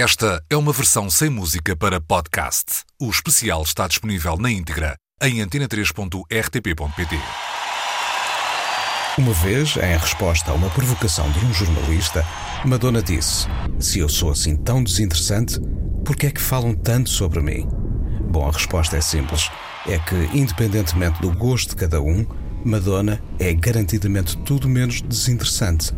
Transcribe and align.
Esta 0.00 0.40
é 0.48 0.56
uma 0.56 0.72
versão 0.72 1.10
sem 1.10 1.28
música 1.28 1.74
para 1.74 2.00
podcast. 2.00 2.84
O 3.00 3.10
especial 3.10 3.64
está 3.64 3.88
disponível 3.88 4.36
na 4.36 4.48
íntegra 4.48 4.94
em 5.20 5.38
antena3.rtp.pt. 5.44 7.18
Uma 9.18 9.32
vez, 9.32 9.76
em 9.76 9.98
resposta 9.98 10.52
a 10.52 10.54
uma 10.54 10.70
provocação 10.70 11.28
de 11.32 11.44
um 11.44 11.52
jornalista, 11.52 12.24
Madonna 12.64 13.02
disse: 13.02 13.48
Se 13.80 13.98
eu 13.98 14.08
sou 14.08 14.30
assim 14.30 14.54
tão 14.54 14.84
desinteressante, 14.84 15.58
por 16.04 16.14
que 16.14 16.28
é 16.28 16.30
que 16.30 16.40
falam 16.40 16.76
tanto 16.76 17.10
sobre 17.10 17.40
mim? 17.40 17.66
Bom, 18.30 18.48
a 18.48 18.52
resposta 18.52 18.96
é 18.96 19.00
simples: 19.00 19.50
é 19.84 19.98
que, 19.98 20.14
independentemente 20.32 21.20
do 21.20 21.32
gosto 21.32 21.70
de 21.70 21.76
cada 21.76 22.00
um, 22.00 22.24
Madonna 22.64 23.20
é 23.40 23.52
garantidamente 23.52 24.38
tudo 24.44 24.68
menos 24.68 25.02
desinteressante. 25.02 25.92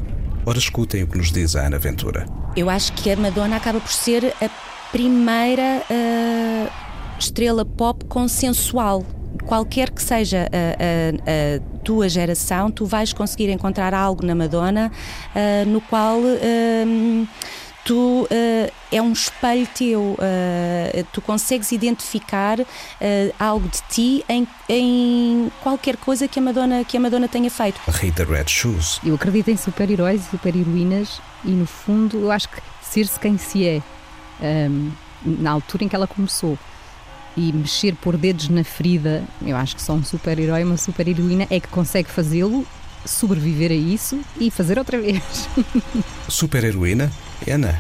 Ora, 0.47 0.59
escutem 0.59 1.03
o 1.03 1.07
que 1.07 1.19
nos 1.19 1.31
diz 1.31 1.55
a 1.55 1.67
Ana 1.67 1.79
Ventura. 1.79 2.27
Eu 2.57 2.71
acho 2.71 2.93
que 2.95 3.11
a 3.11 3.17
Madonna 3.17 3.57
acaba 3.57 3.81
por 3.81 3.93
ser 3.93 4.35
a 4.41 4.49
primeira 4.91 5.83
uh, 5.91 6.71
estrela 7.19 7.65
pop 7.65 8.05
consensual. 8.07 9.05
Qualquer 9.47 9.91
que 9.91 10.03
seja 10.03 10.49
a, 10.53 11.57
a, 11.57 11.57
a, 11.57 11.81
tua 11.85 12.09
geração, 12.09 12.71
tu 12.71 12.85
vais 12.85 13.13
conseguir 13.13 13.51
encontrar 13.51 13.95
algo 13.95 14.25
na 14.25 14.35
Madonna 14.35 14.91
uh, 15.35 15.69
no 15.69 15.81
qual. 15.81 16.19
Uh, 16.19 17.29
tu 17.85 18.25
uh, 18.25 18.73
é 18.91 19.01
um 19.01 19.13
espelho 19.13 19.67
teu, 19.75 20.01
uh, 20.01 21.07
tu 21.13 21.21
consegues 21.21 21.73
identificar 21.73 22.61
uh, 22.61 22.67
algo 23.39 23.69
de 23.69 23.83
ti 23.89 24.25
em, 24.29 24.47
em, 24.69 25.53
qualquer 25.63 25.97
coisa 25.97 26.29
que 26.29 26.39
a 26.39 26.43
Madonna 26.43 26.85
que 26.85 26.97
a 26.97 27.01
Madonna 27.01 27.29
tenha 27.29 27.51
feito. 27.51 27.81
Rita 27.89 28.25
Red 28.25 28.49
Shoes. 28.49 29.01
Eu 29.05 29.15
acredito 29.15 29.49
em 29.49 29.57
super-heróis 29.57 30.27
e 30.27 30.31
super-heroínas 30.31 31.21
e 31.45 31.51
no 31.51 31.67
fundo 31.67 32.19
eu 32.19 32.31
acho 32.31 32.49
que 32.49 32.61
ser-se 32.83 33.19
quem 33.19 33.39
se 33.39 33.67
é 33.67 33.83
um, 34.41 34.45
ehm, 34.45 34.93
na 35.25 35.51
altura 35.53 35.85
em 35.85 35.89
que 35.89 35.97
ela 35.97 36.07
começou 36.07 36.59
e 37.37 37.53
mexer 37.53 37.95
por 37.95 38.17
dedos 38.17 38.49
na 38.49 38.65
ferida, 38.65 39.25
eu 39.41 39.57
acho 39.57 39.77
que 39.77 39.83
só 39.83 39.93
um 39.93 40.05
super-herói, 40.05 40.65
uma 40.65 40.77
super-heroína 40.77 41.47
é 41.49 41.61
que 41.61 41.69
consegue 41.69 42.11
fazê-lo 42.11 42.67
sobreviver 43.05 43.71
a 43.71 43.75
isso 43.75 44.21
e 44.39 44.51
fazer 44.51 44.79
outra 44.79 45.01
vez. 45.01 45.23
Super-heroína? 46.29 47.11
Ana. 47.49 47.79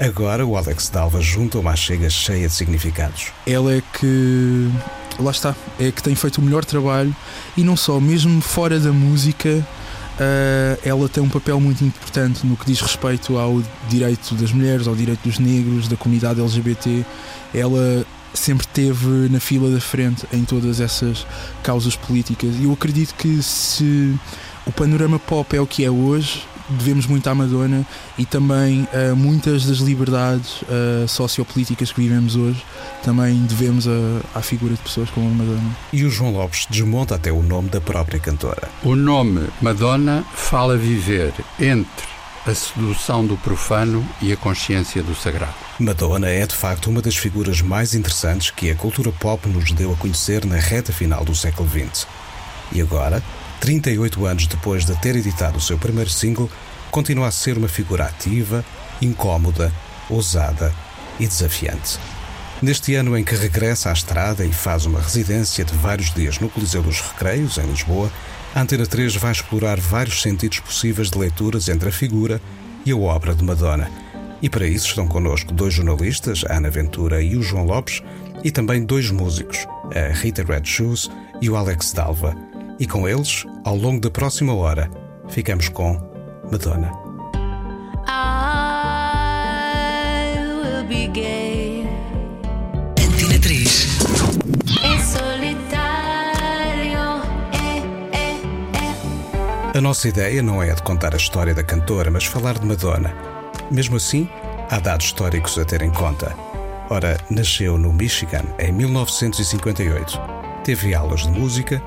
Agora 0.00 0.46
o 0.46 0.56
Alex 0.56 0.88
Dalva 0.90 1.20
junta 1.20 1.58
uma 1.58 1.74
chega 1.74 2.08
cheia 2.08 2.46
de 2.46 2.54
significados. 2.54 3.32
Ela 3.46 3.74
é 3.74 3.82
que. 3.98 4.70
Lá 5.18 5.30
está. 5.30 5.54
É 5.78 5.90
que 5.90 6.02
tem 6.02 6.14
feito 6.14 6.38
o 6.38 6.42
melhor 6.42 6.64
trabalho 6.64 7.14
e 7.56 7.64
não 7.64 7.76
só, 7.76 7.98
mesmo 8.00 8.40
fora 8.40 8.78
da 8.78 8.92
música. 8.92 9.48
Uh, 9.48 10.78
ela 10.84 11.08
tem 11.08 11.22
um 11.22 11.28
papel 11.28 11.60
muito 11.60 11.84
importante 11.84 12.44
no 12.44 12.56
que 12.56 12.66
diz 12.66 12.80
respeito 12.80 13.38
ao 13.38 13.62
direito 13.88 14.34
das 14.34 14.52
mulheres, 14.52 14.88
ao 14.88 14.94
direito 14.94 15.20
dos 15.22 15.38
negros, 15.38 15.88
da 15.88 15.96
comunidade 15.96 16.40
LGBT. 16.40 17.04
Ela 17.54 18.04
sempre 18.34 18.66
esteve 18.66 19.28
na 19.30 19.40
fila 19.40 19.70
da 19.70 19.80
frente 19.80 20.26
em 20.32 20.44
todas 20.44 20.80
essas 20.80 21.26
causas 21.62 21.96
políticas. 21.96 22.54
E 22.56 22.64
eu 22.64 22.72
acredito 22.72 23.14
que 23.14 23.42
se 23.42 24.16
o 24.66 24.72
panorama 24.72 25.18
pop 25.18 25.56
é 25.56 25.60
o 25.60 25.66
que 25.66 25.84
é 25.84 25.90
hoje, 25.90 26.44
devemos 26.68 27.06
muito 27.06 27.26
à 27.28 27.34
Madonna 27.34 27.86
e 28.16 28.24
também 28.24 28.86
uh, 28.92 29.16
muitas 29.16 29.64
das 29.66 29.78
liberdades 29.78 30.62
uh, 30.62 31.08
sociopolíticas 31.08 31.92
que 31.92 32.00
vivemos 32.00 32.36
hoje 32.36 32.64
também 33.02 33.38
devemos 33.46 33.86
à 34.34 34.42
figura 34.42 34.74
de 34.74 34.80
pessoas 34.80 35.08
como 35.10 35.28
a 35.28 35.30
Madonna. 35.30 35.76
E 35.92 36.04
o 36.04 36.10
João 36.10 36.32
Lopes 36.32 36.66
desmonta 36.68 37.14
até 37.14 37.32
o 37.32 37.42
nome 37.42 37.68
da 37.68 37.80
própria 37.80 38.18
cantora. 38.18 38.68
O 38.82 38.94
nome 38.94 39.48
Madonna 39.62 40.24
fala 40.34 40.76
viver 40.76 41.32
entre 41.58 42.08
a 42.46 42.54
sedução 42.54 43.26
do 43.26 43.36
profano 43.36 44.06
e 44.22 44.32
a 44.32 44.36
consciência 44.36 45.02
do 45.02 45.14
sagrado. 45.14 45.54
Madonna 45.78 46.28
é 46.28 46.46
de 46.46 46.54
facto 46.54 46.88
uma 46.88 47.02
das 47.02 47.16
figuras 47.16 47.60
mais 47.60 47.94
interessantes 47.94 48.50
que 48.50 48.70
a 48.70 48.74
cultura 48.74 49.12
pop 49.12 49.46
nos 49.48 49.70
deu 49.72 49.92
a 49.92 49.96
conhecer 49.96 50.46
na 50.46 50.56
reta 50.56 50.92
final 50.92 51.24
do 51.24 51.34
século 51.34 51.68
XX. 51.68 52.06
E 52.72 52.80
agora, 52.80 53.22
38 53.60 54.26
anos 54.26 54.46
depois 54.46 54.84
de 54.84 54.94
ter 55.00 55.16
editado 55.16 55.58
o 55.58 55.60
seu 55.60 55.78
primeiro 55.78 56.10
single, 56.10 56.50
continua 56.90 57.28
a 57.28 57.30
ser 57.30 57.58
uma 57.58 57.68
figura 57.68 58.04
ativa, 58.04 58.64
incómoda, 59.00 59.72
ousada 60.08 60.72
e 61.18 61.26
desafiante. 61.26 61.98
Neste 62.60 62.94
ano 62.94 63.16
em 63.16 63.22
que 63.22 63.36
regressa 63.36 63.90
à 63.90 63.92
estrada 63.92 64.44
e 64.44 64.52
faz 64.52 64.84
uma 64.84 65.00
residência 65.00 65.64
de 65.64 65.74
vários 65.74 66.12
dias 66.12 66.38
no 66.40 66.48
Coliseu 66.48 66.82
dos 66.82 67.00
Recreios, 67.00 67.56
em 67.58 67.66
Lisboa, 67.66 68.10
a 68.54 68.62
Antena 68.62 68.86
3 68.86 69.14
vai 69.16 69.30
explorar 69.30 69.78
vários 69.78 70.22
sentidos 70.22 70.58
possíveis 70.60 71.10
de 71.10 71.18
leituras 71.18 71.68
entre 71.68 71.88
a 71.88 71.92
figura 71.92 72.40
e 72.84 72.90
a 72.90 72.96
obra 72.96 73.34
de 73.34 73.44
Madonna. 73.44 73.90
E 74.40 74.48
para 74.48 74.66
isso 74.66 74.86
estão 74.86 75.06
connosco 75.06 75.52
dois 75.52 75.74
jornalistas, 75.74 76.44
a 76.48 76.56
Ana 76.56 76.70
Ventura 76.70 77.22
e 77.22 77.36
o 77.36 77.42
João 77.42 77.64
Lopes, 77.64 78.02
e 78.42 78.50
também 78.50 78.84
dois 78.84 79.10
músicos, 79.10 79.66
a 79.94 80.12
Rita 80.12 80.42
Red 80.42 80.64
Shoes 80.64 81.10
e 81.40 81.50
o 81.50 81.56
Alex 81.56 81.92
Dalva. 81.92 82.47
E 82.80 82.86
com 82.86 83.08
eles, 83.08 83.44
ao 83.64 83.74
longo 83.74 84.00
da 84.00 84.10
próxima 84.10 84.54
hora, 84.54 84.88
ficamos 85.28 85.68
com 85.68 85.94
Madonna. 86.50 86.92
Antena 92.98 93.40
3. 93.40 93.98
A 99.74 99.80
nossa 99.80 100.08
ideia 100.08 100.42
não 100.42 100.62
é 100.62 100.70
a 100.70 100.74
de 100.74 100.82
contar 100.82 101.14
a 101.14 101.16
história 101.16 101.54
da 101.54 101.62
cantora, 101.62 102.10
mas 102.10 102.24
falar 102.24 102.58
de 102.58 102.66
Madonna. 102.66 103.14
Mesmo 103.70 103.96
assim, 103.96 104.28
há 104.70 104.78
dados 104.78 105.06
históricos 105.06 105.58
a 105.58 105.64
ter 105.64 105.82
em 105.82 105.90
conta. 105.90 106.34
Ora, 106.90 107.18
nasceu 107.30 107.76
no 107.76 107.92
Michigan 107.92 108.44
em 108.58 108.72
1958. 108.72 110.20
Teve 110.64 110.94
aulas 110.94 111.22
de 111.22 111.30
música 111.30 111.82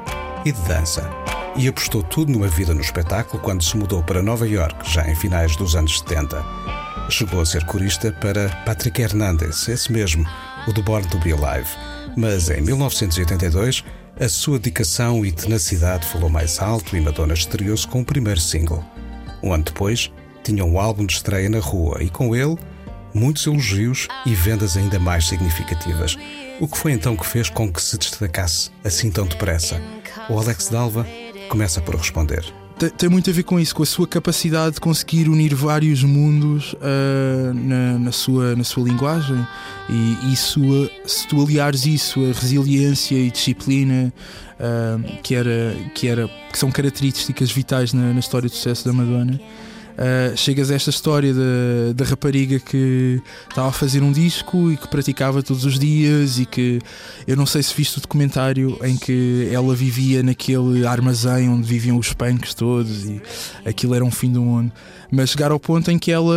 e 0.45 0.51
de 0.51 0.61
dança. 0.61 1.09
E 1.55 1.67
apostou 1.67 2.01
tudo 2.01 2.31
numa 2.31 2.47
vida 2.47 2.73
no 2.73 2.81
espetáculo 2.81 3.41
quando 3.43 3.63
se 3.63 3.75
mudou 3.75 4.01
para 4.01 4.23
Nova 4.23 4.47
York, 4.47 4.89
já 4.89 5.07
em 5.09 5.15
finais 5.15 5.55
dos 5.55 5.75
anos 5.75 5.99
70. 5.99 6.43
Chegou 7.09 7.41
a 7.41 7.45
ser 7.45 7.65
corista 7.65 8.11
para 8.11 8.49
Patrick 8.65 9.01
Hernandez, 9.01 9.67
esse 9.67 9.91
mesmo, 9.91 10.25
o 10.67 10.71
do 10.71 10.81
Born 10.81 11.05
to 11.07 11.19
Be 11.19 11.33
Alive. 11.33 11.69
Mas 12.15 12.49
em 12.49 12.61
1982, 12.61 13.83
a 14.19 14.29
sua 14.29 14.59
dedicação 14.59 15.25
e 15.25 15.31
tenacidade 15.31 16.05
falou 16.07 16.29
mais 16.29 16.59
alto 16.59 16.95
e 16.95 17.01
Madonna 17.01 17.33
estreou-se 17.33 17.87
com 17.87 18.01
o 18.01 18.05
primeiro 18.05 18.39
single. 18.39 18.83
Um 19.43 19.51
ano 19.51 19.63
depois, 19.63 20.11
tinha 20.43 20.63
um 20.63 20.79
álbum 20.79 21.05
de 21.05 21.13
estreia 21.13 21.49
na 21.49 21.59
rua 21.59 22.01
e 22.01 22.09
com 22.09 22.35
ele, 22.35 22.57
muitos 23.13 23.45
elogios 23.45 24.07
e 24.25 24.33
vendas 24.33 24.77
ainda 24.77 24.99
mais 24.99 25.27
significativas. 25.27 26.17
O 26.59 26.67
que 26.67 26.77
foi 26.77 26.91
então 26.91 27.15
que 27.15 27.25
fez 27.25 27.49
com 27.49 27.71
que 27.71 27.81
se 27.81 27.97
destacasse 27.97 28.71
assim 28.83 29.11
tão 29.11 29.25
depressa? 29.25 29.81
O 30.29 30.39
Alex 30.39 30.69
Dalva 30.69 31.05
começa 31.49 31.81
por 31.81 31.95
responder. 31.95 32.43
Tem, 32.77 32.89
tem, 32.89 33.09
muito 33.09 33.29
a 33.29 33.33
ver 33.33 33.43
com 33.43 33.59
isso, 33.59 33.75
com 33.75 33.83
a 33.83 33.85
sua 33.85 34.07
capacidade 34.07 34.75
de 34.75 34.81
conseguir 34.81 35.29
unir 35.29 35.53
vários 35.53 36.03
mundos 36.03 36.73
uh, 36.73 37.53
na, 37.53 37.99
na, 37.99 38.11
sua, 38.11 38.55
na 38.55 38.63
sua 38.63 38.83
linguagem. 38.83 39.45
E 39.87 40.33
isso, 40.33 40.61
se 41.05 41.27
tu 41.27 41.43
aliares 41.43 41.85
isso 41.85 42.19
a 42.21 42.39
resiliência 42.39 43.15
e 43.15 43.29
disciplina, 43.29 44.11
uh, 44.59 45.21
que, 45.21 45.35
era, 45.35 45.75
que, 45.93 46.07
era, 46.07 46.27
que 46.51 46.57
são 46.57 46.71
características 46.71 47.51
vitais 47.51 47.93
na, 47.93 48.13
na 48.13 48.19
história 48.19 48.49
de 48.49 48.55
sucesso 48.55 48.85
da 48.85 48.93
Madonna 48.93 49.39
Uh, 50.01 50.35
chegas 50.35 50.71
a 50.71 50.73
esta 50.73 50.89
história 50.89 51.31
da, 51.93 52.03
rapariga 52.03 52.59
que 52.59 53.21
estava 53.47 53.67
a 53.67 53.71
fazer 53.71 54.01
um 54.01 54.11
disco 54.11 54.71
e 54.71 54.75
que 54.75 54.87
praticava 54.87 55.43
todos 55.43 55.63
os 55.63 55.77
dias 55.77 56.39
e 56.39 56.45
que 56.47 56.79
eu 57.27 57.37
não 57.37 57.45
sei 57.45 57.61
se 57.61 57.71
viste 57.75 57.99
o 57.99 58.01
documentário 58.01 58.79
em 58.83 58.97
que 58.97 59.47
ela 59.53 59.75
vivia 59.75 60.23
naquele 60.23 60.87
armazém 60.87 61.49
onde 61.49 61.67
viviam 61.67 61.99
os 61.99 62.13
punks 62.13 62.55
todos 62.55 63.05
e 63.05 63.21
aquilo 63.63 63.93
era 63.93 64.03
um 64.03 64.09
fim 64.09 64.31
do 64.31 64.41
mundo. 64.41 64.71
Mas 65.11 65.29
chegar 65.29 65.51
ao 65.51 65.59
ponto 65.59 65.91
em 65.91 65.99
que 65.99 66.11
ela 66.11 66.35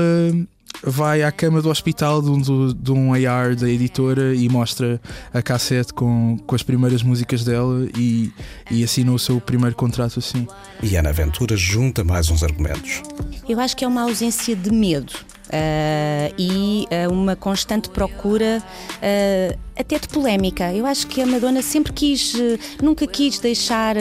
vai 0.83 1.23
à 1.23 1.33
cama 1.33 1.63
do 1.63 1.71
hospital 1.71 2.21
de 2.21 2.31
um, 2.31 2.73
de 2.73 2.93
um 2.93 3.13
AR 3.13 3.55
da 3.57 3.69
editora 3.69 4.35
e 4.35 4.49
mostra 4.49 5.01
a 5.33 5.43
cassete 5.43 5.93
com, 5.93 6.39
com 6.47 6.55
as 6.55 6.63
primeiras 6.63 7.03
músicas 7.03 7.45
dela 7.45 7.89
e, 7.97 8.33
e 8.71 8.85
assina 8.85 9.13
o 9.13 9.19
seu 9.19 9.41
primeiro 9.41 9.77
contrato 9.77 10.19
assim. 10.19 10.47
E 10.83 10.97
Ana 10.97 11.13
Ventura 11.13 11.57
junta 11.57 12.05
mais 12.05 12.31
uns 12.31 12.43
argumentos. 12.43 13.03
Eu 13.49 13.61
acho 13.61 13.77
que 13.77 13.85
é 13.85 13.89
uma 13.89 14.03
ausência 14.03 14.55
de 14.55 14.71
medo. 14.71 15.13
Uh, 15.45 16.35
e 16.39 16.87
uh, 16.91 17.13
uma 17.13 17.37
constante 17.37 17.89
procura 17.91 18.61
uh, 18.61 19.59
até 19.77 19.99
de 19.99 20.09
polémica. 20.09 20.73
Eu 20.73 20.87
acho 20.87 21.07
que 21.07 21.21
a 21.21 21.27
Madonna 21.27 21.63
sempre 21.63 21.93
quis, 21.93 22.35
nunca 22.83 23.07
quis 23.07 23.39
deixar 23.39 23.97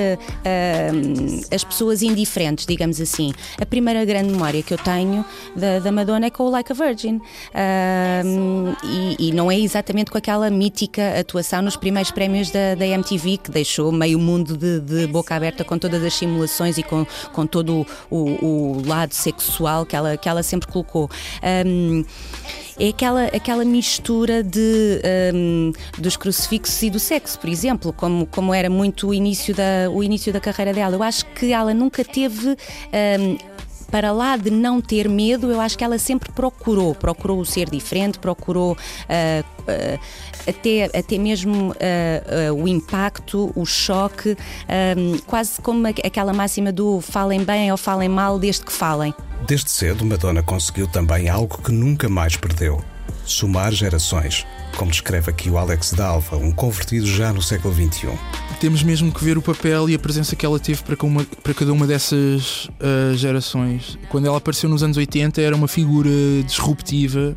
as 1.54 1.64
pessoas 1.64 2.02
indiferentes, 2.02 2.66
digamos 2.66 3.00
assim. 3.02 3.34
A 3.60 3.66
primeira 3.66 4.04
grande 4.06 4.32
memória 4.32 4.62
que 4.62 4.74
eu 4.74 4.78
tenho 4.78 5.26
da, 5.56 5.80
da 5.80 5.92
Madonna 5.92 6.28
é 6.28 6.30
com 6.30 6.44
o 6.44 6.50
Like 6.50 6.72
a 6.72 6.76
Virgin. 6.76 7.22
E, 8.84 9.30
e, 9.30 9.32
não 9.32 9.52
é 9.52 9.60
exatamente 9.60 10.12
com 10.12 10.18
aquela 10.18 10.50
mítica 10.50 11.20
atuação 11.20 11.62
nos 11.62 11.76
primeiros 11.76 12.12
prémios 12.12 12.52
da, 12.52 12.76
da 12.76 12.86
MTV 12.86 13.38
que 13.38 13.52
deixou 13.52 13.92
meio 13.92 14.20
mundo 14.20 14.56
de, 14.58 14.80
de, 14.80 15.08
boca 15.08 15.36
aberta 15.36 15.64
com 15.64 15.78
todas 15.78 16.04
as 16.04 16.14
simulações 16.14 16.78
e 16.78 16.84
com, 16.84 17.06
com 17.32 17.46
todo 17.46 17.86
o, 18.10 18.18
o, 18.18 18.78
o 18.78 18.88
lado 18.88 19.14
sexual 19.14 19.86
que 19.86 19.96
ela, 19.96 20.18
que 20.18 20.30
ela 20.30 20.44
sempre 20.44 20.68
colocou. 20.68 21.10
Um, 21.66 22.04
é 22.80 22.90
aquela, 22.90 23.26
aquela 23.26 23.66
mistura 23.66 24.44
de, 24.44 25.02
um, 25.34 25.72
dos 25.98 26.18
crucifixos 26.18 26.82
e 26.84 26.90
do 26.90 27.00
sexo, 27.00 27.40
por 27.40 27.50
exemplo, 27.50 27.94
como, 27.94 28.26
como 28.28 28.54
era 28.54 28.70
muito 28.70 29.08
o 29.10 29.14
início, 29.14 29.54
da, 29.54 29.90
o 29.92 30.04
início 30.04 30.34
da 30.34 30.40
carreira 30.40 30.74
dela. 30.74 30.96
Eu 30.96 31.04
acho 31.04 31.26
que 31.28 31.52
ela 31.54 31.74
nunca 31.74 32.04
teve. 32.04 32.50
Um, 32.50 33.53
para 33.94 34.12
lá 34.12 34.36
de 34.36 34.50
não 34.50 34.82
ter 34.82 35.08
medo, 35.08 35.52
eu 35.52 35.62
acho 35.62 35.78
que 35.78 35.84
ela 35.84 36.00
sempre 36.00 36.32
procurou, 36.32 36.96
procurou 36.96 37.46
ser 37.46 37.70
diferente, 37.70 38.18
procurou 38.18 38.72
uh, 38.72 38.76
uh, 38.76 40.00
até, 40.48 40.86
até 40.98 41.18
mesmo 41.20 41.74
uh, 41.74 42.54
o 42.56 42.68
impacto, 42.68 43.52
o 43.56 43.64
choque, 43.68 44.36
quase 45.28 45.62
como 45.62 45.86
aquela 45.86 46.34
máxima 46.34 46.72
do 46.72 47.02
falem 47.02 47.44
bem 47.44 47.72
ou 47.72 47.78
falem 47.78 48.10
mal 48.10 48.40
desde 48.40 48.66
que 48.66 48.74
falem. 48.74 49.14
Desde 49.48 49.70
cedo, 49.70 50.04
Madonna 50.04 50.42
conseguiu 50.42 50.88
também 50.88 51.30
algo 51.30 51.60
que 51.60 51.72
nunca 51.72 52.10
mais 52.10 52.36
perdeu: 52.36 52.84
somar 53.24 53.72
gerações 53.72 54.44
como 54.76 54.92
descreve 54.92 55.30
aqui 55.30 55.50
o 55.50 55.58
Alex 55.58 55.94
Dalva, 55.94 56.36
um 56.38 56.52
convertido 56.52 57.06
já 57.06 57.32
no 57.32 57.42
século 57.42 57.74
XXI. 57.74 58.10
Temos 58.64 58.82
mesmo 58.82 59.12
que 59.12 59.22
ver 59.22 59.38
o 59.38 59.42
papel 59.42 59.90
e 59.90 59.94
a 59.94 60.00
presença 60.00 60.38
que 60.38 60.46
ela 60.46 60.58
teve 60.58 60.82
para, 60.84 60.96
uma, 61.06 61.26
para 61.44 61.54
cada 61.54 61.74
uma 61.74 61.86
dessas 61.86 62.70
uh, 62.80 63.14
gerações. 63.14 64.00
Quando 64.08 64.26
ela 64.26 64.38
apareceu 64.38 64.70
nos 64.70 64.82
anos 64.82 64.96
80, 64.96 65.42
era 65.42 65.54
uma 65.54 65.68
figura 65.68 66.10
disruptiva 66.48 67.36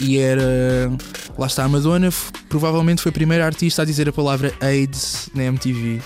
e 0.00 0.16
era. 0.16 0.90
Lá 1.36 1.48
está, 1.48 1.64
a 1.64 1.68
Madonna 1.68 2.08
provavelmente 2.48 3.02
foi 3.02 3.10
a 3.10 3.12
primeira 3.12 3.44
artista 3.44 3.82
a 3.82 3.84
dizer 3.84 4.08
a 4.08 4.12
palavra 4.12 4.54
AIDS 4.58 5.28
na 5.34 5.44
MTV. 5.44 6.00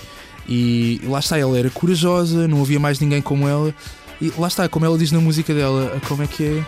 E 0.45 0.99
lá 1.05 1.19
está, 1.19 1.37
ela 1.37 1.57
era 1.57 1.69
corajosa, 1.69 2.45
não 2.45 2.61
havia 2.61 2.81
mais 2.81 2.99
ninguém 2.99 3.21
como 3.21 3.47
ela. 3.47 3.73
E 4.19 4.29
lá 4.37 4.49
está, 4.49 4.67
como 4.67 4.85
ela 4.85 4.97
diz 4.97 5.13
na 5.13 5.21
música 5.21 5.53
dela, 5.53 6.01
como 6.05 6.21
é 6.21 6.27
que 6.27 6.43
é? 6.43 6.65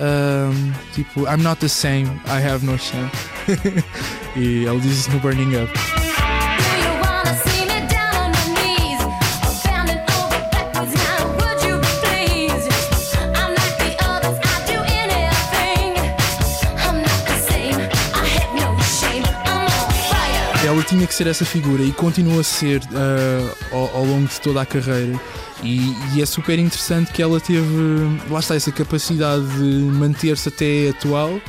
Um, 0.00 0.72
tipo, 0.92 1.22
I'm 1.22 1.42
not 1.42 1.60
the 1.60 1.66
same, 1.66 2.06
I 2.28 2.46
have 2.48 2.64
no 2.64 2.78
shame. 2.78 3.10
e 4.38 4.66
ela 4.66 4.78
diz 4.78 5.00
isso 5.00 5.10
no 5.10 5.18
Burning 5.18 5.56
Up. 5.56 6.13
Tinha 20.94 21.08
que 21.08 21.14
ser 21.14 21.26
essa 21.26 21.44
figura 21.44 21.82
e 21.82 21.90
continua 21.90 22.40
a 22.40 22.44
ser 22.44 22.80
uh, 22.80 23.56
ao, 23.72 23.96
ao, 23.96 24.04
longo 24.04 24.28
de 24.28 24.40
toda 24.40 24.62
a 24.62 24.66
carreira. 24.66 25.20
E, 25.60 25.92
e, 26.14 26.22
é 26.22 26.26
super 26.26 26.56
interessante 26.56 27.10
que 27.10 27.20
ela 27.20 27.40
teve, 27.40 27.66
lá 28.30 28.38
está, 28.38 28.54
essa 28.54 28.70
capacidade 28.70 29.44
de 29.56 29.64
manter-se 29.64 30.48
até 30.48 30.90
atual. 30.90 31.40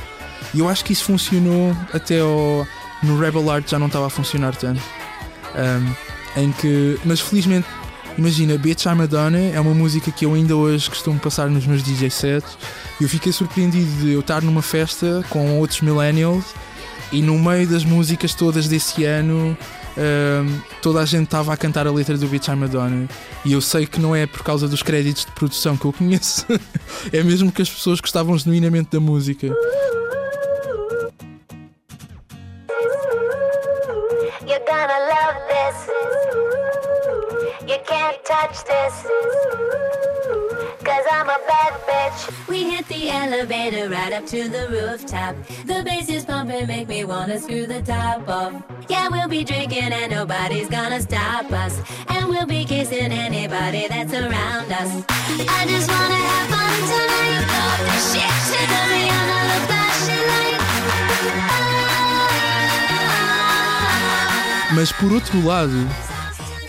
E 0.52 0.58
eu 0.58 0.68
acho 0.68 0.84
que 0.84 0.92
isso 0.92 1.04
funcionou 1.04 1.76
até 1.94 2.18
ao, 2.18 2.66
no 3.04 3.20
Rebel 3.20 3.48
Art 3.48 3.70
já 3.70 3.78
não 3.78 3.86
estava 3.86 4.06
a 4.06 4.10
funcionar 4.10 4.56
tanto. 4.56 4.82
Um, 5.54 6.42
em 6.42 6.52
que, 6.52 6.98
mas 7.04 7.20
felizmente, 7.20 7.68
imagina, 8.18 8.58
Bitch 8.58 8.86
I'm 8.86 8.96
Madonna 8.96 9.38
é 9.38 9.60
uma 9.60 9.74
música 9.74 10.10
que 10.10 10.26
eu 10.26 10.34
ainda 10.34 10.56
hoje 10.56 10.90
costumo 10.90 11.20
passar 11.20 11.48
nos 11.48 11.64
meus 11.66 11.84
DJ 11.84 12.10
sets. 12.10 12.58
E 13.00 13.04
eu 13.04 13.08
fiquei 13.08 13.30
surpreendido 13.30 13.90
de 14.00 14.12
eu 14.12 14.20
estar 14.20 14.42
numa 14.42 14.62
festa 14.62 15.24
com 15.30 15.60
outros 15.60 15.82
millennials 15.82 16.46
e 17.12 17.22
no 17.22 17.38
meio 17.38 17.66
das 17.66 17.84
músicas 17.84 18.34
todas 18.34 18.68
desse 18.68 19.04
ano 19.04 19.56
uh, 19.96 20.62
toda 20.82 21.00
a 21.00 21.04
gente 21.04 21.24
estava 21.24 21.52
a 21.52 21.56
cantar 21.56 21.86
a 21.86 21.92
letra 21.92 22.16
do 22.16 22.26
Bitch 22.26 22.48
Madonna 22.48 23.08
e 23.44 23.52
eu 23.52 23.60
sei 23.60 23.86
que 23.86 24.00
não 24.00 24.14
é 24.14 24.26
por 24.26 24.42
causa 24.42 24.68
dos 24.68 24.82
créditos 24.82 25.24
de 25.24 25.32
produção 25.32 25.76
que 25.76 25.84
eu 25.84 25.92
conheço. 25.92 26.46
É 27.12 27.22
mesmo 27.22 27.52
que 27.52 27.62
as 27.62 27.70
pessoas 27.70 28.00
gostavam 28.00 28.36
genuinamente 28.36 28.90
da 28.90 29.00
música. 29.00 29.46
You're 39.46 39.85
Cause 41.06 41.14
I'm 41.14 41.28
a 41.28 41.38
bad 41.46 41.72
bitch. 41.86 42.48
We 42.48 42.64
hit 42.70 42.88
the 42.88 43.08
elevator 43.10 43.88
right 43.88 44.12
up 44.12 44.26
to 44.26 44.48
the 44.48 44.66
rooftop. 44.68 45.36
The 45.64 45.82
bass 45.84 46.08
is 46.08 46.24
pumping, 46.24 46.66
make 46.66 46.88
me 46.88 47.04
wanna 47.04 47.38
screw 47.38 47.66
the 47.66 47.80
top 47.82 48.28
off. 48.28 48.62
Yeah, 48.88 49.08
we'll 49.08 49.28
be 49.28 49.44
drinking 49.44 49.92
and 49.92 50.10
nobody's 50.10 50.68
gonna 50.68 51.00
stop 51.00 51.52
us. 51.52 51.80
And 52.08 52.28
we'll 52.28 52.46
be 52.46 52.64
kissing 52.64 53.12
anybody 53.12 53.86
that's 53.88 54.12
around 54.12 54.72
us. 54.72 55.04
I 55.48 55.66
just 55.68 55.88
wanna 55.88 56.20
have 56.28 56.48
fun 56.50 56.74
tonight. 56.90 57.46
Love 57.54 57.80
this 57.86 58.12
shit 58.12 58.34
tonight. 58.50 59.10
Gonna 59.14 59.40
look 59.50 59.64
flashing 59.70 60.26
like. 60.32 60.60
Mas 64.74 64.90
por 64.92 65.12
outro 65.12 65.40
lado, 65.44 65.86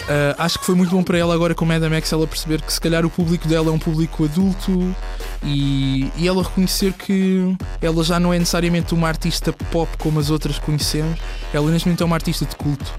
Uh, 0.07 0.33
acho 0.37 0.57
que 0.57 0.65
foi 0.65 0.73
muito 0.73 0.89
bom 0.89 1.03
para 1.03 1.17
ela 1.17 1.33
agora 1.33 1.53
com 1.53 1.65
Madame 1.65 1.97
X 1.97 2.13
ela 2.13 2.25
perceber 2.25 2.61
que 2.61 2.71
se 2.71 2.79
calhar 2.79 3.05
o 3.05 3.09
público 3.09 3.45
dela 3.45 3.67
é 3.67 3.71
um 3.71 3.79
público 3.79 4.23
adulto 4.23 4.95
e, 5.43 6.09
e 6.15 6.25
ela 6.25 6.41
reconhecer 6.41 6.93
que 6.93 7.57
ela 7.81 8.01
já 8.05 8.17
não 8.17 8.33
é 8.33 8.39
necessariamente 8.39 8.93
uma 8.93 9.09
artista 9.09 9.51
pop 9.51 9.91
como 9.97 10.17
as 10.17 10.29
outras 10.29 10.59
conhecemos, 10.59 11.19
ela 11.53 11.69
neste 11.69 11.87
momento 11.87 12.03
é 12.03 12.05
uma 12.05 12.15
artista 12.15 12.45
de 12.45 12.55
culto. 12.55 12.89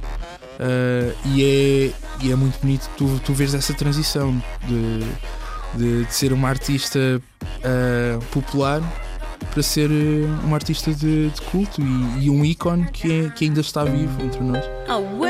Uh, 0.60 1.16
e, 1.25 1.44
é, 1.44 2.26
e 2.26 2.32
é 2.32 2.34
muito 2.34 2.60
bonito 2.60 2.90
tu, 2.99 3.20
tu 3.25 3.32
veres 3.32 3.54
essa 3.54 3.72
transição 3.72 4.37
de, 4.66 5.00
de, 5.78 6.04
de 6.04 6.14
ser 6.14 6.32
uma 6.32 6.49
artista 6.49 6.99
uh, 6.99 8.25
popular 8.26 8.82
para 9.52 9.62
ser 9.62 9.88
uma 10.44 10.56
artista 10.56 10.93
de, 10.93 11.31
de 11.31 11.40
culto 11.43 11.81
e, 11.81 12.25
e, 12.25 12.31
um 12.31 12.44
ícone 12.44 12.90
que, 12.90 13.26
é, 13.26 13.31
que 13.31 13.44
ainda 13.44 13.61
está 13.61 13.84
vivo 13.84 14.22
entre 14.22 14.40
nós. 14.40 14.64
Oh, 14.88 15.27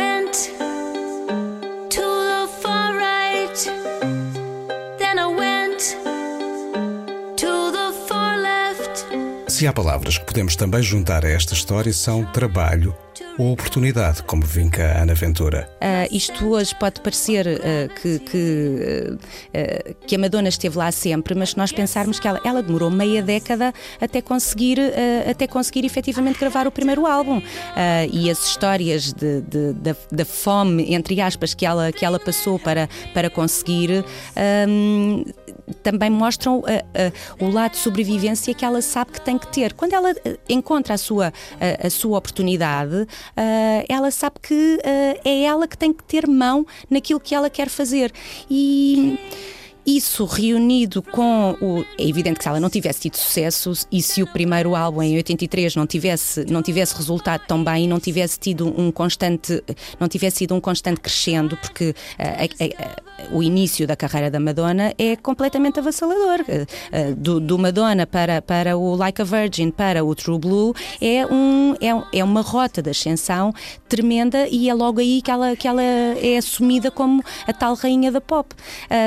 Se 9.58 9.66
há 9.66 9.72
palavras 9.72 10.16
que 10.16 10.24
podemos 10.24 10.54
também 10.54 10.80
juntar 10.80 11.24
a 11.24 11.28
esta 11.28 11.52
história 11.52 11.92
são 11.92 12.24
trabalho 12.26 12.94
ou 13.38 13.52
oportunidade, 13.52 14.22
como 14.24 14.42
vinca 14.44 14.84
a 14.84 15.02
Ana 15.02 15.14
Ventura. 15.14 15.70
Uh, 15.76 16.14
isto 16.14 16.48
hoje 16.48 16.74
pode 16.74 17.00
parecer 17.00 17.46
uh, 17.46 17.94
que, 17.94 18.18
que, 18.18 19.16
uh, 19.16 19.94
que, 20.06 20.16
a 20.16 20.18
Madonna 20.18 20.48
esteve 20.48 20.76
lá 20.76 20.90
sempre, 20.90 21.36
mas 21.36 21.50
se 21.50 21.56
nós 21.56 21.70
pensarmos 21.70 22.18
que 22.18 22.26
ela, 22.26 22.40
ela 22.44 22.60
demorou 22.60 22.90
meia 22.90 23.22
década 23.22 23.72
até 24.00 24.20
conseguir, 24.20 24.78
até 25.30 25.46
conseguir 25.46 25.84
efetivamente 25.84 26.40
gravar 26.40 26.66
o 26.66 26.72
primeiro 26.72 27.06
álbum. 27.06 27.40
e 28.10 28.28
as 28.28 28.44
histórias 28.44 29.12
de, 29.12 29.40
de, 29.42 29.72
de, 29.74 29.96
da 30.10 30.24
fome, 30.24 30.92
entre 30.92 31.20
aspas, 31.20 31.54
que 31.54 31.64
ela, 31.64 31.92
que 31.92 32.04
ela 32.04 32.18
passou 32.18 32.58
para, 32.58 32.88
para 33.14 33.30
conseguir. 33.30 34.04
Um, 34.68 35.24
também 35.82 36.10
mostram 36.10 36.62
o 37.38 37.50
lado 37.50 37.72
de 37.72 37.76
sobrevivência 37.78 38.54
que 38.54 38.64
ela 38.64 38.80
sabe 38.80 39.12
que 39.12 39.20
tem 39.20 39.38
que 39.38 39.46
ter. 39.48 39.74
Quando 39.74 39.92
ela 39.92 40.14
encontra 40.48 40.94
a 40.94 40.98
sua, 40.98 41.32
a, 41.60 41.86
a 41.86 41.90
sua 41.90 42.18
oportunidade, 42.18 43.06
uh, 43.36 43.84
ela 43.88 44.10
sabe 44.10 44.36
que 44.40 44.54
uh, 44.54 45.20
é 45.24 45.42
ela 45.42 45.66
que 45.66 45.76
tem 45.76 45.92
que 45.92 46.02
ter 46.04 46.26
mão 46.26 46.66
naquilo 46.88 47.20
que 47.20 47.34
ela 47.34 47.50
quer 47.50 47.68
fazer. 47.68 48.12
E 48.50 49.18
isso 49.96 50.26
reunido 50.26 51.02
com 51.02 51.56
o. 51.62 51.82
É 51.98 52.06
evidente 52.06 52.36
que 52.36 52.42
se 52.42 52.48
ela 52.48 52.60
não 52.60 52.68
tivesse 52.68 53.00
tido 53.00 53.16
sucesso 53.16 53.72
e 53.90 54.02
se 54.02 54.22
o 54.22 54.26
primeiro 54.26 54.76
álbum 54.76 55.02
em 55.02 55.16
83 55.16 55.76
não 55.76 55.86
tivesse, 55.86 56.44
não 56.44 56.62
tivesse 56.62 56.94
resultado 56.94 57.42
tão 57.46 57.64
bem 57.64 57.88
não 57.88 57.98
tivesse 57.98 58.38
tido 58.38 58.68
um 58.78 58.92
constante. 58.92 59.62
não 59.98 60.06
tivesse 60.06 60.38
sido 60.38 60.54
um 60.54 60.60
constante 60.60 61.00
crescendo, 61.00 61.56
porque 61.56 61.90
uh, 61.90 63.36
o 63.36 63.42
início 63.42 63.86
da 63.86 63.96
carreira 63.96 64.30
da 64.30 64.38
Madonna 64.38 64.92
é 64.98 65.16
completamente 65.16 65.78
avassalador. 65.78 66.40
Uh, 66.40 67.14
do, 67.16 67.40
do, 67.40 67.58
Madonna 67.58 68.06
para, 68.06 68.42
para 68.42 68.76
o 68.76 68.94
Like 68.94 69.22
a 69.22 69.24
Virgin, 69.24 69.70
para 69.70 70.04
o 70.04 70.14
True 70.14 70.38
Blue, 70.38 70.74
é, 71.00 71.26
um, 71.26 71.74
é, 71.80 72.18
é 72.18 72.24
uma 72.24 72.42
rota 72.42 72.82
de 72.82 72.90
ascensão 72.90 73.54
tremenda 73.88 74.46
e 74.48 74.68
é 74.68 74.74
logo 74.74 75.00
aí 75.00 75.22
que 75.22 75.30
ela, 75.30 75.56
que 75.56 75.66
ela 75.66 75.82
é 75.82 76.36
assumida 76.36 76.90
como 76.90 77.22
a 77.46 77.52
tal 77.52 77.74
rainha 77.74 78.12
da 78.12 78.20
pop. 78.20 78.54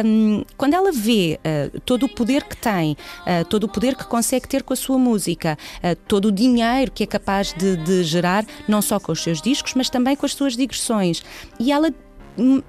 Um, 0.06 0.44
quando 0.58 0.71
quando 0.72 0.74
ela 0.74 0.92
vê 0.94 1.38
uh, 1.44 1.80
todo 1.82 2.06
o 2.06 2.10
poder 2.10 2.44
que 2.46 2.56
tem, 2.56 2.94
uh, 2.94 3.44
todo 3.50 3.66
o 3.66 3.68
poder 3.68 3.96
que 3.96 4.06
consegue 4.06 4.48
ter 4.48 4.64
com 4.64 4.72
a 4.72 4.76
sua 4.76 4.98
música, 4.98 5.58
uh, 5.78 5.96
todo 6.08 6.30
o 6.30 6.32
dinheiro 6.32 6.92
que 6.92 7.04
é 7.04 7.06
capaz 7.06 7.54
de, 7.54 7.76
de, 7.76 8.04
gerar, 8.04 8.46
não 8.70 8.82
só 8.82 8.98
com 8.98 9.12
os 9.12 9.22
seus 9.22 9.42
discos, 9.42 9.74
mas 9.76 9.90
também 9.90 10.16
com 10.16 10.26
as 10.26 10.34
suas 10.34 10.56
digressões, 10.56 11.24
e 11.60 11.72
ela 11.72 11.94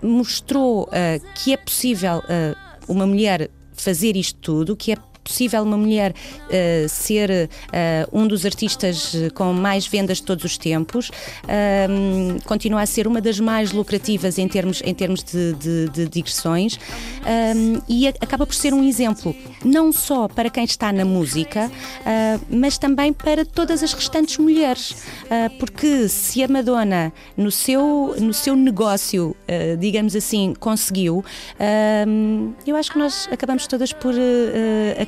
mostrou 0.03 0.89
que 1.37 1.53
é 1.53 1.57
possível 1.57 2.21
uma 2.89 3.07
mulher 3.07 3.49
fazer 3.73 4.17
isto 4.17 4.41
tudo, 4.41 4.77
que 4.77 4.91
é 4.91 4.97
possível 5.23 5.63
uma 5.63 5.77
mulher 5.77 6.13
uh, 6.13 6.89
ser 6.89 7.31
uh, 7.31 8.19
um 8.19 8.27
dos 8.27 8.45
artistas 8.45 9.15
com 9.35 9.53
mais 9.53 9.87
vendas 9.87 10.19
de 10.19 10.25
todos 10.25 10.45
os 10.45 10.59
tempos, 10.59 11.11
um, 11.89 12.39
continua 12.41 12.83
a 12.83 12.87
ser 12.87 13.07
uma 13.07 13.21
das 13.21 13.39
mais 13.41 13.73
lucrativas 13.73 14.39
em 14.39 14.49
termos, 14.49 14.83
em 14.85 14.95
termos 14.95 15.23
de, 15.23 15.53
de, 15.55 15.89
de 15.91 16.09
digressões 16.09 16.79
um, 17.57 17.81
e 17.89 18.09
a, 18.09 18.11
acaba 18.21 18.47
por 18.47 18.55
ser 18.55 18.75
um 18.75 18.83
exemplo, 18.83 19.35
não 19.65 19.93
só 19.93 20.29
para 20.29 20.51
quem 20.51 20.65
está 20.65 20.93
na 20.93 21.05
música, 21.05 21.71
uh, 21.71 22.45
mas 22.51 22.79
também 22.79 23.13
para 23.13 23.45
todas 23.45 23.83
as 23.83 23.93
restantes 23.93 24.39
mulheres, 24.39 24.97
porque 25.59 26.09
se 26.09 26.43
a 26.43 26.49
Madonna 26.49 27.13
no 27.37 27.51
seu, 27.51 28.15
no 28.19 28.33
seu 28.33 28.55
negócio, 28.57 29.37
digamos 29.79 30.15
assim, 30.17 30.55
conseguiu, 30.59 31.25
eu 32.67 32.77
acho 32.77 32.93
que 32.93 32.99
nós 32.99 33.29
acabamos 33.31 33.67
todas 33.67 33.93
por 33.93 34.15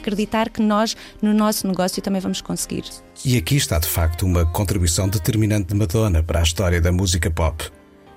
acreditar 0.05 0.51
que 0.51 0.61
nós, 0.61 0.95
no 1.23 1.33
nosso 1.33 1.67
negócio, 1.67 2.03
também 2.03 2.21
vamos 2.21 2.43
conseguir. 2.43 2.85
E 3.25 3.39
aqui 3.39 3.57
está, 3.57 3.79
de 3.79 3.89
facto, 3.89 4.27
uma 4.27 4.45
contribuição 4.45 5.09
determinante 5.09 5.69
de 5.69 5.75
Madonna 5.75 6.23
para 6.23 6.41
a 6.41 6.43
história 6.43 6.81
da 6.81 6.93
música 6.93 7.31
pop 7.31 7.65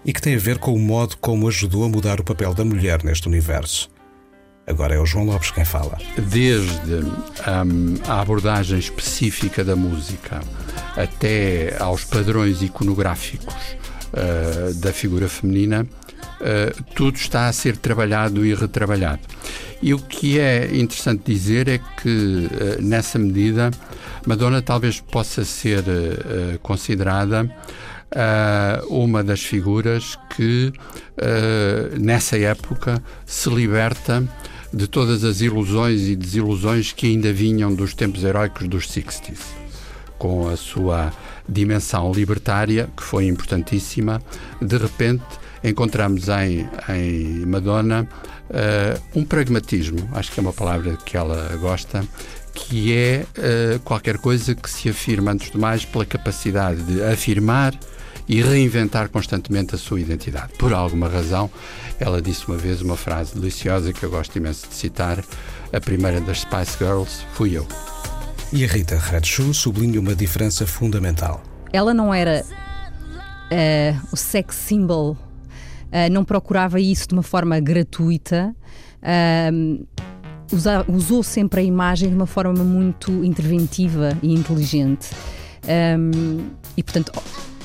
e 0.05 0.11
que 0.13 0.21
tem 0.21 0.35
a 0.35 0.39
ver 0.39 0.57
com 0.57 0.73
o 0.73 0.79
modo 0.79 1.17
como 1.17 1.47
ajudou 1.47 1.85
a 1.85 1.89
mudar 1.89 2.19
o 2.19 2.23
papel 2.23 2.53
da 2.53 2.65
mulher 2.65 3.03
neste 3.03 3.27
universo. 3.27 3.89
Agora 4.65 4.95
é 4.95 4.99
o 4.99 5.05
João 5.05 5.25
Lopes 5.25 5.51
quem 5.51 5.63
fala. 5.63 5.97
Desde 6.17 6.95
um, 6.95 7.95
a 8.05 8.19
abordagem 8.19 8.77
específica 8.77 9.63
da 9.63 9.77
música 9.77 10.41
até 10.95 11.77
aos 11.79 12.03
padrões 12.03 12.61
iconográficos 12.61 13.53
uh, 13.53 14.73
da 14.75 14.91
figura 14.91 15.29
feminina, 15.29 15.87
uh, 16.41 16.83
tudo 16.95 17.15
está 17.15 17.47
a 17.47 17.53
ser 17.53 17.77
trabalhado 17.77 18.45
e 18.45 18.53
retrabalhado. 18.53 19.21
E 19.81 19.93
o 19.93 19.99
que 19.99 20.39
é 20.39 20.75
interessante 20.75 21.23
dizer 21.25 21.67
é 21.67 21.77
que, 22.01 22.09
uh, 22.09 22.81
nessa 22.81 23.19
medida, 23.19 23.71
Madonna 24.25 24.61
talvez 24.61 24.99
possa 24.99 25.43
ser 25.45 25.79
uh, 25.81 26.59
considerada 26.61 27.49
uma 28.87 29.21
das 29.21 29.41
figuras 29.41 30.17
que, 30.33 30.71
nessa 31.99 32.37
época, 32.37 33.03
se 33.25 33.49
liberta 33.49 34.23
de 34.73 34.87
todas 34.87 35.25
as 35.25 35.41
ilusões 35.41 36.07
e 36.07 36.15
desilusões 36.15 36.93
que 36.93 37.07
ainda 37.07 37.33
vinham 37.33 37.75
dos 37.75 37.93
tempos 37.93 38.23
heróicos 38.23 38.65
dos 38.67 38.87
60s. 38.87 39.39
Com 40.17 40.47
a 40.47 40.55
sua 40.55 41.11
dimensão 41.47 42.11
libertária, 42.11 42.89
que 42.95 43.03
foi 43.03 43.27
importantíssima, 43.27 44.21
de 44.61 44.77
repente 44.77 45.23
encontramos 45.67 46.27
em, 46.29 46.67
em 46.89 47.45
Madonna 47.45 48.07
uh, 48.49 49.19
um 49.19 49.23
pragmatismo, 49.23 50.09
acho 50.13 50.31
que 50.31 50.39
é 50.39 50.41
uma 50.41 50.53
palavra 50.53 50.97
que 50.97 51.17
ela 51.17 51.55
gosta, 51.57 52.03
que 52.53 52.93
é 52.93 53.25
uh, 53.37 53.79
qualquer 53.79 54.17
coisa 54.17 54.55
que 54.55 54.69
se 54.69 54.89
afirma, 54.89 55.31
antes 55.31 55.51
de 55.51 55.57
mais, 55.57 55.85
pela 55.85 56.05
capacidade 56.05 56.81
de 56.83 57.03
afirmar 57.03 57.77
e 58.27 58.41
reinventar 58.41 59.09
constantemente 59.09 59.75
a 59.75 59.77
sua 59.77 60.01
identidade. 60.01 60.53
Por 60.57 60.73
alguma 60.73 61.07
razão, 61.07 61.49
ela 61.99 62.21
disse 62.21 62.47
uma 62.47 62.57
vez 62.57 62.81
uma 62.81 62.97
frase 62.97 63.33
deliciosa 63.35 63.93
que 63.93 64.03
eu 64.03 64.09
gosto 64.09 64.35
imenso 64.35 64.67
de 64.67 64.75
citar: 64.75 65.23
a 65.71 65.79
primeira 65.79 66.19
das 66.19 66.41
Spice 66.41 66.77
Girls 66.77 67.25
fui 67.33 67.57
eu. 67.57 67.65
E 68.51 68.63
a 68.63 68.67
Rita 68.67 68.95
Hatshu 68.95 69.53
sublinha 69.53 69.99
uma 69.99 70.15
diferença 70.15 70.65
fundamental. 70.65 71.43
Ela 71.71 71.93
não 71.93 72.13
era 72.13 72.45
uh, 73.51 74.07
o 74.11 74.15
sex 74.15 74.55
symbol, 74.55 75.17
uh, 75.87 76.11
não 76.11 76.23
procurava 76.23 76.79
isso 76.79 77.07
de 77.07 77.13
uma 77.13 77.23
forma 77.23 77.59
gratuita. 77.59 78.55
Uh, 79.01 79.85
usa, 80.51 80.85
usou 80.87 81.23
sempre 81.23 81.61
a 81.61 81.63
imagem 81.63 82.09
de 82.09 82.15
uma 82.15 82.27
forma 82.27 82.63
muito 82.63 83.11
interventiva 83.23 84.17
e 84.21 84.33
inteligente. 84.33 85.09
Um, 85.67 86.49
e, 86.75 86.83
portanto, 86.83 87.11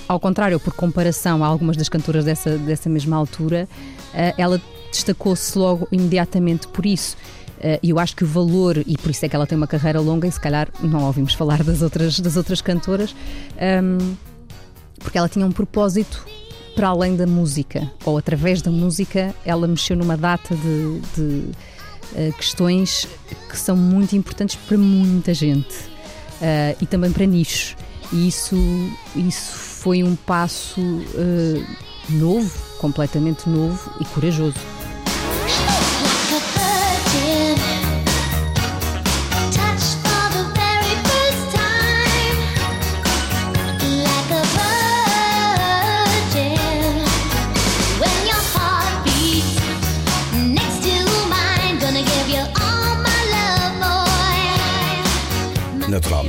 ao 0.09 0.19
contrário, 0.19 0.59
por 0.59 0.73
comparação 0.75 1.45
a 1.45 1.47
algumas 1.47 1.77
das 1.77 1.89
cantoras 1.89 2.25
dessa, 2.25 2.59
dessa 2.59 2.89
mesma 2.89 3.17
altura, 3.17 3.69
uh, 4.13 4.35
ela 4.37 4.61
destacou-se 4.91 5.59
logo 5.59 5.87
imediatamente 5.93 6.67
por 6.69 6.85
isso. 6.85 7.17
Uh, 7.59 7.79
e 7.83 7.91
eu 7.91 7.99
acho 7.99 8.17
que 8.17 8.25
o 8.25 8.27
valor, 8.27 8.79
e 8.87 8.97
por 8.99 9.11
isso 9.11 9.25
é 9.25 9.29
que 9.29 9.37
ela 9.37 9.47
tem 9.47 9.57
uma 9.57 9.69
carreira 9.69 10.01
longa, 10.01 10.27
e 10.27 10.33
se 10.33 10.41
calhar 10.41 10.69
não 10.81 11.05
ouvimos 11.05 11.35
falar 11.35 11.63
das 11.63 11.81
outras, 11.81 12.19
das 12.19 12.37
outras 12.37 12.61
cantoras, 12.61 13.15
um, 13.83 14.17
porque 14.99 15.17
ela 15.17 15.29
tinha 15.29 15.47
um 15.47 15.53
propósito 15.53 16.27
para 16.75 16.89
além 16.89 17.17
da 17.17 17.27
música, 17.27 17.91
ou 18.05 18.19
através 18.19 18.63
da 18.63 18.71
música, 18.71 19.35
ela 19.45 19.67
mexeu 19.67 19.97
numa 19.97 20.17
data 20.17 20.55
de, 20.55 21.01
de 21.15 21.51
uh, 22.13 22.33
questões 22.37 23.07
que 23.49 23.59
são 23.59 23.77
muito 23.77 24.17
importantes 24.17 24.57
para 24.57 24.79
muita 24.79 25.35
gente 25.35 25.75
uh, 25.75 26.77
e 26.81 26.87
também 26.87 27.13
para 27.13 27.27
nichos. 27.27 27.77
E 28.13 28.29
isso, 28.29 28.57
isso 29.17 29.53
foi 29.53 30.03
um 30.03 30.15
passo 30.15 30.81
uh, 30.81 31.67
novo, 32.11 32.53
completamente 32.79 33.49
novo 33.49 33.93
e 34.01 34.05
corajoso. 34.07 34.82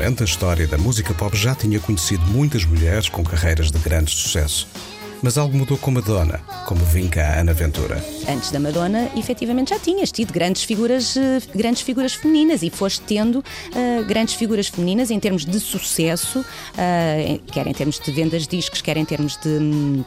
A 0.06 0.24
história 0.26 0.68
da 0.68 0.78
música 0.78 1.14
pop 1.14 1.36
já 1.36 1.56
tinha 1.56 1.80
conhecido 1.80 2.26
muitas 2.26 2.66
mulheres 2.66 3.08
com 3.08 3.24
carreiras 3.24 3.72
de 3.72 3.80
grande 3.80 4.12
sucesso. 4.12 4.68
Mas 5.22 5.38
algo 5.38 5.58
mudou 5.58 5.78
com 5.78 5.92
Madonna, 5.92 6.40
como 6.66 6.84
vinca 6.84 7.24
a 7.26 7.40
Ana 7.40 7.54
Ventura. 7.54 8.04
Antes 8.28 8.52
da 8.52 8.60
Madonna, 8.60 9.10
efetivamente 9.16 9.70
já 9.70 9.80
tinhas 9.80 10.12
tido 10.12 10.34
grandes 10.34 10.64
figuras, 10.64 11.16
eh, 11.16 11.40
grandes 11.56 11.84
figuras 11.84 12.14
femininas 12.16 12.64
e 12.64 12.70
foste 12.70 13.00
tendo 13.08 13.40
uh, 13.40 14.06
grandes 14.06 14.36
figuras 14.36 14.68
femininas 14.68 15.10
em 15.10 15.22
termos 15.22 15.46
de 15.46 15.58
sucesso, 15.58 16.40
uh, 16.42 17.42
quer 17.54 17.66
em 17.66 17.74
termos 17.74 17.98
de 17.98 18.12
vendas 18.12 18.42
de 18.42 18.58
discos, 18.58 18.82
quer 18.82 18.98
em 18.98 19.06
termos 19.06 19.38
de. 19.38 20.04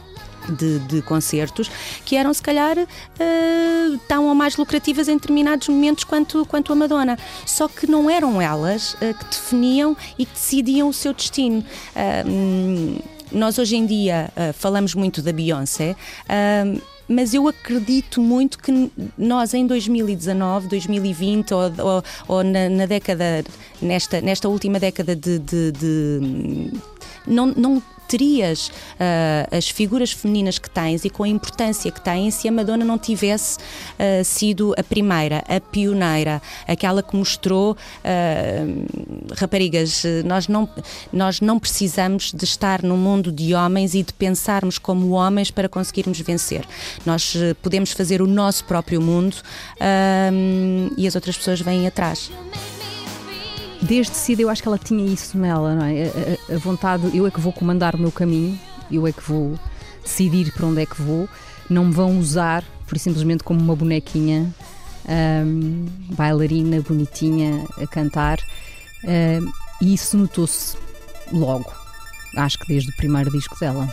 Hum, 0.49 0.55
de, 0.55 0.79
de, 0.79 1.01
concertos 1.01 1.69
que 2.05 2.15
eram 2.15 2.33
se 2.33 2.41
calhar 2.41 2.77
uh, 2.77 3.97
tão 4.07 4.27
ou 4.27 4.35
mais 4.35 4.55
lucrativas 4.57 5.07
em 5.07 5.15
determinados 5.15 5.67
momentos 5.67 6.03
quanto, 6.03 6.45
quanto 6.45 6.71
a 6.71 6.75
Madonna. 6.75 7.17
Só 7.45 7.67
que 7.67 7.87
não 7.87 8.09
eram 8.09 8.41
elas 8.41 8.93
uh, 8.93 9.13
que 9.17 9.25
definiam 9.25 9.95
e 10.17 10.25
que 10.25 10.33
decidiam 10.33 10.89
o 10.89 10.93
seu 10.93 11.13
destino. 11.13 11.63
Uh, 11.95 13.01
nós 13.31 13.57
hoje 13.57 13.75
em 13.75 13.85
dia 13.85 14.31
falamos 14.53 14.95
muito 14.95 15.21
da 15.21 15.33
Beyoncé 15.33 15.97
mas 17.09 17.33
eu 17.33 17.47
acredito 17.47 18.21
muito 18.21 18.57
que 18.57 18.91
nós 19.17 19.53
em 19.53 19.65
2019, 19.65 20.67
2020 20.67 21.53
ou, 21.53 21.61
ou, 21.61 22.03
ou 22.27 22.43
na, 22.43 22.69
na, 22.69 22.85
década, 22.85 23.43
nesta, 23.81 24.21
nesta 24.21 24.49
última 24.49 24.79
década 24.79 25.15
de, 25.15 25.39
de, 25.39 25.71
de 25.71 26.71
não, 27.25 27.47
não 27.47 27.81
terias 28.07 28.67
uh, 28.67 29.55
as 29.55 29.69
figuras 29.69 30.11
femininas 30.11 30.57
que 30.57 30.69
tens 30.69 31.05
e 31.05 31.09
com 31.09 31.23
a 31.23 31.27
importância 31.27 31.91
que 31.91 32.01
têm 32.01 32.31
se 32.31 32.47
a 32.47 32.51
Madonna 32.51 32.85
não 32.85 32.97
tivesse 32.97 33.57
uh, 33.59 34.23
sido 34.23 34.73
a 34.77 34.83
primeira, 34.83 35.43
a 35.47 35.59
pioneira, 35.59 36.41
aquela 36.67 37.03
que 37.03 37.15
mostrou 37.15 37.73
uh, 37.73 39.35
raparigas, 39.35 40.03
nós 40.25 40.47
não, 40.47 40.69
nós 41.11 41.41
não 41.41 41.59
precisamos 41.59 42.31
de 42.33 42.45
estar 42.45 42.81
no 42.81 42.95
mundo 42.95 43.31
de 43.31 43.53
homens 43.53 43.93
e 43.93 44.03
de 44.03 44.13
pensarmos 44.13 44.77
como 44.77 45.11
homens 45.11 45.51
para 45.51 45.67
conseguirmos 45.67 46.19
vencer. 46.21 46.65
Nós 47.05 47.35
podemos 47.61 47.91
fazer 47.91 48.21
o 48.21 48.27
nosso 48.27 48.63
próprio 48.65 49.01
mundo 49.01 49.35
e 50.95 51.07
as 51.07 51.15
outras 51.15 51.37
pessoas 51.37 51.61
vêm 51.61 51.87
atrás 51.87 52.31
desde 53.81 54.15
cedo 54.15 54.41
eu 54.41 54.49
acho 54.49 54.61
que 54.61 54.67
ela 54.67 54.77
tinha 54.77 55.05
isso 55.05 55.37
nela, 55.37 55.75
não 55.75 55.85
é? 55.85 56.03
A, 56.03 56.53
a, 56.53 56.55
a, 56.55 56.59
vontade, 56.59 57.15
eu 57.15 57.25
é 57.27 57.31
que 57.31 57.39
vou 57.39 57.53
comandar 57.53 57.95
o 57.95 57.97
meu 57.97 58.11
caminho, 58.11 58.57
eu 58.91 59.05
é 59.07 59.11
que 59.11 59.21
vou 59.23 59.59
decidir 60.03 60.51
para 60.53 60.65
onde 60.65 60.81
é 60.81 60.85
que 60.85 61.01
vou, 61.01 61.27
não 61.69 61.85
me 61.85 61.91
vão 61.91 62.17
usar 62.17 62.63
por 62.87 62.97
simplesmente 62.97 63.43
como 63.43 63.59
uma 63.59 63.75
bonequinha 63.75 64.53
um, 65.07 65.85
bailarina, 66.15 66.81
bonitinha, 66.81 67.65
a 67.81 67.87
cantar. 67.87 68.39
Um, 69.03 69.51
e 69.81 69.93
isso 69.93 70.17
notou-se 70.17 70.75
logo, 71.31 71.71
acho 72.35 72.59
que 72.59 72.67
desde 72.67 72.89
o 72.89 72.95
primeiro 72.95 73.31
disco 73.31 73.57
dela. 73.59 73.87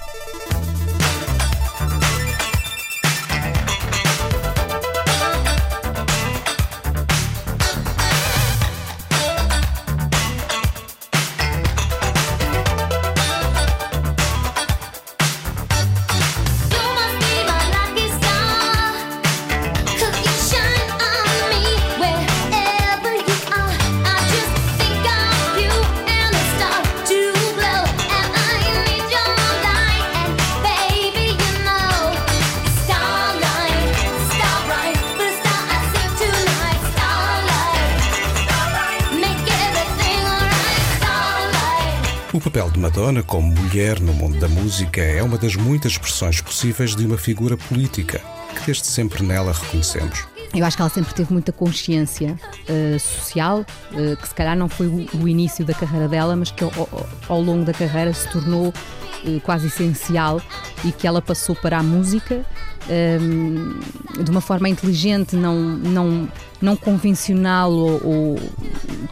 Papel 42.41 42.69
de 42.71 42.81
Madonna 42.81 43.23
como 43.23 43.55
mulher 43.55 44.01
no 44.01 44.13
mundo 44.13 44.39
da 44.41 44.49
música 44.49 45.01
é 45.01 45.23
uma 45.23 45.39
das 45.39 45.55
muitas 45.55 45.93
expressões 45.93 46.41
possíveis 46.41 46.97
de 46.97 47.07
uma 47.07 47.17
figura 47.17 47.57
política 47.57 48.21
que 48.55 48.67
desde 48.67 48.87
sempre 48.87 49.23
nela 49.23 49.53
reconhecemos. 49.53 50.27
Eu 50.55 50.65
acho 50.65 50.77
que 50.77 50.83
ela 50.83 50.91
sempre 50.91 51.13
teve 51.15 51.33
muita 51.33 51.53
consciência 51.53 52.39
uh, 52.69 52.99
social, 52.99 53.61
uh, 53.93 54.17
que 54.17 54.29
se 54.29 54.35
calhar 54.35 54.57
não 54.57 54.69
foi 54.69 54.87
o, 54.87 55.09
o, 55.21 55.29
início 55.29 55.65
da 55.65 55.75
carreira 55.75 56.09
dela, 56.09 56.37
mas 56.37 56.51
que 56.51 56.63
ao, 56.63 56.73
ao 57.29 57.41
longo 57.41 57.65
da 57.65 57.73
carreira 57.73 58.13
se 58.13 58.29
tornou 58.31 58.73
quase 59.43 59.67
essencial 59.69 60.41
e 60.85 60.93
que 60.93 61.07
ela 61.07 61.23
passou 61.23 61.55
para 61.55 61.79
a 61.79 61.83
música 61.83 62.45
um, 62.89 63.79
de 64.23 64.31
uma 64.31 64.41
forma 64.41 64.69
inteligente, 64.69 65.37
não, 65.37 65.57
não, 65.57 66.29
não 66.61 66.77
convencional 66.77 67.73
ou, 67.73 68.01
ou, 68.05 68.41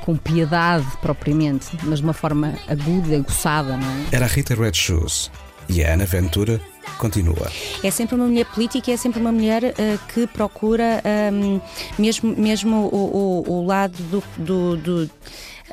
com 0.01 0.17
piedade 0.17 0.87
propriamente, 1.01 1.67
mas 1.85 1.99
de 1.99 2.05
uma 2.05 2.13
forma 2.13 2.55
aguda, 2.69 3.17
aguçada. 3.17 3.77
Não 3.77 3.89
é? 3.89 4.07
Era 4.13 4.27
a 4.27 4.29
Rita 4.29 4.55
Red 4.55 4.75
Shoes 4.75 5.31
e 5.69 5.83
a 5.83 5.95
Ana 5.95 6.05
Ventura 6.05 6.61
continua. 6.99 7.51
É 7.83 7.91
sempre 7.91 8.15
uma 8.15 8.27
mulher 8.27 8.47
política, 8.47 8.91
é 8.91 8.97
sempre 8.97 9.21
uma 9.21 9.33
mulher 9.33 9.65
uh, 9.65 9.99
que 10.13 10.27
procura 10.27 11.03
um, 11.33 11.61
mesmo, 11.99 12.35
mesmo 12.37 12.77
o, 12.93 13.45
o, 13.49 13.53
o 13.53 13.67
lado 13.67 13.97
do, 14.05 14.23
do, 14.37 14.77
do 14.77 15.11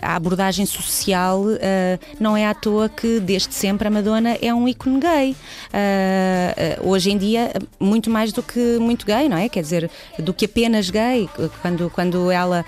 a 0.02 0.16
abordagem 0.16 0.66
social 0.66 1.42
uh, 1.42 1.58
não 2.20 2.36
é 2.36 2.46
à 2.46 2.54
toa 2.54 2.90
que 2.90 3.20
desde 3.20 3.54
sempre 3.54 3.88
a 3.88 3.92
Madonna 3.92 4.38
é 4.42 4.54
um 4.54 4.68
ícone 4.68 5.00
gay. 5.00 5.32
Uh, 5.32 6.90
hoje 6.90 7.12
em 7.12 7.18
dia, 7.18 7.52
muito 7.80 8.10
mais 8.10 8.32
do 8.32 8.42
que 8.42 8.78
muito 8.80 9.06
gay, 9.06 9.30
não 9.30 9.38
é? 9.38 9.50
Quer 9.50 9.62
dizer, 9.62 9.92
do 10.18 10.34
que 10.34 10.46
apenas 10.46 10.90
gay, 10.90 11.30
quando, 11.62 11.90
quando 11.90 12.32
ela 12.32 12.66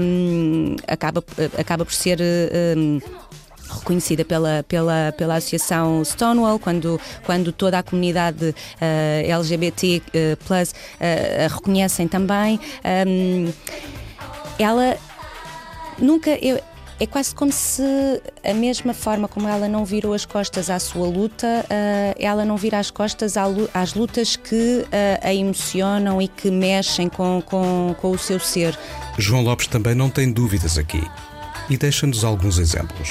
um, 0.00 0.76
acaba, 0.86 1.24
acaba 1.58 1.84
por 1.84 1.92
ser. 1.92 2.18
Um, 2.76 3.00
reconhecida 3.74 4.24
pela, 4.24 4.64
pela, 4.68 5.12
pela 5.16 5.36
Associação 5.36 6.04
Stonewall, 6.04 6.58
quando, 6.58 7.00
quando 7.24 7.52
toda 7.52 7.78
a 7.78 7.82
comunidade 7.82 8.50
uh, 8.50 9.30
LGBT 9.30 10.02
uh, 10.06 10.44
plus, 10.44 10.70
uh, 10.70 11.44
a 11.44 11.54
reconhecem 11.54 12.06
também. 12.06 12.60
Um, 13.06 13.52
ela 14.58 14.96
nunca. 15.98 16.30
Eu, 16.30 16.60
é 17.04 17.06
quase 17.06 17.34
como 17.34 17.52
se 17.52 17.82
a 18.42 18.54
mesma 18.54 18.94
forma 18.94 19.28
como 19.28 19.46
ela 19.46 19.68
não 19.68 19.84
virou 19.84 20.14
as 20.14 20.24
costas 20.24 20.70
à 20.70 20.78
sua 20.78 21.06
luta, 21.06 21.46
uh, 21.64 22.16
ela 22.18 22.44
não 22.44 22.56
vira 22.56 22.78
as 22.78 22.90
costas 22.90 23.34
às 23.74 23.94
lutas 23.94 24.36
que 24.36 24.80
uh, 24.80 24.86
a 25.22 25.34
emocionam 25.34 26.20
e 26.20 26.28
que 26.28 26.50
mexem 26.50 27.08
com, 27.08 27.42
com, 27.42 27.94
com 28.00 28.10
o 28.10 28.18
seu 28.18 28.40
ser. 28.40 28.76
João 29.18 29.42
Lopes 29.42 29.66
também 29.66 29.94
não 29.94 30.08
tem 30.08 30.32
dúvidas 30.32 30.78
aqui 30.78 31.02
e 31.68 31.76
deixa-nos 31.76 32.24
alguns 32.24 32.58
exemplos. 32.58 33.10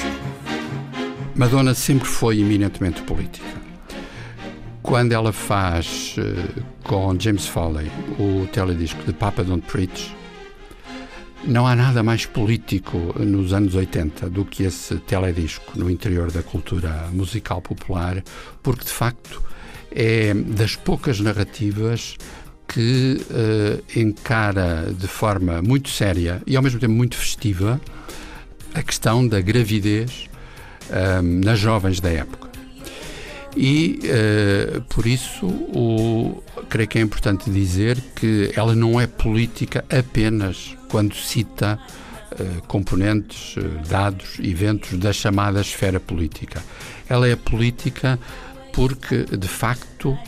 Madonna 1.34 1.72
sempre 1.72 2.08
foi 2.08 2.40
eminentemente 2.40 3.00
política. 3.02 3.46
Quando 4.82 5.12
ela 5.12 5.32
faz 5.32 6.16
uh, 6.18 6.62
com 6.82 7.18
James 7.18 7.46
Foley 7.46 7.90
o 8.18 8.46
teledisco 8.48 9.02
de 9.04 9.12
Papa 9.12 9.44
Don't 9.44 9.64
Preach, 9.66 10.14
não 11.46 11.66
há 11.66 11.74
nada 11.76 12.02
mais 12.02 12.26
político 12.26 12.96
nos 13.18 13.52
anos 13.52 13.74
80 13.74 14.30
do 14.30 14.44
que 14.44 14.62
esse 14.62 14.96
teledisco 14.96 15.78
no 15.78 15.90
interior 15.90 16.30
da 16.30 16.42
cultura 16.42 17.08
musical 17.12 17.60
popular, 17.60 18.22
porque 18.62 18.84
de 18.84 18.90
facto 18.90 19.42
é 19.90 20.34
das 20.34 20.74
poucas 20.76 21.20
narrativas 21.20 22.16
que 22.66 23.20
uh, 23.30 23.98
encara 23.98 24.92
de 24.92 25.06
forma 25.06 25.60
muito 25.62 25.90
séria 25.90 26.42
e 26.46 26.56
ao 26.56 26.62
mesmo 26.62 26.80
tempo 26.80 26.92
muito 26.92 27.16
festiva 27.16 27.80
a 28.74 28.82
questão 28.82 29.26
da 29.26 29.40
gravidez 29.40 30.28
eh, 30.90 31.22
nas 31.22 31.60
jovens 31.60 32.00
da 32.00 32.10
época. 32.10 32.53
E 33.56 34.00
uh, 34.02 34.82
por 34.82 35.06
isso 35.06 35.46
o, 35.46 36.42
creio 36.68 36.88
que 36.88 36.98
é 36.98 37.00
importante 37.00 37.48
dizer 37.50 38.00
que 38.16 38.52
ela 38.56 38.74
não 38.74 39.00
é 39.00 39.06
política 39.06 39.84
apenas 39.88 40.76
quando 40.88 41.14
cita 41.14 41.78
uh, 42.32 42.62
componentes, 42.66 43.56
uh, 43.56 43.62
dados, 43.88 44.38
eventos 44.40 44.98
da 44.98 45.12
chamada 45.12 45.60
esfera 45.60 46.00
política. 46.00 46.62
Ela 47.08 47.28
é 47.28 47.36
política 47.36 48.18
porque, 48.72 49.24
de 49.24 49.48
facto, 49.48 50.18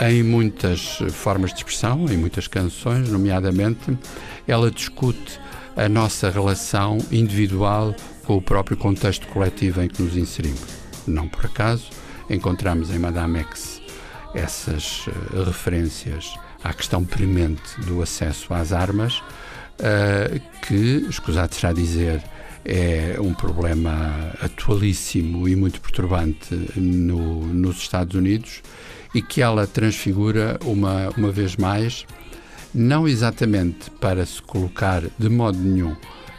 em 0.00 0.22
muitas 0.22 0.98
formas 1.10 1.50
de 1.50 1.58
expressão, 1.58 2.06
em 2.08 2.16
muitas 2.16 2.46
canções, 2.46 3.10
nomeadamente, 3.10 3.98
ela 4.46 4.70
discute 4.70 5.38
a 5.76 5.88
nossa 5.88 6.30
relação 6.30 6.98
individual 7.10 7.94
com 8.24 8.36
o 8.36 8.42
próprio 8.42 8.76
contexto 8.76 9.26
coletivo 9.26 9.82
em 9.82 9.88
que 9.88 10.00
nos 10.00 10.16
inserimos. 10.16 10.81
Não 11.06 11.28
por 11.28 11.46
acaso 11.46 11.90
encontramos 12.28 12.90
em 12.90 12.98
Madame 12.98 13.40
X 13.40 13.82
essas 14.34 15.06
uh, 15.06 15.44
referências 15.44 16.34
à 16.64 16.72
questão 16.72 17.04
premente 17.04 17.80
do 17.82 18.02
acesso 18.02 18.54
às 18.54 18.72
armas, 18.72 19.18
uh, 19.18 20.40
que, 20.66 21.06
escusado 21.08 21.54
será 21.54 21.72
dizer, 21.72 22.22
é 22.64 23.16
um 23.20 23.34
problema 23.34 24.32
atualíssimo 24.40 25.48
e 25.48 25.56
muito 25.56 25.80
perturbante 25.80 26.54
no, 26.76 27.46
nos 27.46 27.78
Estados 27.78 28.14
Unidos 28.14 28.62
e 29.14 29.20
que 29.20 29.42
ela 29.42 29.66
transfigura 29.66 30.58
uma, 30.64 31.10
uma 31.16 31.30
vez 31.30 31.56
mais, 31.56 32.06
não 32.72 33.06
exatamente 33.06 33.90
para 33.90 34.24
se 34.24 34.40
colocar 34.40 35.02
de 35.18 35.28
modo 35.28 35.58
nenhum 35.58 35.96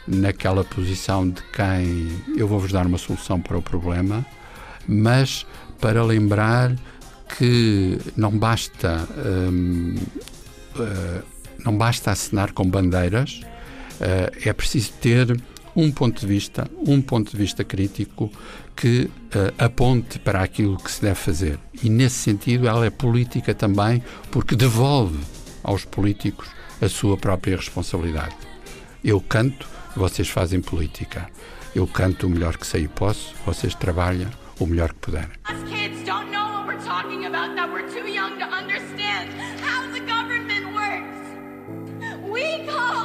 naquela 0.08 0.63
posição 0.63 1.30
de 1.30 1.41
quem 1.52 2.10
eu 2.36 2.47
vou-vos 2.47 2.71
dar 2.71 2.86
uma 2.86 2.97
solução 2.97 3.39
para 3.39 3.58
o 3.58 3.62
problema, 3.62 4.26
mas 4.88 5.46
para 5.80 6.04
lembrar 6.04 6.76
que 7.38 7.98
não 8.15 8.32
basta 8.32 9.08
hum, 9.52 9.96
uh, 10.76 11.34
não 11.63 11.78
basta 11.78 12.12
assinar 12.12 12.52
com 12.52 12.69
bandeiras, 12.69 13.41
uh, 14.00 14.48
é 14.48 14.54
preciso 14.54 14.91
ter 14.93 15.41
um 15.76 15.91
ponto 15.91 16.22
de 16.22 16.28
vista, 16.28 16.69
um 16.86 17.02
ponto 17.02 17.32
de 17.32 17.38
vista 17.38 17.63
crítico 17.63 18.32
que 18.76 19.06
uh, 19.06 19.54
aponte 19.58 20.19
para 20.19 20.41
aquilo 20.41 20.78
que 20.78 20.91
se 20.91 21.02
deve 21.02 21.15
fazer. 21.15 21.60
E 21.82 21.89
nesse 21.89 22.15
sentido 22.15 22.67
ela 22.67 22.86
é 22.86 22.89
política 22.89 23.54
também 23.54 24.04
porque 24.30 24.56
devolve 24.56 25.19
aos 25.63 25.86
políticos 25.86 26.48
a 26.82 26.89
sua 26.89 27.17
própria 27.17 27.56
responsabilidade. 27.56 28.36
Eu 29.04 29.19
canto, 29.22 29.67
vocês 29.96 30.30
fazem 30.30 30.62
política. 30.62 31.28
Eu 31.74 31.88
canto 31.88 32.28
o 32.28 32.30
melhor 32.30 32.58
que 32.58 32.67
sei 32.67 32.84
e 32.84 32.88
posso, 32.88 33.34
vocês 33.46 33.74
trabalham 33.74 34.30
o 34.60 34.66
melhor 34.66 34.89
que 34.89 35.00
puderem. 35.00 35.30
As 35.46 35.63
kids 35.63 36.04
don't 36.06 36.32
know 36.32 36.46
what 36.54 36.68
we're 36.68 36.86
talking 36.86 37.26
about 37.26 37.56
that 37.56 37.72
we're 37.72 37.89
too 37.89 38.08
young 38.08 38.38
to 38.39 38.46
understand 38.46 39.30
how 39.62 39.82
the 39.92 40.00
government 40.00 40.74
works. 40.74 41.13
We 42.30 42.66
call 42.68 43.04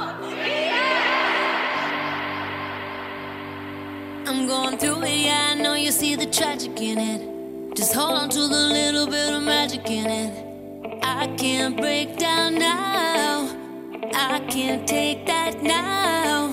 I'm 4.25 4.45
going 4.45 4.77
through 4.77 5.03
it, 5.03 5.25
yeah, 5.25 5.49
I 5.51 5.55
know 5.55 5.73
you 5.73 5.91
see 5.91 6.15
the 6.15 6.27
tragic 6.27 6.79
in 6.79 6.99
it. 6.99 7.75
Just 7.75 7.93
hold 7.93 8.13
on 8.13 8.29
to 8.29 8.39
the 8.39 8.63
little 8.77 9.07
bit 9.07 9.33
of 9.33 9.41
magic 9.41 9.89
in 9.89 10.05
it. 10.05 11.01
I 11.03 11.27
can't 11.35 11.75
break 11.75 12.17
down 12.17 12.55
now. 12.55 13.49
I 14.13 14.39
can't 14.49 14.87
take 14.87 15.25
that 15.25 15.63
now. 15.63 16.51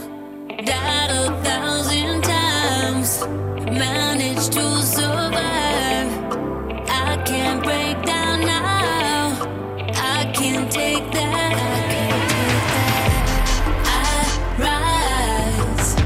Died 0.49 1.11
a 1.11 1.43
thousand 1.43 2.23
times. 2.23 3.56
Managed 3.79 4.53
to 4.53 4.83
survive. 4.83 6.09
I 6.89 7.23
can't 7.25 7.63
break 7.63 8.03
down 8.05 8.41
now. 8.41 9.37
I 9.95 10.31
can't 10.35 10.71
take 10.71 11.11
that. 11.13 11.53
I 11.53 11.87
can't 11.93 12.29
take 12.33 12.67
that. 12.75 13.17
I 13.87 14.67
rise. 14.67 15.97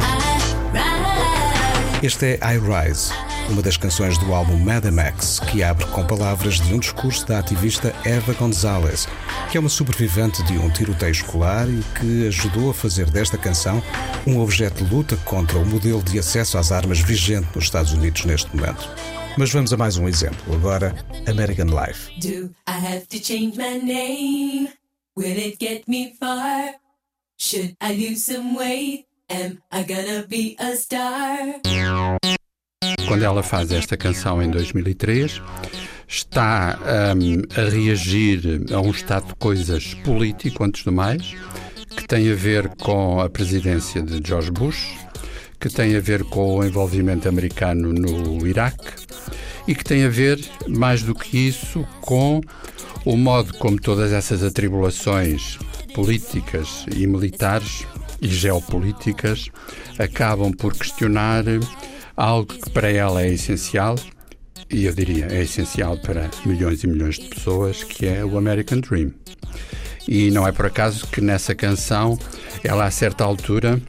I 0.00 0.32
rise. 0.72 2.06
Este 2.06 2.38
é 2.40 2.54
I 2.54 2.58
Rise 2.58 3.31
uma 3.52 3.62
das 3.62 3.76
canções 3.76 4.16
do 4.16 4.32
álbum 4.32 4.58
Mad 4.58 4.84
Max, 4.86 5.38
que 5.38 5.62
abre 5.62 5.84
com 5.86 6.06
palavras 6.06 6.58
de 6.58 6.74
um 6.74 6.78
discurso 6.78 7.26
da 7.26 7.38
ativista 7.38 7.94
Eva 8.04 8.32
Gonzalez, 8.32 9.06
que 9.50 9.58
é 9.58 9.60
uma 9.60 9.68
sobrevivente 9.68 10.42
de 10.44 10.54
um 10.58 10.70
tiroteio 10.70 11.12
escolar 11.12 11.68
e 11.68 11.82
que 11.98 12.26
ajudou 12.28 12.70
a 12.70 12.74
fazer 12.74 13.10
desta 13.10 13.36
canção 13.36 13.82
um 14.26 14.40
objeto 14.40 14.82
de 14.82 14.92
luta 14.92 15.16
contra 15.18 15.58
o 15.58 15.66
modelo 15.66 16.02
de 16.02 16.18
acesso 16.18 16.56
às 16.56 16.72
armas 16.72 17.00
vigente 17.00 17.48
nos 17.54 17.64
Estados 17.64 17.92
Unidos 17.92 18.24
neste 18.24 18.54
momento. 18.56 18.88
Mas 19.36 19.50
vamos 19.50 19.72
a 19.72 19.76
mais 19.76 19.96
um 19.96 20.08
exemplo, 20.08 20.54
agora 20.54 20.94
American 21.28 21.66
Life. 21.66 22.10
Do 22.20 22.54
I 22.66 22.86
have 22.86 23.06
to 23.08 23.18
change 23.18 23.56
my 23.58 23.78
name? 23.78 24.68
Will 25.16 25.38
it 25.38 25.58
get 25.60 25.84
me 25.86 26.14
far? 26.18 26.74
Should 27.38 27.76
I 27.82 27.92
lose 27.92 28.24
some 28.24 28.56
weight? 28.56 29.06
Am 29.28 29.58
I 29.70 29.82
gonna 29.84 30.26
be 30.26 30.56
a 30.58 30.74
star? 30.76 31.60
Quando 33.06 33.22
ela 33.22 33.42
faz 33.42 33.70
esta 33.72 33.96
canção 33.96 34.42
em 34.42 34.50
2003, 34.50 35.40
está 36.08 36.78
um, 37.16 37.42
a 37.60 37.68
reagir 37.68 38.62
a 38.72 38.80
um 38.80 38.90
estado 38.90 39.28
de 39.28 39.34
coisas 39.36 39.94
político, 39.94 40.64
antes 40.64 40.84
do 40.84 40.92
mais, 40.92 41.34
que 41.96 42.06
tem 42.06 42.30
a 42.30 42.34
ver 42.34 42.68
com 42.76 43.20
a 43.20 43.28
presidência 43.28 44.02
de 44.02 44.20
George 44.26 44.50
Bush, 44.50 44.94
que 45.58 45.68
tem 45.68 45.96
a 45.96 46.00
ver 46.00 46.24
com 46.24 46.58
o 46.58 46.64
envolvimento 46.64 47.28
americano 47.28 47.92
no 47.92 48.46
Iraque 48.46 48.92
e 49.66 49.74
que 49.74 49.84
tem 49.84 50.04
a 50.04 50.08
ver, 50.08 50.38
mais 50.68 51.02
do 51.02 51.14
que 51.14 51.36
isso, 51.36 51.86
com 52.00 52.40
o 53.04 53.16
modo 53.16 53.54
como 53.54 53.80
todas 53.80 54.12
essas 54.12 54.42
atribulações 54.42 55.58
políticas 55.94 56.84
e 56.94 57.06
militares 57.06 57.86
e 58.20 58.28
geopolíticas 58.28 59.48
acabam 59.98 60.52
por 60.52 60.74
questionar 60.74 61.44
algo 62.16 62.46
que 62.46 62.70
para 62.70 62.90
ela 62.90 63.22
é 63.22 63.28
essencial, 63.28 63.96
e 64.70 64.86
eu 64.86 64.94
diria 64.94 65.26
é 65.30 65.42
essencial 65.42 65.98
para 65.98 66.30
milhões 66.46 66.82
e 66.82 66.86
milhões 66.86 67.18
de 67.18 67.28
pessoas, 67.28 67.82
que 67.84 68.06
é 68.06 68.24
o 68.24 68.38
American 68.38 68.80
Dream. 68.80 69.12
E 70.08 70.30
não 70.30 70.46
é 70.46 70.52
por 70.52 70.66
acaso 70.66 71.06
que 71.06 71.20
nessa 71.20 71.54
canção 71.54 72.18
ela, 72.64 72.84
a 72.84 72.90
certa 72.90 73.24
altura, 73.24 73.80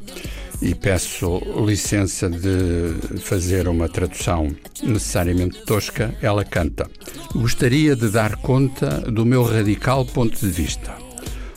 e 0.61 0.73
peço 0.73 1.41
licença 1.65 2.29
de 2.29 3.19
fazer 3.19 3.67
uma 3.67 3.89
tradução 3.89 4.55
necessariamente 4.81 5.63
tosca, 5.65 6.15
ela 6.21 6.45
canta: 6.45 6.89
Gostaria 7.33 7.95
de 7.95 8.09
dar 8.09 8.37
conta 8.37 8.99
do 9.11 9.25
meu 9.25 9.43
radical 9.43 10.05
ponto 10.05 10.39
de 10.39 10.49
vista. 10.49 10.93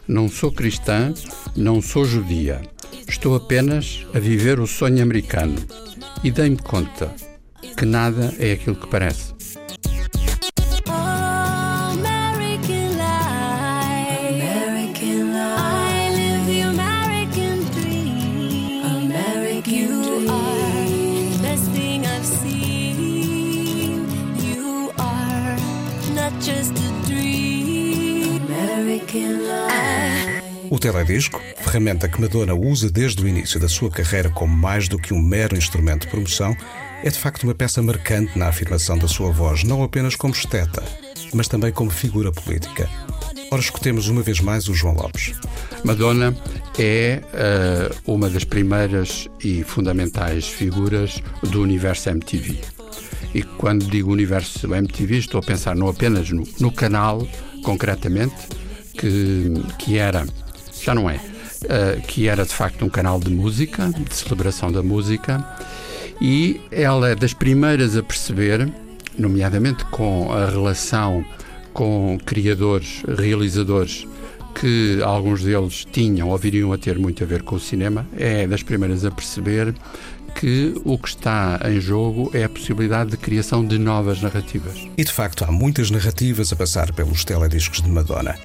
Não 0.09 0.29
sou 0.29 0.50
cristã, 0.50 1.12
não 1.55 1.81
sou 1.83 2.05
judia. 2.05 2.62
Estou 3.09 3.37
apenas 3.37 4.05
a 4.14 4.18
viver 4.18 4.59
o 4.59 4.66
sonho 4.66 5.02
americano 5.02 5.57
e 6.22 6.31
dei-me 6.31 6.59
conta 6.59 7.14
que 7.76 7.85
nada 7.85 8.35
é 8.38 8.52
aquilo 8.52 8.76
que 8.76 8.87
parece. 8.88 9.36
O 30.77 30.79
teledisco, 30.79 31.41
ferramenta 31.62 32.07
que 32.07 32.21
Madonna 32.21 32.53
usa 32.53 32.91
desde 32.91 33.25
o 33.25 33.27
início 33.27 33.59
da 33.59 33.67
sua 33.67 33.91
carreira 33.91 34.29
como 34.29 34.55
mais 34.55 34.89
do 34.89 34.99
que 34.99 35.15
um 35.15 35.23
mero 35.23 35.57
instrumento 35.57 36.03
de 36.03 36.09
promoção, 36.09 36.55
é 37.03 37.09
de 37.09 37.19
facto 37.19 37.45
uma 37.45 37.55
peça 37.55 37.81
marcante 37.81 38.39
na 38.39 38.49
afirmação 38.49 38.99
da 38.99 39.09
sua 39.09 39.31
voz, 39.31 39.65
não 39.65 39.83
apenas 39.83 40.17
como 40.17 40.35
esteta, 40.35 40.85
mas 41.33 41.49
também 41.49 41.73
como 41.73 41.89
figura 41.89 42.31
política. 42.31 42.91
Ora, 43.51 43.62
escutemos 43.62 44.09
uma 44.09 44.21
vez 44.21 44.39
mais 44.41 44.69
o 44.69 44.75
João 44.75 44.93
Lopes. 44.93 45.33
Madonna 45.83 46.37
é 46.79 47.23
uh, 47.25 48.12
uma 48.12 48.29
das 48.29 48.45
primeiras 48.45 49.29
e 49.43 49.65
fundamentais 49.65 50.47
figuras 50.47 51.23
do 51.43 51.62
universo 51.62 52.11
MTV. 52.11 52.61
E 53.33 53.43
quando 53.43 53.87
digo 53.87 54.12
universo 54.12 54.75
MTV, 54.75 55.17
estou 55.17 55.41
a 55.41 55.43
pensar 55.43 55.75
não 55.75 55.89
apenas 55.89 56.29
no, 56.29 56.47
no 56.61 56.71
canal, 56.71 57.27
concretamente, 57.65 58.35
que, 58.93 59.55
que 59.79 59.97
era 59.97 60.27
já 60.87 60.94
não 60.94 61.11
é, 61.11 61.16
uh, 61.16 62.01
que 62.07 62.29
era 62.29 62.44
de 62.44 62.55
facto 62.55 62.85
um 62.85 62.88
canal 62.88 63.18
de 63.18 63.29
música, 63.29 63.88
de 63.88 64.14
celebração 64.14 64.70
da 64.70 64.85
música, 64.85 65.44
e 66.20 66.61
ela 66.70 67.11
é 67.11 67.14
das 67.16 67.35
primeiras 67.35 67.96
a 67.96 68.03
perceber, 68.05 68.72
nomeadamente 69.18 69.85
com 69.87 70.33
a 70.33 70.46
relação 70.46 71.25
com 71.72 72.16
criadores, 72.25 73.03
realizadores 73.18 74.07
que 74.55 75.03
alguns 75.03 75.42
deles 75.42 75.85
tinham 75.90 76.31
ou 76.31 76.38
viriam 76.38 76.72
a 76.72 76.79
ter 76.79 76.99
muito 76.99 77.22
a 77.22 77.27
ver 77.27 77.42
com 77.42 77.57
o 77.57 77.61
cinema, 77.61 78.07
é 78.16 78.46
das 78.46 78.62
primeiras 78.62 79.05
a 79.05 79.11
perceber 79.11 79.75
que 80.37 80.72
o 80.85 80.96
que 80.96 81.09
está 81.09 81.61
em 81.64 81.81
jogo 81.81 82.31
é 82.33 82.44
a 82.44 82.49
possibilidade 82.49 83.11
de 83.11 83.16
criação 83.16 83.66
de 83.66 83.77
novas 83.77 84.22
narrativas. 84.22 84.87
E 84.96 85.05
de 85.05 85.12
facto 85.12 85.44
há 85.44 85.51
muitas 85.51 85.90
narrativas 85.90 86.53
a 86.53 86.57
passar 86.57 86.92
pelos 86.92 87.25
telediscos 87.25 87.83
de 87.83 87.88
Madonna. 87.88 88.37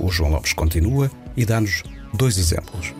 O 0.00 0.10
João 0.10 0.30
Lopes 0.30 0.52
continua 0.54 1.10
e 1.36 1.44
dá-nos 1.44 1.82
dois 2.12 2.38
exemplos. 2.38 2.92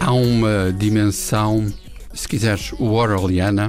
Há 0.00 0.12
uma 0.12 0.72
dimensão, 0.72 1.66
se 2.14 2.28
quiseres, 2.28 2.72
orwelliana, 2.78 3.68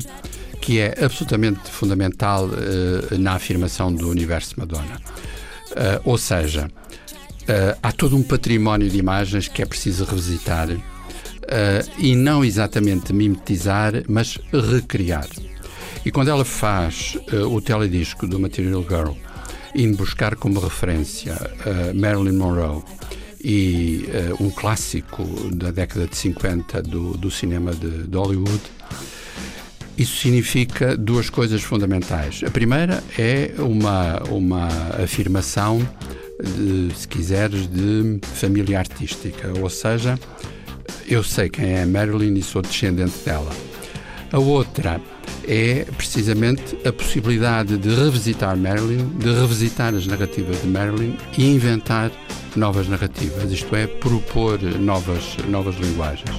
que 0.62 0.79
é 0.79 1.03
absolutamente 1.03 1.69
fundamental 1.69 2.45
uh, 2.45 3.17
na 3.17 3.34
afirmação 3.34 3.93
do 3.93 4.10
universo 4.10 4.55
Madonna. 4.58 5.01
Uh, 5.71 6.01
ou 6.03 6.17
seja, 6.17 6.67
uh, 6.67 7.77
há 7.82 7.91
todo 7.91 8.15
um 8.15 8.23
património 8.23 8.89
de 8.89 8.97
imagens 8.97 9.47
que 9.47 9.62
é 9.62 9.65
preciso 9.65 10.05
revisitar 10.05 10.69
e 11.97 12.15
não 12.15 12.45
exatamente 12.45 13.12
mimetizar, 13.12 14.03
mas 14.08 14.38
recriar. 14.71 15.27
E 16.05 16.12
quando 16.12 16.27
ela 16.27 16.45
faz 16.45 17.17
o 17.49 17.60
teledisco 17.60 18.27
do 18.27 18.39
Material 18.39 18.84
Girl, 18.84 19.13
indo 19.73 19.97
buscar 19.97 20.36
como 20.36 20.60
referência 20.60 21.36
Marilyn 21.95 22.38
Monroe 22.38 22.84
e 23.43 24.06
uh, 24.08 24.43
um 24.43 24.49
clássico 24.49 25.23
da 25.54 25.71
década 25.71 26.08
de 26.08 26.15
50 26.15 26.82
do, 26.82 27.17
do 27.17 27.32
cinema 27.32 27.73
de, 27.73 28.08
de, 28.08 28.17
Hollywood. 28.17 28.62
Isso 29.97 30.17
significa 30.17 30.95
duas 30.95 31.30
coisas 31.30 31.62
fundamentais. 31.62 32.41
A 32.45 32.49
primeira 32.49 33.04
é 33.17 33.54
uma, 33.58 34.21
uma 34.30 34.67
afirmação, 35.04 35.80
de, 36.41 36.93
se 36.95 37.08
quiseres, 37.08 37.67
de 37.67 38.19
família 38.21 38.80
artística, 38.80 39.52
ou 39.60 39.69
seja, 39.69 40.17
eu 41.08 41.23
sei 41.23 41.49
quem 41.49 41.73
é 41.73 41.86
Marilyn 41.86 42.38
e 42.38 42.43
sou 42.43 42.62
descendente 42.62 43.17
dela. 43.25 43.52
A 44.32 44.39
outra 44.39 45.02
é 45.47 45.86
precisamente 45.97 46.78
a 46.88 46.93
possibilidade 46.93 47.78
de 47.78 47.89
revisitar 47.89 48.56
Marilyn, 48.56 49.10
de 49.17 49.34
revisitar 49.34 49.95
as 49.95 50.06
narrativas 50.06 50.62
de 50.62 50.67
Marilyn 50.67 51.17
e 51.38 51.45
inventar 51.56 52.12
novas 52.60 52.89
narrativas, 52.89 53.50
isto 53.52 53.74
é, 53.74 53.88
propor 53.88 54.62
novas, 54.62 55.38
novas 55.48 55.76
linguagens. 55.78 56.30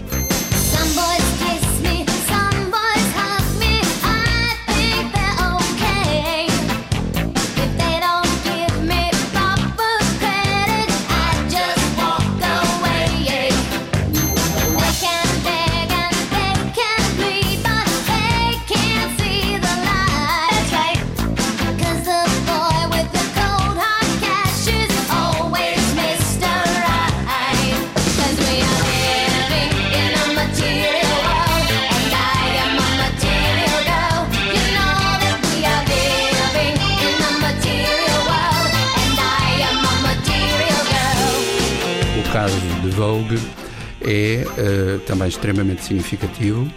Também 45.11 45.27
extremamente 45.27 45.83
significativo, 45.83 46.73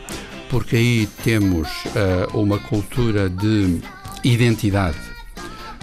porque 0.49 0.75
aí 0.75 1.07
temos 1.23 1.69
uh, 1.69 2.35
uma 2.35 2.57
cultura 2.57 3.29
de 3.29 3.79
identidade. 4.23 4.97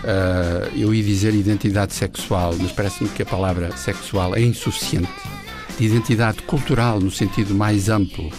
Uh, 0.01 0.77
eu 0.77 0.93
ia 0.93 1.03
dizer 1.03 1.33
identidade 1.33 1.95
sexual, 1.95 2.53
mas 2.59 2.73
parece-me 2.73 3.09
que 3.11 3.23
a 3.23 3.27
palavra 3.27 3.77
sexual 3.77 4.35
é 4.35 4.41
insuficiente. 4.41 5.13
De 5.79 5.87
identidade 5.87 6.43
cultural, 6.43 6.99
no 6.99 7.11
sentido 7.11 7.55
mais 7.55 7.89
amplo 7.89 8.33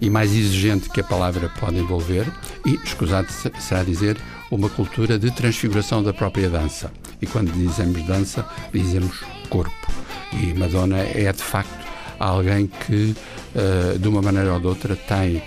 e 0.00 0.10
mais 0.10 0.32
exigente 0.34 0.90
que 0.90 1.00
a 1.00 1.04
palavra 1.04 1.48
pode 1.60 1.78
envolver, 1.78 2.26
e, 2.66 2.74
escusado 2.84 3.28
será 3.60 3.84
dizer, 3.84 4.16
uma 4.50 4.68
cultura 4.68 5.16
de 5.16 5.30
transfiguração 5.30 6.02
da 6.02 6.12
própria 6.12 6.50
dança. 6.50 6.90
E 7.22 7.26
quando 7.26 7.52
dizemos 7.52 8.02
dança, 8.02 8.44
dizemos 8.72 9.20
corpo. 9.48 9.92
E 10.32 10.52
Madonna 10.54 10.98
é 10.98 11.32
de 11.32 11.42
facto 11.42 11.84
alguém 12.18 12.66
que, 12.66 13.14
uh, 13.54 13.98
de 13.98 14.08
uma 14.08 14.22
maneira 14.22 14.52
ou 14.52 14.60
de 14.60 14.66
outra, 14.66 14.96
tem 14.96 15.42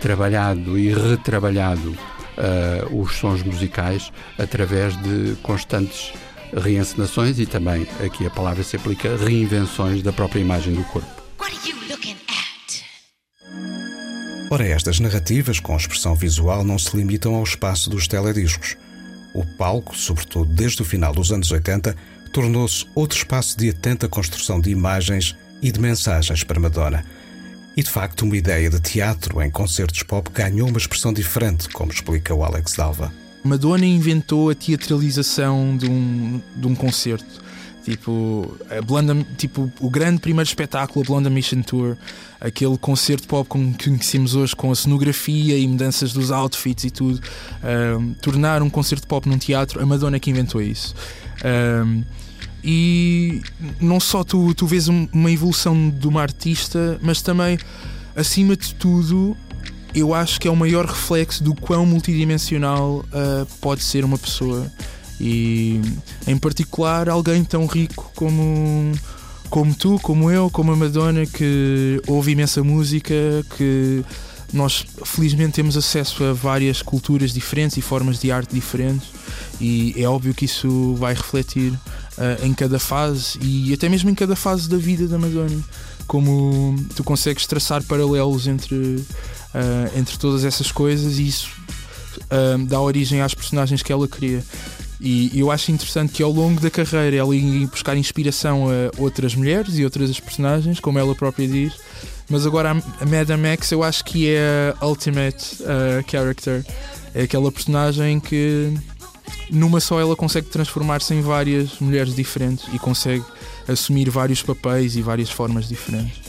trabalhado 0.00 0.78
e 0.78 0.92
retrabalhado 0.92 1.90
uh, 1.90 3.00
os 3.00 3.16
sons 3.16 3.42
musicais 3.42 4.12
através 4.38 4.96
de 4.96 5.36
constantes 5.42 6.12
reencenações 6.54 7.38
e 7.38 7.46
também, 7.46 7.86
aqui 8.04 8.26
a 8.26 8.30
palavra 8.30 8.62
se 8.62 8.76
aplica, 8.76 9.16
reinvenções 9.16 10.02
da 10.02 10.12
própria 10.12 10.40
imagem 10.40 10.74
do 10.74 10.84
corpo. 10.84 11.26
Ora, 14.48 14.64
estas 14.64 15.00
narrativas 15.00 15.58
com 15.58 15.76
expressão 15.76 16.14
visual 16.14 16.62
não 16.62 16.78
se 16.78 16.96
limitam 16.96 17.34
ao 17.34 17.42
espaço 17.42 17.90
dos 17.90 18.06
telediscos. 18.06 18.76
O 19.34 19.44
palco, 19.58 19.96
sobretudo 19.96 20.54
desde 20.54 20.82
o 20.82 20.84
final 20.84 21.12
dos 21.12 21.32
anos 21.32 21.50
80, 21.50 21.96
tornou-se 22.32 22.86
outro 22.94 23.18
espaço 23.18 23.58
de 23.58 23.70
atenta 23.70 24.08
construção 24.08 24.60
de 24.60 24.70
imagens 24.70 25.36
e 25.60 25.72
de 25.72 25.80
mensagens 25.80 26.44
para 26.44 26.60
Madonna. 26.60 27.04
E 27.76 27.82
de 27.82 27.90
facto, 27.90 28.22
uma 28.22 28.36
ideia 28.36 28.70
de 28.70 28.80
teatro 28.80 29.42
em 29.42 29.50
concertos 29.50 30.02
pop 30.02 30.30
ganhou 30.32 30.66
uma 30.66 30.78
expressão 30.78 31.12
diferente, 31.12 31.68
como 31.68 31.92
explica 31.92 32.34
o 32.34 32.42
Alex 32.42 32.72
Dalva. 32.74 33.12
Madonna 33.44 33.84
inventou 33.84 34.48
a 34.48 34.54
teatralização 34.54 35.76
de 35.76 35.86
um, 35.86 36.40
de 36.56 36.66
um 36.66 36.74
concerto. 36.74 37.44
Tipo, 37.84 38.56
a 38.68 38.82
Blonde, 38.82 39.24
tipo, 39.36 39.70
o 39.78 39.88
grande 39.88 40.20
primeiro 40.20 40.48
espetáculo, 40.48 41.04
a 41.04 41.06
Blonde 41.06 41.30
Mission 41.30 41.62
Tour, 41.62 41.96
aquele 42.40 42.76
concerto 42.78 43.28
pop 43.28 43.48
que 43.78 43.90
conhecemos 43.90 44.34
hoje 44.34 44.56
com 44.56 44.72
a 44.72 44.74
cenografia 44.74 45.56
e 45.56 45.68
mudanças 45.68 46.12
dos 46.12 46.32
outfits 46.32 46.84
e 46.84 46.90
tudo, 46.90 47.20
um, 48.00 48.14
tornar 48.14 48.62
um 48.62 48.70
concerto 48.70 49.06
pop 49.06 49.28
num 49.28 49.38
teatro, 49.38 49.80
a 49.80 49.86
Madonna 49.86 50.18
que 50.18 50.30
inventou 50.30 50.60
isso. 50.60 50.94
Um, 51.44 52.02
e 52.68 53.42
não 53.80 54.00
só 54.00 54.24
tu, 54.24 54.52
tu 54.52 54.66
vês 54.66 54.88
uma 54.88 55.30
evolução 55.30 55.88
de 55.88 56.08
uma 56.08 56.20
artista, 56.20 56.98
mas 57.00 57.22
também, 57.22 57.56
acima 58.16 58.56
de 58.56 58.74
tudo, 58.74 59.36
eu 59.94 60.12
acho 60.12 60.40
que 60.40 60.48
é 60.48 60.50
o 60.50 60.56
maior 60.56 60.84
reflexo 60.84 61.44
do 61.44 61.54
quão 61.54 61.86
multidimensional 61.86 63.04
uh, 63.04 63.46
pode 63.60 63.84
ser 63.84 64.04
uma 64.04 64.18
pessoa. 64.18 64.66
E, 65.20 65.80
em 66.26 66.36
particular, 66.36 67.08
alguém 67.08 67.44
tão 67.44 67.66
rico 67.66 68.10
como, 68.16 68.90
como 69.48 69.72
tu, 69.72 70.00
como 70.02 70.28
eu, 70.28 70.50
como 70.50 70.72
a 70.72 70.76
Madonna, 70.76 71.24
que 71.24 72.02
ouve 72.08 72.32
imensa 72.32 72.64
música, 72.64 73.14
que 73.56 74.04
nós 74.52 74.84
felizmente 75.04 75.52
temos 75.52 75.76
acesso 75.76 76.24
a 76.24 76.32
várias 76.32 76.82
culturas 76.82 77.32
diferentes 77.32 77.76
e 77.76 77.80
formas 77.80 78.18
de 78.18 78.32
arte 78.32 78.52
diferentes, 78.52 79.06
e 79.60 79.94
é 79.96 80.08
óbvio 80.08 80.34
que 80.34 80.46
isso 80.46 80.96
vai 80.96 81.14
refletir 81.14 81.72
em 82.42 82.54
cada 82.54 82.78
fase 82.78 83.38
e 83.40 83.72
até 83.72 83.88
mesmo 83.88 84.10
em 84.10 84.14
cada 84.14 84.36
fase 84.36 84.68
da 84.68 84.76
vida 84.76 85.06
da 85.06 85.18
Madonna. 85.18 85.62
Como 86.06 86.76
tu 86.94 87.02
consegues 87.02 87.46
traçar 87.46 87.82
paralelos 87.82 88.46
entre, 88.46 88.74
uh, 88.76 89.98
entre 89.98 90.16
todas 90.18 90.44
essas 90.44 90.70
coisas 90.70 91.18
e 91.18 91.26
isso 91.26 91.50
uh, 92.30 92.64
dá 92.66 92.80
origem 92.80 93.20
às 93.20 93.34
personagens 93.34 93.82
que 93.82 93.92
ela 93.92 94.06
cria. 94.06 94.42
E 95.00 95.38
eu 95.38 95.50
acho 95.50 95.70
interessante 95.70 96.12
que 96.12 96.22
ao 96.22 96.30
longo 96.30 96.60
da 96.60 96.70
carreira 96.70 97.16
ela 97.16 97.36
ia 97.36 97.66
buscar 97.66 97.96
inspiração 97.96 98.66
a 98.68 99.00
outras 99.00 99.34
mulheres 99.34 99.78
e 99.78 99.84
outras 99.84 100.18
personagens, 100.18 100.80
como 100.80 100.98
ela 100.98 101.14
própria 101.14 101.46
diz, 101.46 101.74
mas 102.30 102.46
agora 102.46 102.70
a 102.70 103.06
Madame 103.06 103.50
Max 103.50 103.70
eu 103.70 103.82
acho 103.82 104.04
que 104.04 104.28
é 104.30 104.74
a 104.80 104.86
ultimate 104.86 105.62
uh, 105.62 106.10
character. 106.10 106.64
É 107.14 107.22
aquela 107.22 107.52
personagem 107.52 108.18
que 108.20 108.72
numa 109.50 109.80
só 109.80 110.00
ela 110.00 110.16
consegue 110.16 110.48
transformar-se 110.48 111.14
em 111.14 111.20
várias 111.20 111.78
mulheres 111.80 112.14
diferentes 112.14 112.66
e 112.72 112.78
consegue 112.78 113.24
assumir 113.68 114.10
vários 114.10 114.42
papéis 114.42 114.96
e 114.96 115.02
várias 115.02 115.30
formas 115.30 115.68
diferentes. 115.68 116.26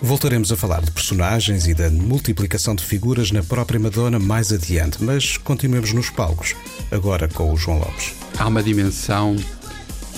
Voltaremos 0.00 0.52
a 0.52 0.56
falar 0.56 0.80
de 0.80 0.92
personagens 0.92 1.66
e 1.66 1.74
da 1.74 1.90
multiplicação 1.90 2.74
de 2.74 2.84
figuras 2.84 3.32
na 3.32 3.42
própria 3.42 3.80
Madonna 3.80 4.18
mais 4.18 4.52
adiante, 4.52 5.02
mas 5.02 5.36
continuemos 5.36 5.92
nos 5.92 6.08
palcos, 6.08 6.54
agora 6.92 7.26
com 7.26 7.52
o 7.52 7.56
João 7.56 7.78
Lopes. 7.78 8.14
Há 8.38 8.46
uma 8.46 8.62
dimensão 8.62 9.36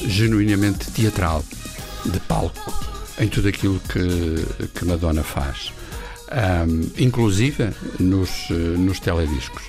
genuinamente 0.07 0.91
teatral 0.91 1.43
de 2.05 2.21
palco 2.21 2.91
em 3.19 3.29
tudo 3.29 3.49
aquilo 3.49 3.81
que, 3.81 4.69
que 4.69 4.85
Madonna 4.85 5.23
faz, 5.23 5.73
um, 6.69 6.91
inclusive 7.03 7.71
nos, 7.99 8.49
nos 8.51 9.01
telediscos. 9.01 9.63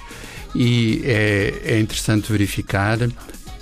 E 0.53 1.01
é, 1.05 1.61
é 1.63 1.79
interessante 1.79 2.31
verificar 2.31 2.97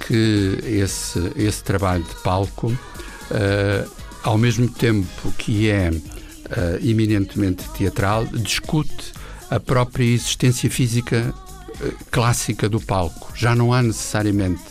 que 0.07 0.59
esse, 0.63 1.31
esse 1.35 1.63
trabalho 1.63 2.03
de 2.03 2.15
palco, 2.23 2.67
uh, 2.67 3.91
ao 4.23 4.37
mesmo 4.37 4.67
tempo 4.67 5.31
que 5.37 5.69
é 5.69 5.91
uh, 5.91 6.87
eminentemente 6.87 7.67
teatral, 7.69 8.25
discute 8.25 9.13
a 9.49 9.59
própria 9.59 10.05
existência 10.05 10.69
física 10.69 11.33
uh, 11.33 12.05
clássica 12.09 12.67
do 12.67 12.79
palco. 12.79 13.31
Já 13.35 13.55
não 13.55 13.71
há 13.71 13.83
necessariamente 13.83 14.63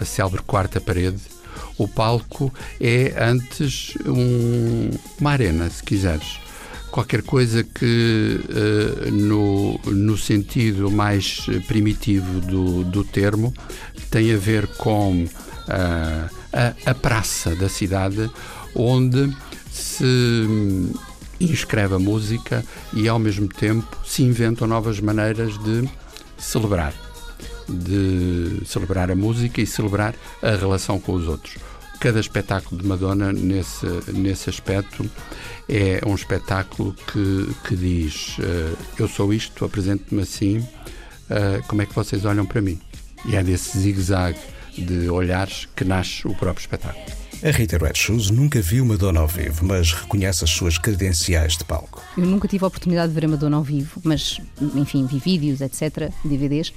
a 0.00 0.04
célebre 0.04 0.42
quarta 0.42 0.80
parede. 0.80 1.20
O 1.78 1.86
palco 1.86 2.52
é 2.80 3.14
antes 3.18 3.94
um, 4.06 4.90
uma 5.20 5.30
arena, 5.30 5.68
se 5.70 5.82
quiseres 5.82 6.43
qualquer 6.94 7.22
coisa 7.22 7.64
que, 7.64 8.40
uh, 8.50 9.10
no, 9.10 9.80
no 9.86 10.16
sentido 10.16 10.88
mais 10.92 11.44
primitivo 11.66 12.40
do, 12.40 12.84
do 12.84 13.02
termo, 13.02 13.52
tem 14.12 14.32
a 14.32 14.36
ver 14.36 14.68
com 14.76 15.24
uh, 15.24 16.30
a, 16.52 16.90
a 16.90 16.94
praça 16.94 17.56
da 17.56 17.68
cidade, 17.68 18.30
onde 18.76 19.36
se 19.72 20.46
inscreve 21.40 21.96
a 21.96 21.98
música 21.98 22.64
e, 22.92 23.08
ao 23.08 23.18
mesmo 23.18 23.48
tempo, 23.48 23.98
se 24.06 24.22
inventam 24.22 24.68
novas 24.68 25.00
maneiras 25.00 25.58
de 25.64 25.88
celebrar. 26.38 26.94
De 27.68 28.62
celebrar 28.64 29.10
a 29.10 29.16
música 29.16 29.60
e 29.60 29.66
celebrar 29.66 30.14
a 30.40 30.54
relação 30.54 31.00
com 31.00 31.14
os 31.14 31.26
outros 31.26 31.56
cada 32.00 32.20
espetáculo 32.20 32.80
de 32.80 32.86
Madonna 32.86 33.32
nesse, 33.32 33.86
nesse 34.12 34.50
aspecto 34.50 35.08
é 35.68 36.00
um 36.06 36.14
espetáculo 36.14 36.94
que, 37.12 37.54
que 37.66 37.76
diz 37.76 38.36
uh, 38.38 38.76
eu 38.98 39.08
sou 39.08 39.32
isto, 39.32 39.64
apresento-me 39.64 40.22
assim, 40.22 40.58
uh, 40.58 41.62
como 41.66 41.82
é 41.82 41.86
que 41.86 41.94
vocês 41.94 42.24
olham 42.24 42.44
para 42.44 42.60
mim? 42.60 42.80
E 43.26 43.36
é 43.36 43.42
desse 43.42 43.78
zigue-zague 43.78 44.38
de 44.76 45.08
olhares 45.08 45.66
que 45.74 45.84
nasce 45.84 46.26
o 46.26 46.34
próprio 46.34 46.62
espetáculo. 46.62 47.24
A 47.42 47.50
Rita 47.50 47.76
Red 47.76 47.94
Shoes 47.94 48.30
nunca 48.30 48.60
viu 48.60 48.86
Madonna 48.86 49.20
ao 49.20 49.28
vivo, 49.28 49.66
mas 49.66 49.92
reconhece 49.92 50.44
as 50.44 50.50
suas 50.50 50.78
credenciais 50.78 51.58
de 51.58 51.64
palco. 51.64 52.02
Eu 52.16 52.24
nunca 52.24 52.48
tive 52.48 52.64
a 52.64 52.68
oportunidade 52.68 53.12
de 53.12 53.14
ver 53.14 53.26
a 53.26 53.28
Madonna 53.28 53.56
ao 53.56 53.62
vivo, 53.62 54.00
mas, 54.02 54.40
enfim, 54.74 55.06
vi 55.06 55.18
vídeos, 55.18 55.60
etc., 55.60 56.10
DVDs. 56.24 56.72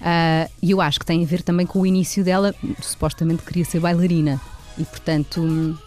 Uh, 0.00 0.50
e 0.62 0.70
eu 0.70 0.80
acho 0.80 1.00
que 1.00 1.06
tem 1.06 1.22
a 1.22 1.26
ver 1.26 1.42
também 1.42 1.66
com 1.66 1.80
o 1.80 1.86
início 1.86 2.22
dela, 2.22 2.54
supostamente 2.80 3.42
queria 3.42 3.64
ser 3.64 3.80
bailarina. 3.80 4.40
E, 4.78 4.84
portanto, 4.84 5.78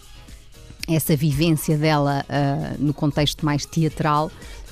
essa 0.88 1.14
vivência 1.14 1.76
dela 1.76 2.24
uh, 2.28 2.82
no 2.82 2.92
contexto 2.92 3.44
mais 3.44 3.64
teatral 3.64 4.30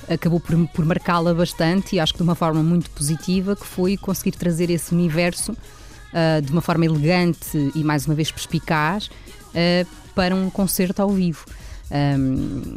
acabou 0.09 0.39
por, 0.39 0.55
por 0.69 0.85
marcá-la 0.85 1.33
bastante 1.33 1.95
e 1.95 1.99
acho 1.99 2.13
que 2.13 2.17
de 2.17 2.23
uma 2.23 2.35
forma 2.35 2.61
muito 2.61 2.89
positiva, 2.91 3.55
que 3.55 3.65
foi 3.65 3.95
conseguir 3.95 4.31
trazer 4.31 4.69
esse 4.69 4.93
universo 4.93 5.51
uh, 5.53 6.41
de 6.41 6.51
uma 6.51 6.61
forma 6.61 6.85
elegante 6.85 7.71
e 7.75 7.83
mais 7.83 8.05
uma 8.05 8.15
vez 8.15 8.31
perspicaz 8.31 9.07
uh, 9.07 9.87
para 10.13 10.35
um 10.35 10.49
concerto 10.49 11.01
ao 11.01 11.09
vivo. 11.09 11.45
Um, 11.91 12.75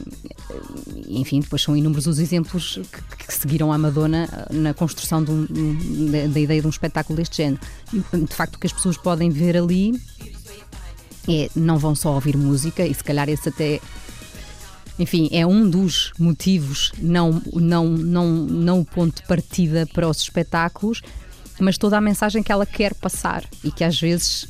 enfim, 1.09 1.41
depois 1.41 1.61
são 1.63 1.77
inúmeros 1.77 2.07
os 2.07 2.19
exemplos 2.19 2.79
que, 2.91 3.27
que 3.27 3.35
seguiram 3.35 3.71
a 3.73 3.77
Madonna 3.77 4.47
na 4.51 4.73
construção 4.73 5.21
um, 5.29 6.11
da, 6.11 6.27
da 6.27 6.41
ideia 6.41 6.61
de 6.61 6.67
um 6.67 6.71
espetáculo 6.71 7.17
deste 7.17 7.39
género. 7.39 7.61
De 8.13 8.35
facto, 8.35 8.57
o 8.57 8.59
que 8.59 8.67
as 8.67 8.73
pessoas 8.73 8.97
podem 8.97 9.31
ver 9.31 9.57
ali 9.57 10.01
é 11.29 11.49
não 11.55 11.79
vão 11.79 11.95
só 11.95 12.15
ouvir 12.15 12.37
música, 12.37 12.87
e 12.87 12.95
se 12.95 13.05
calhar 13.05 13.29
esse 13.29 13.49
até. 13.49 13.81
Enfim, 14.99 15.29
é 15.33 15.47
um 15.47 15.69
dos 15.69 16.13
motivos, 16.19 16.93
não, 16.99 17.43
não, 17.55 17.89
não, 17.89 18.27
não 18.29 18.81
o 18.81 18.85
ponto 18.85 19.23
de 19.23 19.27
partida 19.27 19.87
para 19.93 20.09
os 20.09 20.21
espetáculos, 20.21 21.01
mas 21.59 21.79
toda 21.79 21.97
a 21.97 22.01
mensagem 22.01 22.43
que 22.43 22.53
ela 22.53 22.67
quer 22.67 22.95
passar 22.95 23.45
e 23.65 23.73
que 23.73 23.85
às 23.85 23.99
vezes 23.99 24.47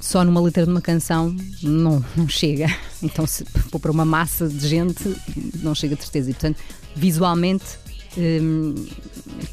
só 0.00 0.24
numa 0.24 0.40
letra 0.40 0.64
de 0.64 0.70
uma 0.70 0.80
canção 0.80 1.34
não, 1.62 2.04
não 2.16 2.28
chega. 2.28 2.66
Então, 3.02 3.26
se 3.26 3.44
for 3.44 3.78
para 3.78 3.90
uma 3.90 4.04
massa 4.04 4.48
de 4.48 4.66
gente, 4.66 5.16
não 5.62 5.74
chega 5.74 5.96
de 5.96 6.02
certeza. 6.02 6.30
E, 6.30 6.34
portanto, 6.34 6.60
visualmente, 6.94 7.64
hum, 8.16 8.74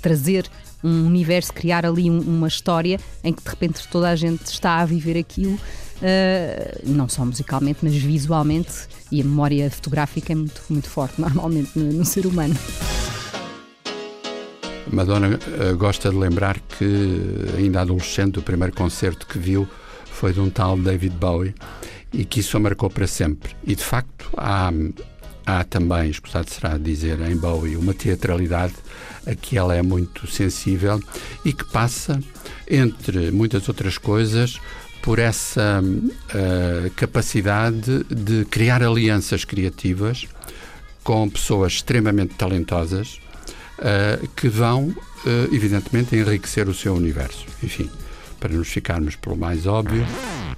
trazer 0.01 0.49
um 0.83 1.05
universo, 1.05 1.53
criar 1.53 1.85
ali 1.85 2.09
um, 2.09 2.19
uma 2.19 2.47
história 2.47 2.99
em 3.23 3.33
que 3.33 3.43
de 3.43 3.49
repente 3.49 3.87
toda 3.89 4.09
a 4.09 4.15
gente 4.15 4.45
está 4.45 4.79
a 4.79 4.85
viver 4.85 5.17
aquilo 5.17 5.59
Uh, 5.99 6.89
não 6.89 7.09
só 7.09 7.25
musicalmente, 7.25 7.79
mas 7.81 7.93
visualmente, 7.93 8.71
e 9.11 9.19
a 9.19 9.23
memória 9.23 9.69
fotográfica 9.69 10.31
é 10.31 10.35
muito, 10.35 10.61
muito 10.69 10.89
forte, 10.89 11.15
normalmente, 11.19 11.77
no, 11.77 11.91
no 11.91 12.05
ser 12.05 12.25
humano. 12.25 12.55
Madonna 14.89 15.37
uh, 15.37 15.77
gosta 15.77 16.09
de 16.09 16.15
lembrar 16.15 16.57
que, 16.59 16.85
ainda 17.57 17.81
adolescente, 17.81 18.39
o 18.39 18.41
primeiro 18.41 18.73
concerto 18.73 19.27
que 19.27 19.37
viu 19.37 19.67
foi 20.19 20.33
de 20.33 20.41
um 20.41 20.49
tal 20.49 20.77
David 20.77 21.15
Bowie 21.15 21.55
e 22.11 22.25
que 22.25 22.41
isso 22.41 22.57
a 22.57 22.59
marcou 22.59 22.89
para 22.89 23.07
sempre. 23.07 23.55
E 23.63 23.73
de 23.73 23.83
facto 23.83 24.29
há, 24.35 24.69
há 25.45 25.63
também, 25.63 26.09
escusado 26.09 26.49
será 26.49 26.77
dizer, 26.77 27.21
em 27.21 27.37
Bowie, 27.37 27.77
uma 27.77 27.93
teatralidade 27.93 28.73
a 29.25 29.33
que 29.33 29.57
ela 29.57 29.73
é 29.73 29.81
muito 29.81 30.29
sensível 30.29 30.99
e 31.45 31.53
que 31.53 31.63
passa, 31.71 32.21
entre 32.69 33.31
muitas 33.31 33.69
outras 33.69 33.97
coisas, 33.97 34.59
por 35.01 35.19
essa 35.19 35.81
uh, 35.81 36.91
capacidade 36.97 38.03
de 38.03 38.43
criar 38.43 38.83
alianças 38.83 39.45
criativas 39.45 40.27
com 41.01 41.29
pessoas 41.29 41.73
extremamente 41.73 42.35
talentosas 42.35 43.21
uh, 43.77 44.27
que 44.35 44.49
vão, 44.49 44.89
uh, 44.89 45.55
evidentemente, 45.55 46.13
enriquecer 46.17 46.67
o 46.67 46.73
seu 46.73 46.93
universo. 46.93 47.45
Enfim, 47.63 47.89
para 48.39 48.53
nos 48.53 48.67
ficarmos 48.67 49.15
pelo 49.15 49.35
mais 49.35 49.65
óbvio, 49.65 50.05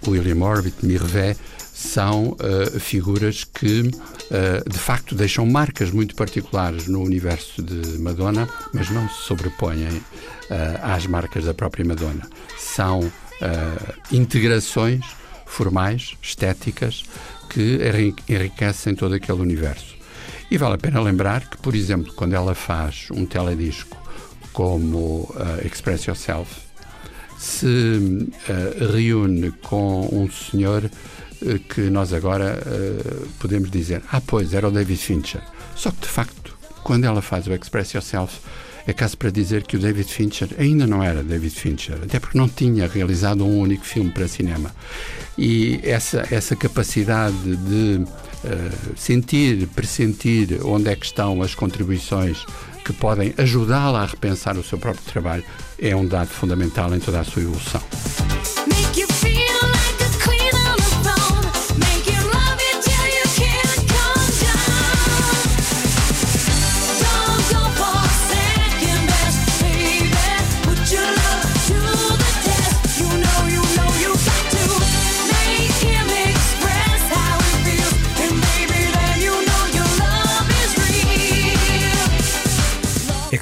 William 0.08 0.44
Orbit, 0.44 0.86
Mirvet, 0.86 1.38
são 1.82 2.30
uh, 2.34 2.80
figuras 2.80 3.44
que 3.44 3.82
uh, 3.82 4.70
de 4.70 4.78
facto 4.78 5.16
deixam 5.16 5.46
marcas 5.46 5.90
muito 5.90 6.16
particulares 6.16 6.88
no 6.88 7.02
universo 7.02 7.62
de 7.62 7.98
Madonna, 7.98 8.48
mas 8.74 8.90
não 8.90 9.10
se 9.10 9.24
sobrepõem 9.24 9.88
uh, 9.88 10.02
às 10.84 11.08
marcas 11.08 11.46
da 11.46 11.54
própria 11.54 11.84
Madonna. 11.84 12.28
São 12.58 13.12
integrações 14.12 15.04
formais, 15.48 16.16
estéticas, 16.22 17.04
que 17.50 17.80
enriquecem 18.30 18.94
todo 18.94 19.16
aquele 19.16 19.42
universo. 19.42 19.96
E 20.52 20.60
vale 20.60 20.76
a 20.76 20.78
pena 20.78 21.02
lembrar 21.02 21.50
que, 21.50 21.58
por 21.58 21.74
exemplo, 21.74 22.14
quando 22.14 22.36
ela 22.36 22.54
faz 22.54 23.08
um 23.10 23.26
teledisco 23.26 23.98
como 24.54 25.34
Express 25.66 26.06
Yourself, 26.06 26.54
se 27.42 27.66
uh, 27.66 28.94
reúne 28.94 29.52
com 29.64 30.08
um 30.14 30.30
senhor 30.30 30.86
uh, 30.86 31.60
que 31.68 31.90
nós 31.90 32.14
agora 32.14 32.62
uh, 32.64 33.28
podemos 33.40 33.72
dizer, 33.72 34.04
ah, 34.12 34.22
pois, 34.22 34.54
era 34.54 34.68
o 34.68 34.72
David 34.72 35.00
Fincher. 35.00 35.42
Só 35.76 35.90
que, 35.90 36.02
de 36.02 36.08
facto, 36.08 36.56
quando 36.84 37.06
ela 37.06 37.20
faz 37.20 37.48
o 37.48 37.54
Express 37.54 37.94
Yourself, 37.94 38.40
é 38.86 38.94
caso 38.94 39.18
para 39.18 39.32
dizer 39.32 39.64
que 39.64 39.76
o 39.76 39.80
David 39.80 40.08
Fincher 40.08 40.50
ainda 40.60 40.86
não 40.86 41.04
era 41.04 41.24
David 41.24 41.56
Fincher, 41.56 41.98
até 42.04 42.20
porque 42.20 42.38
não 42.38 42.48
tinha 42.48 42.88
realizado 42.88 43.44
um 43.44 43.60
único 43.60 43.86
filme 43.86 44.12
para 44.12 44.28
cinema. 44.28 44.72
E 45.36 45.80
essa, 45.84 46.28
essa 46.30 46.56
capacidade 46.56 47.56
de 47.56 48.06
sentir, 48.96 49.68
pressentir 49.68 50.60
onde 50.66 50.90
é 50.90 50.96
que 50.96 51.06
estão 51.06 51.44
as 51.44 51.54
contribuições 51.54 52.44
que 52.92 53.00
podem 53.00 53.34
ajudá-la 53.38 54.02
a 54.02 54.06
repensar 54.06 54.58
o 54.58 54.64
seu 54.64 54.78
próprio 54.78 55.04
trabalho 55.06 55.44
é 55.80 55.96
um 55.96 56.06
dado 56.06 56.28
fundamental 56.28 56.94
em 56.94 57.00
toda 57.00 57.22
a 57.22 57.24
sua 57.24 57.42
evolução. 57.42 57.82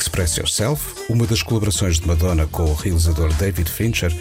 Express 0.10 0.38
Yourself, 0.38 1.06
uma 1.08 1.28
das 1.28 1.43
colaborações 1.43 2.00
de 2.00 2.08
Madonna 2.08 2.48
com 2.48 2.63
o 2.63 2.74
realizador 2.74 3.32
David 3.36 3.69
Fincher, 3.69 4.12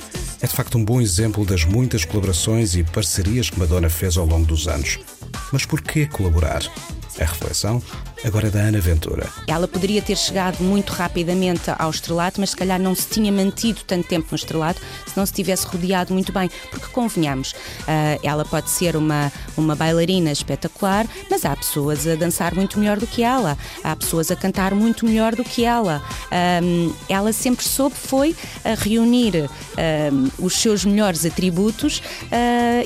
é 0.42 0.46
de 0.46 0.52
facto 0.52 0.76
um 0.76 0.84
bom 0.84 1.00
exemplo 1.00 1.46
das 1.46 1.64
muitas 1.64 2.04
colaborações 2.04 2.76
e 2.76 2.84
parcerias 2.84 3.48
que 3.48 3.58
Madonna 3.58 3.88
fez 3.88 4.18
ao 4.18 4.26
longo 4.26 4.44
dos 4.44 4.68
anos. 4.68 4.98
Mas 5.50 5.64
por 5.64 5.80
que 5.80 6.06
colaborar? 6.06 6.62
A 7.18 7.24
reflexão 7.24 7.82
agora 8.24 8.50
da 8.50 8.60
Ana 8.60 8.80
Ventura. 8.80 9.28
Ela 9.46 9.68
poderia 9.68 10.02
ter 10.02 10.16
chegado 10.16 10.62
muito 10.62 10.92
rapidamente 10.92 11.70
ao 11.78 11.90
estrelato, 11.90 12.40
mas 12.40 12.50
se 12.50 12.56
calhar 12.56 12.80
não 12.80 12.94
se 12.94 13.08
tinha 13.08 13.30
mantido 13.30 13.80
tanto 13.86 14.08
tempo 14.08 14.28
no 14.30 14.36
estrelato 14.36 14.80
se 15.06 15.16
não 15.16 15.24
se 15.24 15.32
tivesse 15.32 15.66
rodeado 15.66 16.12
muito 16.12 16.32
bem. 16.32 16.50
Porque 16.70 16.86
convenhamos, 16.88 17.52
uh, 17.52 18.20
ela 18.22 18.44
pode 18.44 18.70
ser 18.70 18.96
uma, 18.96 19.32
uma 19.56 19.74
bailarina 19.74 20.32
espetacular, 20.32 21.06
mas 21.30 21.44
há 21.44 21.54
pessoas 21.54 22.06
a 22.06 22.14
dançar 22.14 22.54
muito 22.54 22.78
melhor 22.78 22.98
do 22.98 23.06
que 23.06 23.22
ela, 23.22 23.56
há 23.82 23.94
pessoas 23.96 24.30
a 24.30 24.36
cantar 24.36 24.74
muito 24.74 25.06
melhor 25.06 25.34
do 25.34 25.44
que 25.44 25.64
ela. 25.64 26.02
Um, 26.62 26.94
ela 27.08 27.32
sempre 27.32 27.64
soube 27.64 27.94
foi 27.96 28.34
a 28.64 28.74
reunir 28.74 29.48
os 30.38 30.54
seus 30.54 30.84
melhores 30.84 31.24
atributos 31.24 32.02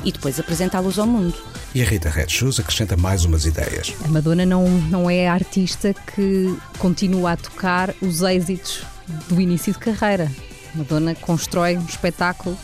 e 0.04 0.12
depois 0.12 0.38
apresentá-los 0.38 0.98
ao 0.98 1.06
mundo. 1.06 1.51
E 1.74 1.80
a 1.80 1.86
Rita 1.86 2.10
Red 2.10 2.28
Shoes 2.28 2.60
acrescenta 2.60 2.98
mais 2.98 3.24
umas 3.24 3.46
ideias. 3.46 3.94
A 4.04 4.08
Madonna 4.08 4.44
não, 4.44 4.68
não 4.68 5.08
é 5.08 5.26
a 5.26 5.32
artista 5.32 5.94
que 5.94 6.54
continua 6.78 7.32
a 7.32 7.36
tocar 7.36 7.94
os 8.02 8.20
êxitos 8.20 8.84
do 9.28 9.40
início 9.40 9.72
de 9.72 9.78
carreira. 9.78 10.30
A 10.74 10.78
Madonna 10.78 11.14
constrói 11.14 11.78
um 11.78 11.84
espetáculo 11.86 12.58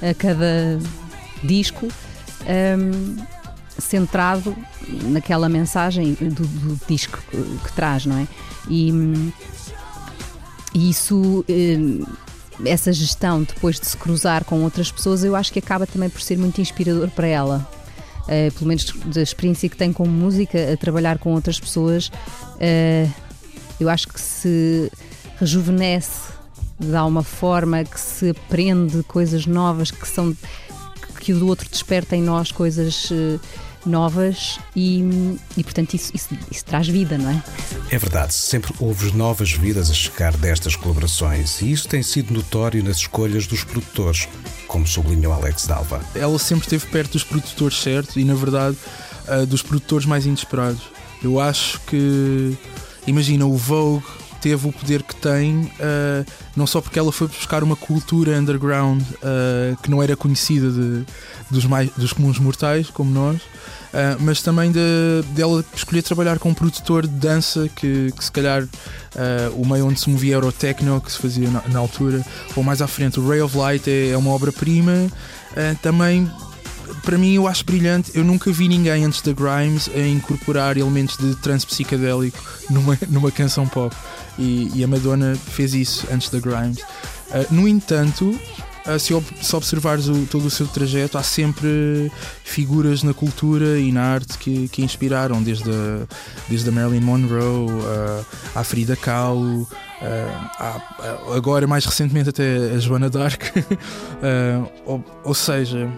a 0.00 0.14
cada 0.14 0.78
disco 1.42 1.86
um, 2.46 3.16
centrado 3.78 4.56
naquela 5.04 5.50
mensagem 5.50 6.14
do, 6.14 6.46
do 6.46 6.80
disco 6.88 7.22
que, 7.30 7.36
que, 7.36 7.72
traz, 7.74 8.06
não 8.06 8.16
é? 8.16 8.26
E, 8.70 8.90
e 10.74 10.90
isso. 10.90 11.44
Um, 11.46 12.04
essa 12.64 12.90
gestão 12.90 13.42
depois 13.42 13.78
de 13.78 13.84
se 13.84 13.94
cruzar 13.98 14.42
com 14.42 14.62
outras 14.62 14.90
pessoas, 14.90 15.22
eu 15.22 15.36
acho 15.36 15.52
que 15.52 15.58
acaba 15.58 15.86
também 15.86 16.08
por 16.08 16.22
ser 16.22 16.38
muito 16.38 16.58
inspirador 16.58 17.10
para 17.10 17.26
ela 17.26 17.75
uh, 18.26 18.52
pelo 18.54 18.66
menos 18.66 18.92
da 19.06 19.22
experiência 19.22 19.68
que 19.68 19.76
tenho 19.76 19.92
com 19.92 20.06
música, 20.06 20.72
a 20.72 20.76
trabalhar 20.76 21.18
com 21.18 21.32
outras 21.32 21.58
pessoas, 21.58 22.08
uh, 22.08 23.12
eu 23.78 23.88
acho 23.88 24.08
que 24.08 24.20
se 24.20 24.90
rejuvenesce, 25.38 26.32
dá 26.78 27.04
uma 27.04 27.22
forma 27.22 27.84
que 27.84 27.98
se 27.98 28.30
aprende 28.30 29.02
coisas 29.04 29.46
novas 29.46 29.90
que 29.90 30.06
são 30.06 30.36
que 31.20 31.32
o 31.32 31.38
do 31.38 31.48
outro 31.48 31.68
desperta 31.68 32.14
em 32.14 32.22
nós 32.22 32.52
coisas 32.52 33.10
uh, 33.10 33.40
novas 33.88 34.58
e, 34.74 35.38
e 35.56 35.64
portanto 35.64 35.94
isso, 35.94 36.10
isso, 36.14 36.28
isso, 36.50 36.64
traz 36.64 36.88
vida, 36.88 37.16
não 37.16 37.30
é? 37.30 37.42
É 37.90 37.98
verdade, 37.98 38.34
sempre 38.34 38.72
houve 38.80 39.16
novas 39.16 39.52
vidas 39.52 39.90
a 39.90 39.94
chegar 39.94 40.36
destas 40.36 40.76
colaborações 40.76 41.60
e 41.62 41.72
isso 41.72 41.88
tem 41.88 42.02
sido 42.02 42.32
notório 42.32 42.82
nas 42.82 42.98
escolhas 42.98 43.46
dos 43.46 43.64
produtores, 43.64 44.28
como 44.66 44.86
sublinhou 44.86 45.32
Alex 45.32 45.66
Dalva. 45.66 46.00
Ela 46.14 46.38
sempre 46.38 46.66
esteve 46.66 46.86
perto 46.86 47.12
dos 47.12 47.24
produtores 47.24 47.80
certos 47.80 48.16
e, 48.16 48.24
na 48.24 48.34
verdade, 48.34 48.76
uh, 49.28 49.46
dos 49.46 49.62
produtores 49.62 50.06
mais 50.06 50.26
inesperados. 50.26 50.82
Eu 51.22 51.40
acho 51.40 51.80
que, 51.82 52.56
imagina, 53.06 53.46
o 53.46 53.56
Vogue 53.56 54.04
teve 54.46 54.68
o 54.68 54.70
poder 54.70 55.02
que 55.02 55.16
tem, 55.16 55.62
uh, 55.62 56.24
não 56.54 56.68
só 56.68 56.80
porque 56.80 56.96
ela 57.00 57.10
foi 57.10 57.26
buscar 57.26 57.64
uma 57.64 57.74
cultura 57.74 58.38
underground 58.38 59.02
uh, 59.02 59.76
que 59.82 59.90
não 59.90 60.00
era 60.00 60.16
conhecida 60.16 60.70
de, 60.70 61.04
dos, 61.50 61.64
mais, 61.64 61.90
dos 61.96 62.12
comuns 62.12 62.38
mortais, 62.38 62.88
como 62.88 63.10
nós, 63.10 63.38
uh, 63.38 64.16
mas 64.20 64.42
também 64.42 64.70
de, 64.70 64.78
dela 65.30 65.64
escolher 65.74 66.00
trabalhar 66.02 66.38
com 66.38 66.50
um 66.50 66.54
produtor 66.54 67.08
de 67.08 67.14
dança 67.14 67.68
que, 67.74 68.12
que 68.16 68.24
se 68.24 68.30
calhar 68.30 68.68
o 69.56 69.66
meio 69.66 69.86
onde 69.86 69.98
se 69.98 70.10
movia 70.10 70.36
era 70.36 70.46
o 70.46 70.52
techno, 70.52 71.00
que 71.00 71.10
se 71.10 71.18
fazia 71.18 71.50
na, 71.50 71.62
na 71.66 71.78
altura, 71.80 72.24
ou 72.54 72.62
mais 72.62 72.80
à 72.80 72.86
frente, 72.86 73.18
o 73.18 73.28
Ray 73.28 73.40
of 73.40 73.56
Light 73.56 73.90
é, 73.90 74.10
é 74.10 74.16
uma 74.16 74.30
obra-prima, 74.30 75.10
também 75.82 76.30
para 77.06 77.16
mim 77.16 77.34
eu 77.34 77.46
acho 77.46 77.64
brilhante. 77.64 78.10
Eu 78.14 78.24
nunca 78.24 78.50
vi 78.50 78.68
ninguém 78.68 79.04
antes 79.04 79.22
da 79.22 79.32
Grimes 79.32 79.88
a 79.94 80.00
incorporar 80.00 80.76
elementos 80.76 81.16
de 81.16 81.36
trance 81.36 81.64
psicadélico 81.64 82.36
numa, 82.68 82.98
numa 83.08 83.30
canção 83.30 83.66
pop. 83.66 83.94
E, 84.36 84.70
e 84.74 84.82
a 84.82 84.88
Madonna 84.88 85.36
fez 85.36 85.72
isso 85.72 86.06
antes 86.12 86.28
da 86.28 86.40
Grimes. 86.40 86.78
Uh, 86.80 87.54
no 87.54 87.68
entanto, 87.68 88.38
uh, 88.86 88.98
se, 88.98 89.14
ob 89.14 89.24
se, 89.40 89.54
observares 89.54 90.08
o, 90.08 90.26
todo 90.26 90.46
o 90.46 90.50
seu 90.50 90.66
trajeto, 90.66 91.16
há 91.16 91.22
sempre 91.22 92.10
figuras 92.42 93.04
na 93.04 93.14
cultura 93.14 93.78
e 93.78 93.92
na 93.92 94.02
arte 94.02 94.36
que, 94.36 94.68
que 94.68 94.82
inspiraram, 94.82 95.40
desde 95.40 95.70
a, 95.70 96.06
desde 96.48 96.68
a 96.68 96.72
Marilyn 96.72 97.00
Monroe, 97.00 97.70
uh, 97.70 98.26
a 98.52 98.64
Frida 98.64 98.96
Kahlo. 98.96 99.66
Agora, 101.34 101.66
mais 101.68 101.84
recentemente, 101.84 102.28
até 102.28 102.72
a 102.74 102.78
Joana 102.78 103.08
Dark. 103.08 103.42
Ou, 104.84 105.02
ou, 105.24 105.34
seja, 105.34 105.90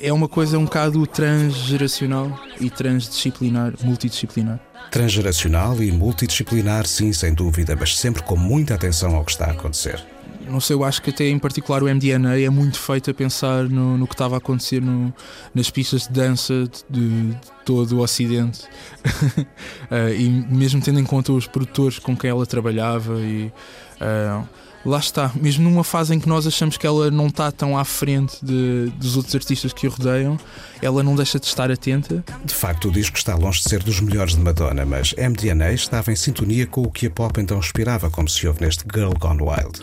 é 0.00 0.12
uma 0.12 0.28
coisa 0.28 0.58
um 0.58 0.64
bocado 0.64 1.06
transgeracional 1.06 2.38
e 2.60 2.70
transdisciplinar, 2.70 3.74
multidisciplinar. 3.82 4.60
Transgeracional 4.90 5.82
e 5.82 5.92
multidisciplinar, 5.92 6.86
sim, 6.86 7.12
sem 7.12 7.34
dúvida, 7.34 7.76
mas 7.78 7.96
sempre 7.96 8.22
com 8.22 8.36
muita 8.36 8.74
atenção 8.74 9.14
ao 9.14 9.24
que 9.24 9.30
está 9.30 9.46
a 9.46 9.50
acontecer. 9.50 10.02
Não 10.48 10.60
sei, 10.60 10.76
eu 10.76 10.82
acho 10.82 11.02
que 11.02 11.10
até 11.10 11.28
em 11.28 11.38
particular 11.38 11.82
o 11.82 11.86
MDNA 11.86 12.40
é 12.40 12.48
muito 12.48 12.78
feito 12.78 13.10
a 13.10 13.14
pensar 13.14 13.64
no, 13.64 13.98
no 13.98 14.06
que 14.06 14.14
estava 14.14 14.36
a 14.36 14.38
acontecer 14.38 14.80
no, 14.80 15.12
nas 15.54 15.70
pistas 15.70 16.06
de 16.06 16.12
dança 16.12 16.68
de, 16.88 17.32
de 17.32 17.36
todo 17.66 17.98
o 17.98 18.00
Ocidente. 18.00 18.62
uh, 18.64 20.08
e 20.16 20.28
mesmo 20.48 20.80
tendo 20.80 20.98
em 20.98 21.04
conta 21.04 21.32
os 21.32 21.46
produtores 21.46 21.98
com 21.98 22.16
quem 22.16 22.30
ela 22.30 22.46
trabalhava 22.46 23.20
e. 23.20 23.52
Uh, 24.00 24.48
lá 24.84 24.98
está, 24.98 25.30
mesmo 25.34 25.68
numa 25.68 25.84
fase 25.84 26.14
em 26.14 26.20
que 26.20 26.28
nós 26.28 26.46
achamos 26.46 26.76
que 26.76 26.86
ela 26.86 27.10
não 27.10 27.26
está 27.26 27.50
tão 27.50 27.76
à 27.76 27.84
frente 27.84 28.36
de, 28.42 28.90
dos 28.96 29.16
outros 29.16 29.34
artistas 29.34 29.72
que 29.72 29.86
o 29.86 29.90
rodeiam, 29.90 30.38
ela 30.80 31.02
não 31.02 31.14
deixa 31.14 31.38
de 31.38 31.46
estar 31.46 31.70
atenta. 31.70 32.24
De 32.44 32.54
facto, 32.54 32.88
o 32.88 32.90
disco 32.90 33.16
está 33.16 33.34
longe 33.34 33.62
de 33.62 33.68
ser 33.68 33.82
dos 33.82 34.00
melhores 34.00 34.34
de 34.34 34.40
Madonna, 34.40 34.84
mas 34.84 35.14
MDNA 35.14 35.72
estava 35.72 36.12
em 36.12 36.16
sintonia 36.16 36.66
com 36.66 36.82
o 36.82 36.90
que 36.90 37.06
a 37.06 37.10
pop 37.10 37.40
então 37.40 37.58
inspirava, 37.58 38.10
como 38.10 38.28
se 38.28 38.46
ouve 38.46 38.64
neste 38.64 38.84
Girl 38.92 39.12
Gone 39.18 39.42
Wild. 39.42 39.78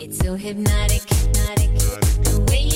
mesmo 2.56 2.75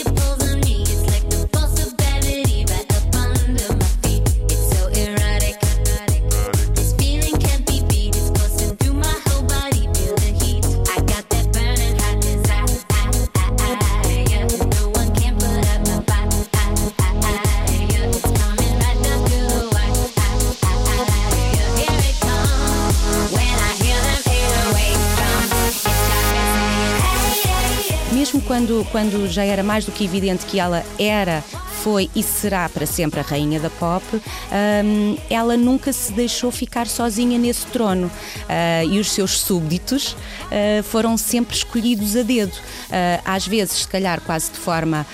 quando, 28.60 28.86
quando 28.90 29.26
já 29.26 29.42
era 29.42 29.62
mais 29.62 29.86
do 29.86 29.92
que 29.92 30.04
evidente 30.04 30.44
que 30.44 30.60
ela 30.60 30.84
era 30.98 31.42
foi 31.82 32.10
e 32.14 32.22
será 32.22 32.68
para 32.68 32.84
sempre 32.84 33.18
a 33.20 33.22
rainha 33.22 33.58
da 33.58 33.70
pop, 33.70 34.04
um, 34.14 35.16
ela 35.30 35.56
nunca 35.56 35.94
se 35.94 36.12
deixou 36.12 36.50
ficar 36.50 36.86
sozinha 36.86 37.38
nesse 37.38 37.64
trono 37.68 38.08
uh, 38.08 38.92
e 38.92 38.98
os 38.98 39.10
seus 39.12 39.40
súbditos 39.40 40.12
uh, 40.12 40.82
foram 40.82 41.16
sempre 41.16 41.56
escolhidos 41.56 42.14
a 42.16 42.22
dedo. 42.22 42.52
Uh, 42.52 43.22
às 43.24 43.46
vezes, 43.46 43.78
se 43.78 43.88
calhar, 43.88 44.20
quase 44.20 44.50
de 44.50 44.58
forma. 44.58 45.06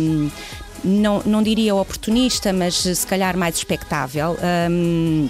Um, 0.00 0.30
não, 0.82 1.22
não 1.24 1.42
diria 1.42 1.74
oportunista, 1.74 2.52
mas 2.52 2.74
se 2.74 3.06
calhar 3.06 3.36
mais 3.36 3.56
expectável. 3.56 4.36
Um, 4.70 5.28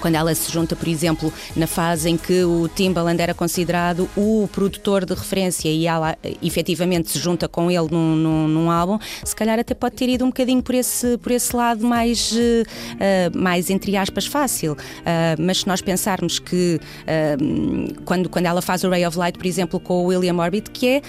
quando 0.00 0.16
ela 0.16 0.34
se 0.34 0.50
junta, 0.50 0.74
por 0.74 0.88
exemplo, 0.88 1.32
na 1.54 1.66
fase 1.66 2.10
em 2.10 2.16
que 2.16 2.42
o 2.44 2.68
Timbaland 2.68 3.20
era 3.20 3.34
considerado 3.34 4.08
o 4.16 4.48
produtor 4.52 5.04
de 5.04 5.14
referência 5.14 5.68
e 5.68 5.86
ela 5.86 6.16
efetivamente 6.42 7.10
se 7.10 7.18
junta 7.18 7.46
com 7.48 7.70
ele 7.70 7.88
num, 7.90 8.16
num, 8.16 8.48
num 8.48 8.70
álbum, 8.70 8.98
se 9.24 9.34
calhar 9.34 9.58
até 9.58 9.74
pode 9.74 9.96
ter 9.96 10.08
ido 10.08 10.24
um 10.24 10.28
bocadinho 10.28 10.62
por 10.62 10.74
esse, 10.74 11.18
por 11.18 11.32
esse 11.32 11.54
lado 11.54 11.86
mais, 11.86 12.32
uh, 12.32 13.38
mais 13.38 13.70
entre 13.70 13.96
aspas, 13.96 14.26
fácil. 14.26 14.72
Uh, 14.72 15.40
mas 15.40 15.58
se 15.58 15.66
nós 15.66 15.80
pensarmos 15.80 16.38
que 16.38 16.80
uh, 17.02 18.02
quando, 18.04 18.28
quando 18.28 18.46
ela 18.46 18.62
faz 18.62 18.84
o 18.84 18.88
Ray 18.88 19.06
of 19.06 19.18
Light, 19.18 19.36
por 19.36 19.46
exemplo, 19.46 19.78
com 19.78 20.04
o 20.04 20.06
William 20.06 20.36
Orbit, 20.36 20.70
que 20.70 20.88
é, 20.88 21.02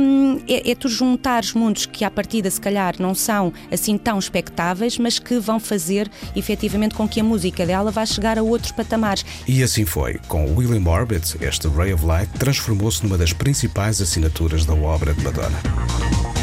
um, 0.00 0.40
é, 0.48 0.70
é 0.70 0.74
tu 0.74 0.88
juntares 0.88 1.52
mundos 1.52 1.86
que 1.86 2.04
à 2.04 2.10
partida 2.10 2.50
se 2.50 2.60
calhar 2.60 2.94
não 2.98 3.14
são 3.14 3.52
assim 3.70 3.96
tão 3.96 4.18
expectáveis, 4.18 4.98
mas 4.98 5.18
que 5.18 5.38
vão 5.38 5.60
fazer 5.60 6.10
efetivamente 6.34 6.94
com 6.94 7.08
que 7.08 7.20
a 7.20 7.24
música 7.24 7.64
dela 7.66 7.90
vá 7.90 8.04
chegar 8.04 8.31
chegar 8.32 8.38
a 8.38 8.42
outros 8.42 8.72
patamares. 8.72 9.24
E 9.46 9.62
assim 9.62 9.84
foi. 9.84 10.18
Com 10.28 10.54
William 10.54 10.88
Orbit, 10.90 11.36
este 11.40 11.68
Ray 11.68 11.92
of 11.92 12.04
Light 12.04 12.30
transformou-se 12.38 13.02
numa 13.02 13.18
das 13.18 13.32
principais 13.32 14.00
assinaturas 14.00 14.64
da 14.64 14.74
obra 14.74 15.12
de 15.12 15.22
Madonna. 15.22 16.41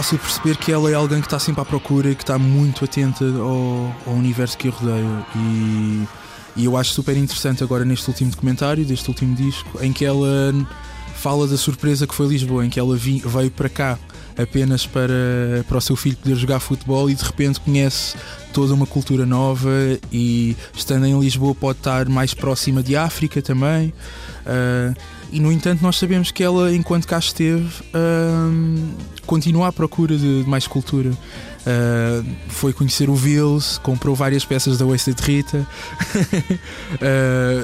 Fácil 0.00 0.18
perceber 0.18 0.56
que 0.56 0.72
ela 0.72 0.90
é 0.90 0.94
alguém 0.94 1.20
que 1.20 1.26
está 1.26 1.38
sempre 1.38 1.60
à 1.60 1.64
procura 1.64 2.10
e 2.10 2.14
que 2.14 2.22
está 2.22 2.38
muito 2.38 2.86
atenta 2.86 3.22
ao, 3.22 3.94
ao 4.06 4.14
universo 4.14 4.56
que 4.56 4.68
a 4.68 4.70
rodeia. 4.70 5.26
E, 5.36 6.06
e, 6.56 6.64
eu 6.64 6.74
acho 6.74 6.94
super 6.94 7.14
interessante 7.18 7.62
agora 7.62 7.84
neste 7.84 8.08
último 8.08 8.30
documentário, 8.30 8.82
deste 8.82 9.06
último 9.10 9.36
disco, 9.36 9.78
em 9.82 9.92
que 9.92 10.06
ela 10.06 10.54
fala 11.16 11.46
da 11.46 11.58
surpresa 11.58 12.06
que 12.06 12.14
foi 12.14 12.28
Lisboa, 12.28 12.64
em 12.64 12.70
que 12.70 12.80
ela 12.80 12.96
vi, 12.96 13.22
veio 13.26 13.50
para 13.50 13.68
cá 13.68 13.98
apenas 14.38 14.86
para, 14.86 15.12
para 15.68 15.76
o 15.76 15.80
seu 15.82 15.94
filho 15.96 16.16
poder 16.16 16.34
jogar 16.34 16.60
futebol 16.60 17.10
e 17.10 17.14
de 17.14 17.22
repente 17.22 17.60
conhece 17.60 18.16
toda 18.54 18.72
uma 18.72 18.86
cultura 18.86 19.26
nova 19.26 19.70
e 20.10 20.56
estando 20.74 21.04
em 21.04 21.20
Lisboa 21.20 21.54
pode 21.54 21.78
estar 21.78 22.08
mais 22.08 22.32
próxima 22.32 22.82
de 22.82 22.96
África 22.96 23.42
também. 23.42 23.92
Uh, 24.46 24.96
e 25.32 25.40
no 25.40 25.52
entanto 25.52 25.82
nós 25.82 25.96
sabemos 25.96 26.30
que 26.30 26.42
ela, 26.42 26.74
enquanto 26.74 27.06
cá 27.06 27.18
esteve, 27.18 27.64
uh, 27.64 28.88
continua 29.26 29.68
à 29.68 29.72
procura 29.72 30.16
de, 30.16 30.42
de 30.42 30.48
mais 30.48 30.66
cultura. 30.66 31.10
Uh, 31.10 32.26
foi 32.48 32.72
conhecer 32.72 33.10
o 33.10 33.14
Vils, 33.14 33.78
comprou 33.78 34.14
várias 34.14 34.44
peças 34.44 34.78
da 34.78 34.86
Wasted 34.86 35.20
Rita, 35.20 35.58
uh, 35.58 35.66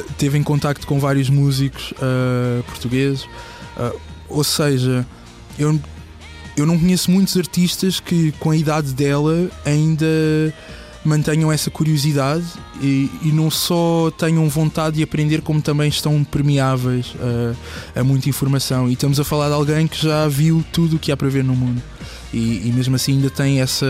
teve 0.19 0.37
em 0.37 0.43
contacto 0.43 0.87
com 0.87 1.01
vários 1.01 1.31
músicos 1.31 1.93
uh, 1.93 2.63
portugueses. 2.65 3.27
ou 4.29 4.45
seja, 4.45 5.07
eu, 5.59 5.81
eu 6.57 6.67
não 6.67 6.79
conheço 6.79 7.11
muitos 7.11 7.37
artistas 7.37 7.99
que, 7.99 8.33
com 8.33 8.51
a 8.51 8.57
idade 8.57 8.93
dela, 8.93 9.51
ainda 9.65 10.07
mantenham 11.07 11.51
essa 11.51 11.71
curiosidade 11.71 12.45
e, 12.81 13.11
e, 13.23 13.33
não 13.33 13.51
só 13.51 14.11
tenham 14.17 14.49
vontade 14.49 14.97
de 14.97 15.03
aprender, 15.03 15.41
como 15.41 15.61
também 15.63 15.89
estão 15.89 16.23
permeáveis 16.25 17.15
a, 17.95 18.01
a, 18.01 18.05
muita 18.05 18.29
informação. 18.29 18.89
E 18.89 18.93
estamos 18.93 19.19
a 19.19 19.25
falar 19.25 19.49
de 19.49 19.55
alguém 19.55 19.87
que 19.87 20.03
já 20.03 20.29
viu 20.29 20.65
tudo 20.73 20.97
o 20.97 20.99
que 20.99 21.11
há 21.11 21.17
para 21.17 21.29
ver 21.29 21.45
no 21.45 21.55
mundo 21.55 21.83
e, 22.33 22.69
e 22.69 22.73
mesmo 22.73 22.97
assim 22.97 23.13
ainda 23.13 23.31
tem 23.31 23.61
essa, 23.61 23.87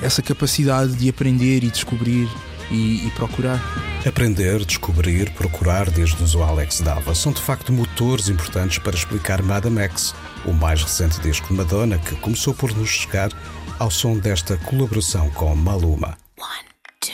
essa 0.00 0.22
capacidade 0.22 0.94
de 0.94 1.08
aprender 1.08 1.64
e 1.64 1.70
descobrir. 1.70 2.28
E, 2.70 3.06
e, 3.06 3.12
procurar. 3.14 3.60
Aprender, 4.06 4.64
descobrir, 4.64 5.30
procurar, 5.32 5.90
diz-nos 5.90 6.34
o 6.34 6.42
Alex 6.42 6.80
Dava, 6.80 7.14
são 7.14 7.30
de 7.30 7.42
facto 7.42 7.70
motores 7.70 8.30
importantes 8.30 8.78
para 8.78 8.96
explicar 8.96 9.42
Madame 9.42 9.80
X, 9.80 10.14
o 10.46 10.54
mais 10.54 10.82
recente 10.82 11.20
disco 11.20 11.48
de 11.48 11.54
Madonna 11.54 11.98
que 11.98 12.14
começou 12.14 12.54
por 12.54 12.74
nos 12.74 12.88
chegar 12.88 13.30
ao 13.78 13.90
som 13.90 14.18
desta 14.18 14.56
colaboração 14.58 15.30
com 15.30 15.54
Maluma. 15.54 16.16
One, 16.38 16.64
two, 17.00 17.12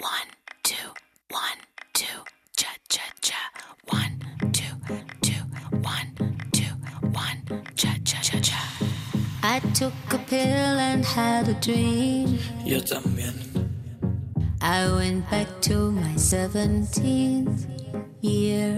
one, 0.00 0.28
two, 0.62 0.90
one, 1.30 1.58
two, 1.92 2.24
cha 2.56 2.68
cha 2.88 3.02
cha. 3.20 3.50
One, 3.92 4.18
two, 4.52 4.74
two, 5.22 5.42
one, 5.82 6.12
two, 6.52 6.74
one, 7.12 7.42
cha 7.74 7.94
cha 8.04 8.20
cha 8.20 8.40
cha. 8.40 8.60
I 9.42 9.60
took 9.74 9.92
a 10.12 10.18
pill 10.18 10.78
and 10.78 11.04
had 11.04 11.48
a 11.48 11.54
dream. 11.54 12.38
Yo 12.64 12.80
también. 12.80 13.34
I 14.60 14.90
went 14.90 15.28
back 15.30 15.48
to 15.62 15.90
my 15.92 16.14
17th 16.16 17.66
year. 18.22 18.76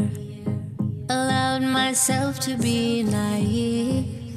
Allowed 1.08 1.62
myself 1.62 2.40
to 2.40 2.56
be 2.56 3.04
naive. 3.04 4.34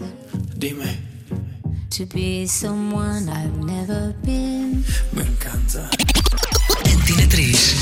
Dime. 0.60 1.09
To 1.90 2.06
be 2.06 2.46
someone 2.46 3.28
I've 3.30 3.58
never 3.66 4.14
been. 4.24 4.84
Me 5.12 5.24
encanta. 5.24 5.90
Antena 6.86 7.28
3. 7.28 7.76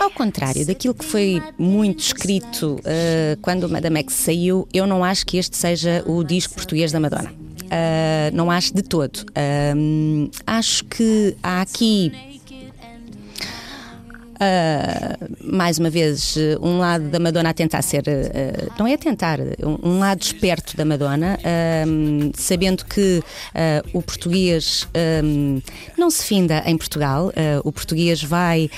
Ao 0.00 0.10
contrário 0.10 0.66
daquilo 0.66 0.94
que 0.94 1.04
foi 1.04 1.42
muito 1.58 2.00
escrito 2.00 2.80
uh, 2.80 3.36
quando 3.42 3.64
o 3.64 3.68
Madame 3.68 4.00
X 4.00 4.14
saiu, 4.14 4.66
eu 4.72 4.86
não 4.86 5.04
acho 5.04 5.26
que 5.26 5.36
este 5.36 5.56
seja 5.56 6.02
o 6.06 6.24
disco 6.24 6.54
português 6.54 6.90
da 6.92 7.00
Madonna. 7.00 7.30
Uh, 7.30 8.34
não 8.34 8.50
acho 8.50 8.74
de 8.74 8.82
todo. 8.82 9.18
Uh, 9.30 10.30
acho 10.46 10.84
que 10.84 11.36
há 11.42 11.60
aqui 11.62 12.12
uh, 14.42 15.34
mais 15.40 15.78
uma 15.78 15.90
vez, 15.90 16.36
um 16.60 16.78
lado 16.78 17.04
da 17.08 17.18
Madonna 17.18 17.50
a 17.50 17.54
tentar 17.54 17.82
ser, 17.82 18.02
uh, 18.02 18.72
não 18.78 18.86
é 18.86 18.94
a 18.94 18.98
tentar, 18.98 19.38
um, 19.62 19.98
lado 19.98 20.22
esperto 20.22 20.76
da 20.76 20.84
Madonna, 20.84 21.38
uh, 21.38 22.32
sabendo 22.34 22.84
que 22.84 23.22
o 23.92 24.02
português 24.02 24.88
não 25.96 26.10
se 26.10 26.24
finda 26.24 26.62
em 26.66 26.76
Portugal, 26.76 27.32
o 27.64 27.72
português 27.72 28.22
vai 28.22 28.70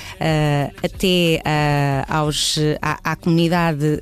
até 0.83 1.41
aos, 2.07 2.57
à, 2.81 3.11
à 3.11 3.15
comunidade 3.15 3.99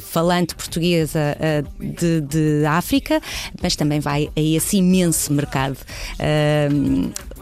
falante 0.00 0.54
portuguesa 0.54 1.36
de, 1.78 2.20
de, 2.22 2.66
África, 2.66 3.20
mas 3.62 3.76
também 3.76 4.00
vai 4.00 4.30
a 4.36 4.40
esse 4.40 4.78
imenso 4.78 5.32
mercado 5.32 5.76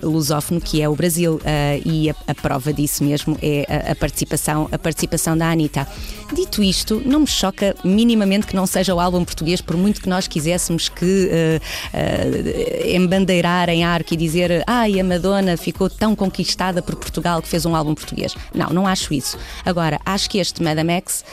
lusófono 0.02 0.60
que 0.60 0.82
é 0.82 0.88
o 0.88 0.94
Brasil 0.94 1.40
e 1.84 2.10
a, 2.10 2.14
a 2.26 2.34
prova 2.34 2.72
disso 2.72 3.04
mesmo 3.04 3.36
é 3.42 3.66
a, 3.68 3.92
a, 3.92 3.94
participação, 3.94 4.68
a 4.70 4.78
participação 4.78 5.36
da 5.36 5.50
Anitta. 5.50 5.86
Dito 6.32 6.62
isto, 6.62 7.02
não 7.04 7.20
me 7.20 7.26
choca 7.26 7.74
minimamente 7.84 8.46
que 8.46 8.56
não 8.56 8.66
seja 8.66 8.94
o 8.94 9.00
álbum 9.00 9.24
português, 9.24 9.60
por 9.60 9.76
muito 9.76 10.00
que 10.00 10.08
nós 10.08 10.26
quiséssemos 10.26 10.88
que 10.88 11.04
uh, 11.04 11.60
uh, 11.94 12.96
embandeirar 12.96 13.68
em 13.68 13.84
arco 13.84 14.14
e 14.14 14.16
dizer 14.16 14.64
ai, 14.66 14.98
a 14.98 15.04
Madonna 15.04 15.56
ficou 15.56 15.90
tão 15.90 16.16
conquistada 16.16 16.80
por 16.82 16.96
Portugal 16.96 17.42
que 17.42 17.48
fez 17.48 17.66
um 17.66 17.76
álbum 17.76 17.94
português. 17.94 18.34
Não, 18.54 18.70
não 18.70 18.86
acho 18.86 19.12
isso. 19.12 19.38
Agora, 19.64 20.00
acho 20.04 20.30
que 20.30 20.38
este 20.38 20.62
Madame 20.62 20.92
X. 20.94 21.24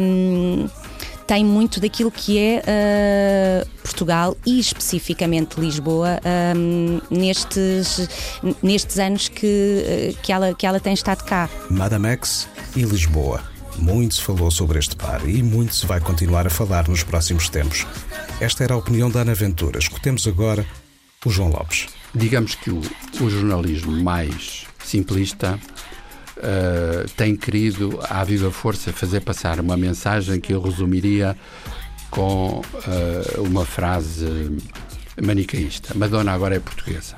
Um, 0.00 0.68
tem 1.30 1.44
muito 1.44 1.78
daquilo 1.78 2.10
que 2.10 2.36
é 2.38 2.60
uh, 2.60 3.68
Portugal 3.82 4.36
e 4.44 4.58
especificamente 4.58 5.60
Lisboa 5.60 6.18
um, 6.56 7.00
nestes, 7.08 8.08
nestes 8.60 8.98
anos 8.98 9.28
que, 9.28 9.46
uh, 9.46 10.22
que, 10.22 10.32
ela, 10.32 10.52
que 10.52 10.66
ela 10.66 10.80
tem 10.80 10.92
estado 10.92 11.22
cá. 11.24 11.48
Madame 11.70 12.08
X 12.08 12.48
e 12.74 12.82
Lisboa. 12.82 13.44
Muito 13.78 14.16
se 14.16 14.22
falou 14.22 14.50
sobre 14.50 14.80
este 14.80 14.96
par 14.96 15.24
e 15.28 15.40
muito 15.40 15.76
se 15.76 15.86
vai 15.86 16.00
continuar 16.00 16.48
a 16.48 16.50
falar 16.50 16.88
nos 16.88 17.04
próximos 17.04 17.48
tempos. 17.48 17.86
Esta 18.40 18.64
era 18.64 18.74
a 18.74 18.76
opinião 18.76 19.08
da 19.08 19.20
Ana 19.20 19.32
Ventura. 19.32 19.78
Escutemos 19.78 20.26
agora 20.26 20.66
o 21.24 21.30
João 21.30 21.50
Lopes. 21.50 21.86
Digamos 22.12 22.56
que 22.56 22.72
o, 22.72 22.80
o 23.20 23.30
jornalismo 23.30 23.92
mais 24.02 24.66
simplista 24.84 25.60
uh, 26.40 27.08
tem 27.16 27.36
querido, 27.36 27.98
à 28.08 28.24
viva 28.24 28.50
força, 28.50 28.92
fazer 28.92 29.20
passar 29.20 29.60
uma 29.60 29.76
mensagem 29.76 30.40
que 30.40 30.52
eu 30.52 30.60
resumiria 30.60 31.36
com 32.10 32.60
uh, 32.60 33.42
uma 33.42 33.64
frase 33.64 34.58
manicaísta: 35.22 35.94
Madonna 35.94 36.32
agora 36.32 36.56
é 36.56 36.60
portuguesa. 36.60 37.16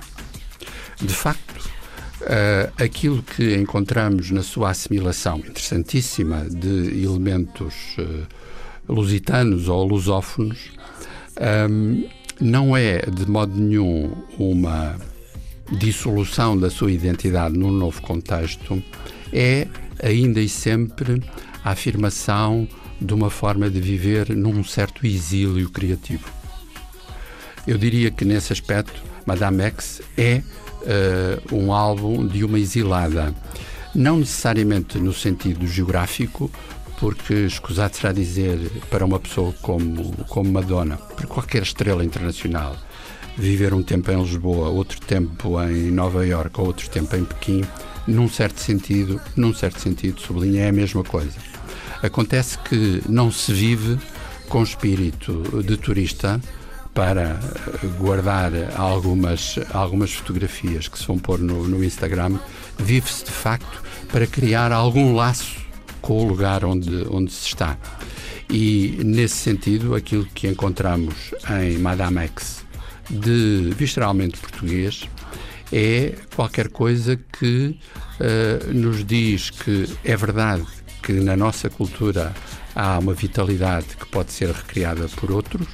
De 1.00 1.14
facto, 1.14 1.60
uh, 2.20 2.82
aquilo 2.82 3.22
que 3.22 3.56
encontramos 3.56 4.30
na 4.30 4.42
sua 4.42 4.70
assimilação 4.70 5.38
interessantíssima 5.38 6.46
de 6.48 7.02
elementos 7.02 7.96
lusitanos 8.88 9.68
ou 9.68 9.86
lusófonos 9.86 10.70
um, 11.70 12.08
não 12.40 12.76
é 12.76 12.98
de 12.98 13.28
modo 13.30 13.54
nenhum 13.58 14.12
uma 14.38 14.96
dissolução 15.70 16.58
da 16.58 16.68
sua 16.68 16.92
identidade 16.92 17.56
num 17.56 17.70
novo 17.70 18.02
contexto, 18.02 18.82
é 19.32 19.66
ainda 20.02 20.40
e 20.40 20.48
sempre 20.48 21.22
a 21.64 21.70
afirmação 21.70 22.68
de 23.00 23.14
uma 23.14 23.30
forma 23.30 23.68
de 23.70 23.80
viver 23.80 24.30
num 24.30 24.62
certo 24.62 25.06
exílio 25.06 25.70
criativo. 25.70 26.24
Eu 27.66 27.78
diria 27.78 28.10
que 28.10 28.24
nesse 28.24 28.52
aspecto, 28.52 29.02
Madame 29.24 29.62
X 29.62 30.02
é 30.16 30.42
uh, 30.82 31.54
um 31.54 31.72
álbum 31.72 32.26
de 32.26 32.44
uma 32.44 32.58
exilada. 32.58 33.34
Não 33.94 34.18
necessariamente 34.18 34.98
no 34.98 35.12
sentido 35.12 35.66
geográfico, 35.66 36.50
porque 36.98 37.34
escusado 37.34 37.96
será 37.96 38.12
dizer 38.12 38.58
para 38.90 39.04
uma 39.04 39.18
pessoa 39.18 39.52
como, 39.60 40.12
como 40.26 40.50
Madonna, 40.50 40.96
para 40.96 41.26
qualquer 41.26 41.62
estrela 41.62 42.04
internacional, 42.04 42.76
viver 43.36 43.74
um 43.74 43.82
tempo 43.82 44.10
em 44.10 44.22
Lisboa, 44.22 44.68
outro 44.68 45.00
tempo 45.00 45.60
em 45.62 45.90
Nova 45.90 46.20
ou 46.58 46.66
outro 46.66 46.88
tempo 46.88 47.14
em 47.16 47.24
Pequim, 47.24 47.64
num 48.06 48.28
certo 48.28 48.60
sentido, 48.60 49.20
num 49.36 49.54
certo 49.54 49.80
sentido, 49.80 50.20
sublinha 50.20 50.64
é 50.64 50.68
a 50.68 50.72
mesma 50.72 51.04
coisa. 51.04 51.36
Acontece 52.02 52.58
que 52.58 53.02
não 53.08 53.30
se 53.30 53.52
vive 53.52 53.98
com 54.48 54.62
espírito 54.62 55.62
de 55.62 55.76
turista 55.76 56.40
para 56.92 57.38
guardar 57.98 58.52
algumas, 58.76 59.58
algumas 59.72 60.12
fotografias 60.12 60.88
que 60.88 60.98
se 60.98 61.06
vão 61.06 61.18
pôr 61.18 61.38
no, 61.38 61.66
no 61.66 61.82
Instagram, 61.82 62.38
vive-se 62.78 63.24
de 63.24 63.30
facto 63.30 63.82
para 64.10 64.26
criar 64.26 64.72
algum 64.72 65.14
laço 65.14 65.56
com 66.02 66.22
o 66.22 66.28
lugar 66.28 66.64
onde, 66.64 67.06
onde 67.08 67.32
se 67.32 67.46
está. 67.46 67.78
E, 68.50 69.00
nesse 69.02 69.36
sentido, 69.36 69.94
aquilo 69.94 70.26
que 70.34 70.48
encontramos 70.48 71.32
em 71.62 71.78
Madame 71.78 72.18
X 72.18 72.62
de 73.08 73.72
visceralmente 73.76 74.38
português 74.38 75.08
é 75.72 76.14
qualquer 76.34 76.68
coisa 76.68 77.16
que 77.16 77.78
uh, 78.20 78.72
nos 78.72 79.04
diz 79.04 79.50
que 79.50 79.88
é 80.04 80.16
verdade 80.16 80.66
que 81.02 81.12
na 81.14 81.36
nossa 81.36 81.68
cultura 81.68 82.32
há 82.74 82.98
uma 82.98 83.14
vitalidade 83.14 83.96
que 83.98 84.06
pode 84.06 84.32
ser 84.32 84.50
recriada 84.50 85.08
por 85.08 85.32
outros 85.32 85.66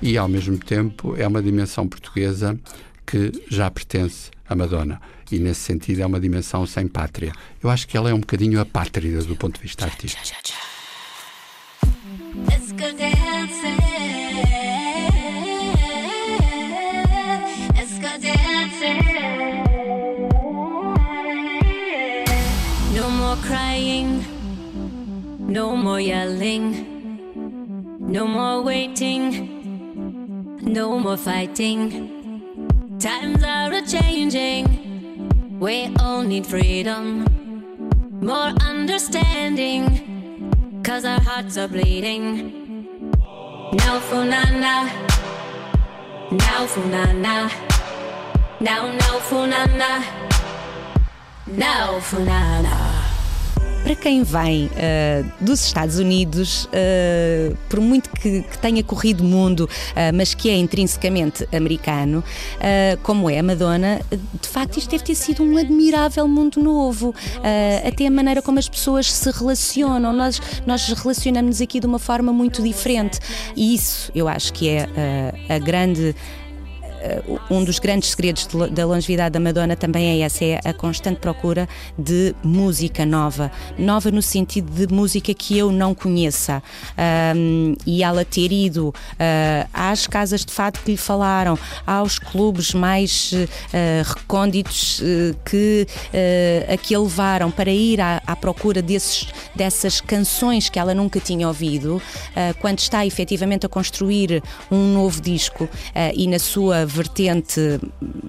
e, 0.00 0.16
ao 0.16 0.28
mesmo 0.28 0.58
tempo, 0.58 1.14
é 1.16 1.26
uma 1.26 1.42
dimensão 1.42 1.86
portuguesa 1.86 2.58
que 3.06 3.32
já 3.48 3.70
pertence 3.70 4.30
a 4.48 4.54
Madonna. 4.54 5.00
E, 5.30 5.38
nesse 5.38 5.60
sentido, 5.60 6.02
é 6.02 6.06
uma 6.06 6.20
dimensão 6.20 6.66
sem 6.66 6.86
pátria. 6.86 7.32
Eu 7.62 7.70
acho 7.70 7.88
que 7.88 7.96
ela 7.96 8.10
é 8.10 8.14
um 8.14 8.20
bocadinho 8.20 8.60
a 8.60 8.66
pátria 8.66 9.18
do 9.22 9.36
ponto 9.36 9.56
de 9.56 9.62
vista 9.62 9.84
artístico. 9.84 10.22
No 25.54 25.76
more 25.76 26.00
yelling. 26.00 26.66
No 28.00 28.26
more 28.26 28.60
waiting. 28.60 29.22
No 30.60 30.98
more 30.98 31.16
fighting. 31.16 32.98
Times 32.98 33.44
are 33.44 33.80
changing. 33.82 34.64
We 35.60 35.94
all 36.00 36.22
need 36.22 36.44
freedom, 36.44 37.24
more 38.20 38.50
understanding. 38.72 39.84
Cause 40.82 41.04
our 41.04 41.20
hearts 41.20 41.56
are 41.56 41.68
bleeding. 41.68 42.26
Now 43.74 44.00
for 44.00 44.24
nana. 44.24 44.90
Now 46.32 46.66
for 46.66 46.84
nana. 46.84 47.48
Now, 48.60 48.90
now 48.90 49.18
for 49.20 49.46
nana. 49.46 50.04
Now 51.46 52.00
for 52.00 52.18
nana. 52.18 52.83
Para 53.84 53.94
quem 53.94 54.22
vem 54.22 54.64
uh, 54.64 55.32
dos 55.38 55.62
Estados 55.62 55.98
Unidos, 55.98 56.64
uh, 56.64 57.54
por 57.68 57.82
muito 57.82 58.08
que, 58.08 58.40
que, 58.40 58.58
tenha 58.58 58.82
corrido 58.82 59.20
o 59.20 59.24
mundo, 59.24 59.68
uh, 59.68 60.16
mas 60.16 60.32
que 60.32 60.48
é 60.48 60.56
intrinsecamente 60.56 61.46
americano, 61.54 62.24
como 63.02 63.28
é 63.28 63.38
a 63.38 63.42
Madonna, 63.42 64.00
de 64.10 64.48
facto 64.48 64.78
isto 64.78 64.90
deve 64.90 65.04
ter 65.04 65.14
sido 65.14 65.42
um 65.42 65.58
admirável 65.58 66.26
mundo 66.26 66.62
novo. 66.62 67.14
até 67.86 68.06
a 68.06 68.10
maneira 68.10 68.40
como 68.40 68.58
as 68.58 68.68
pessoas 68.68 69.12
se 69.12 69.30
relacionam. 69.30 70.14
Nós, 70.14 70.40
nós 70.66 70.88
relacionamos-nos 70.88 71.60
aqui 71.60 71.78
de 71.78 71.86
uma 71.86 71.98
forma 71.98 72.32
muito 72.32 72.62
diferente. 72.62 73.18
E 73.54 73.74
isso 73.74 74.10
eu 74.14 74.26
acho 74.26 74.52
que 74.54 74.70
é 74.70 74.88
a 75.48 75.58
grande 75.58 76.14
um 77.50 77.64
dos 77.64 77.78
grandes 77.78 78.10
segredos 78.10 78.48
da 78.70 78.86
longevidade 78.86 79.32
da 79.32 79.40
Madonna 79.40 79.76
também 79.76 80.20
é 80.20 80.24
essa, 80.24 80.44
é 80.44 80.60
a 80.64 80.72
constante 80.72 81.18
procura 81.18 81.68
de 81.98 82.34
música 82.42 83.04
nova. 83.04 83.50
Nova 83.78 84.10
no 84.10 84.22
sentido 84.22 84.70
de 84.70 84.92
música 84.92 85.32
que 85.34 85.56
eu 85.56 85.70
não 85.70 85.94
conheça. 85.94 86.62
Um, 87.36 87.74
e 87.86 88.02
ela 88.02 88.24
ter 88.24 88.52
ido 88.52 88.88
uh, 88.88 89.68
às 89.72 90.06
casas 90.06 90.44
de 90.44 90.52
fado 90.52 90.78
que 90.80 90.92
lhe 90.92 90.96
falaram, 90.96 91.58
aos 91.86 92.18
clubes 92.18 92.72
mais 92.74 93.32
uh, 93.32 94.14
recônditos 94.14 95.00
uh, 95.00 95.36
que 95.44 95.86
uh, 95.88 96.74
a 96.74 96.76
que 96.76 96.94
a 96.94 97.00
levaram 97.00 97.50
para 97.50 97.70
ir 97.70 98.00
à, 98.00 98.22
à, 98.26 98.36
procura 98.36 98.80
desses, 98.80 99.26
dessas 99.54 100.00
canções 100.00 100.68
que 100.68 100.78
ela 100.78 100.94
nunca 100.94 101.20
tinha 101.20 101.46
ouvido, 101.46 102.00
quando 102.60 102.78
está 102.78 103.06
efetivamente 103.06 103.66
a 103.66 103.68
construir 103.68 104.42
um 104.70 104.92
novo 104.92 105.20
disco 105.20 105.68
e 106.14 106.26
na 106.26 106.38
sua 106.38 106.84
vertente 106.94 107.80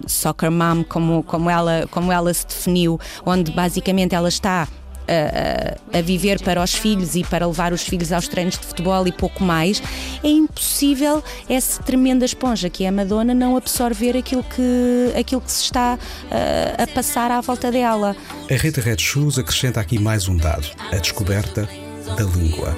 soccer 0.08 0.52
mom, 0.52 0.84
como, 0.84 1.24
como, 1.24 1.50
ela, 1.50 1.88
como 1.92 2.12
ela 2.12 2.34
se 2.34 2.46
definiu, 2.48 3.00
onde 3.26 3.52
basicamente 3.52 4.16
ela 4.16 4.30
está 4.30 4.68
a, 5.08 5.98
a, 5.98 6.02
viver 6.02 6.42
para 6.42 6.64
os 6.64 6.74
filhos 6.74 7.16
e 7.16 7.24
para 7.24 7.46
levar 7.46 7.74
os 7.74 7.84
filhos 7.84 8.12
aos 8.12 8.28
treinos 8.28 8.58
de 8.58 8.66
futebol 8.66 9.08
e 9.08 9.12
pouco 9.12 9.44
mais, 9.44 9.82
é 10.24 10.28
impossível 10.28 11.24
essa 11.48 11.82
tremenda 11.84 12.26
esponja 12.26 12.70
que 12.70 12.84
é 12.84 12.88
a 12.88 12.92
Madonna 12.92 13.34
não 13.34 13.56
absorver 13.56 14.18
aquilo 14.18 14.44
que, 14.44 15.14
aquilo 15.18 15.42
que 15.42 15.52
se 15.52 15.64
está 15.64 15.98
uh, 15.98 16.84
a 16.84 16.88
passar 16.88 17.32
à 17.32 17.42
volta 17.42 17.72
dela. 17.72 18.16
A 18.50 18.54
Rita 18.56 18.82
Red 18.82 19.00
Shoes 19.00 19.38
acrescenta 19.38 19.80
aqui 19.80 20.00
mais 20.00 20.28
um 20.28 20.36
dado: 20.36 20.68
a 20.92 20.98
descoberta 20.98 21.70
da 22.18 22.24
língua. 22.24 22.76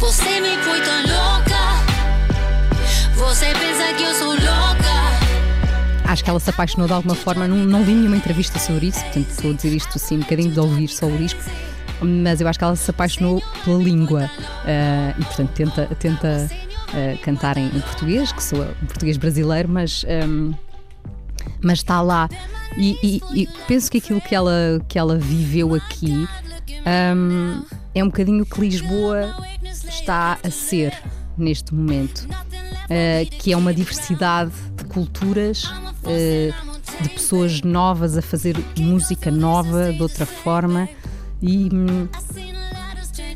Você 0.00 0.40
me 0.40 0.56
põe 0.64 0.80
tão 0.80 1.02
louca. 1.02 1.60
Você 3.16 3.46
pensa 3.52 3.94
que 3.94 4.02
eu 4.02 4.14
sou 4.14 4.28
louca. 4.28 4.90
Acho 6.08 6.24
que 6.24 6.30
ela 6.30 6.40
se 6.40 6.48
apaixonou 6.48 6.86
de 6.86 6.94
alguma 6.94 7.14
forma. 7.14 7.46
Não, 7.46 7.58
não 7.58 7.82
li 7.82 7.92
nenhuma 7.92 8.16
entrevista 8.16 8.58
sobre 8.58 8.86
isso, 8.86 9.04
portanto 9.04 9.28
estou 9.28 9.50
a 9.50 9.54
dizer 9.54 9.76
isto 9.76 9.96
assim, 9.96 10.16
um 10.16 10.20
bocadinho 10.20 10.50
de 10.52 10.58
ouvir 10.58 10.88
sobre 10.88 11.16
o 11.16 11.18
disco. 11.18 11.40
Mas 12.00 12.40
eu 12.40 12.48
acho 12.48 12.58
que 12.58 12.64
ela 12.64 12.76
se 12.76 12.90
apaixonou 12.90 13.42
pela 13.62 13.76
língua 13.76 14.30
uh, 14.40 15.20
e, 15.20 15.24
portanto, 15.26 15.50
tenta, 15.50 15.86
tenta 15.98 16.48
uh, 16.48 17.18
cantar 17.22 17.58
em, 17.58 17.66
em, 17.66 17.80
português, 17.80 18.32
que 18.32 18.42
sou 18.42 18.58
um 18.58 18.86
português 18.86 19.18
brasileiro, 19.18 19.68
mas. 19.68 20.04
Um, 20.26 20.54
mas 21.62 21.78
está 21.78 22.00
lá 22.00 22.28
e, 22.76 22.98
e, 23.02 23.42
e, 23.42 23.48
penso 23.66 23.90
que 23.90 23.98
aquilo 23.98 24.20
que 24.20 24.34
ela, 24.34 24.80
que 24.88 24.98
ela 24.98 25.16
viveu 25.16 25.74
aqui 25.74 26.26
um, 27.16 27.62
é 27.94 28.02
um 28.02 28.06
bocadinho 28.06 28.44
que 28.46 28.60
Lisboa 28.60 29.34
está 29.62 30.38
a 30.42 30.50
ser 30.50 30.96
neste 31.36 31.74
momento, 31.74 32.28
uh, 32.28 33.38
que 33.38 33.52
é 33.52 33.56
uma 33.56 33.72
diversidade 33.72 34.52
de 34.76 34.84
culturas, 34.84 35.64
uh, 35.64 37.02
de 37.02 37.08
pessoas 37.08 37.62
novas 37.62 38.16
a 38.16 38.22
fazer 38.22 38.56
música 38.78 39.30
nova 39.30 39.92
de 39.92 40.02
outra 40.02 40.26
forma 40.26 40.88
e, 41.40 41.68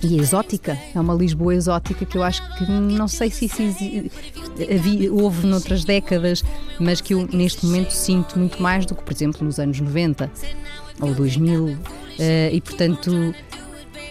e 0.03 0.19
exótica. 0.19 0.79
É 0.95 1.01
uma 1.01 1.15
Lisboa 1.15 1.55
exótica 1.55 2.05
que 2.05 2.17
eu 2.17 2.23
acho 2.23 2.43
que 2.57 2.71
não 2.71 3.09
sei 3.09 3.31
se 3.31 3.47
havia, 4.71 5.13
houve 5.13 5.47
noutras 5.47 5.85
décadas, 5.85 6.45
mas 6.79 7.01
que 7.01 7.15
eu 7.15 7.27
neste 7.33 7.65
momento 7.65 7.91
sinto 7.91 8.39
muito 8.39 8.63
mais 8.63 8.85
do 8.87 8.95
que, 8.95 9.03
por 9.03 9.13
exemplo, 9.13 9.45
nos 9.45 9.59
anos 9.59 9.81
90 9.81 10.31
ou 11.01 11.15
2000. 11.15 11.77
Uh, 12.19 12.53
e 12.53 12.61
portanto, 12.61 13.35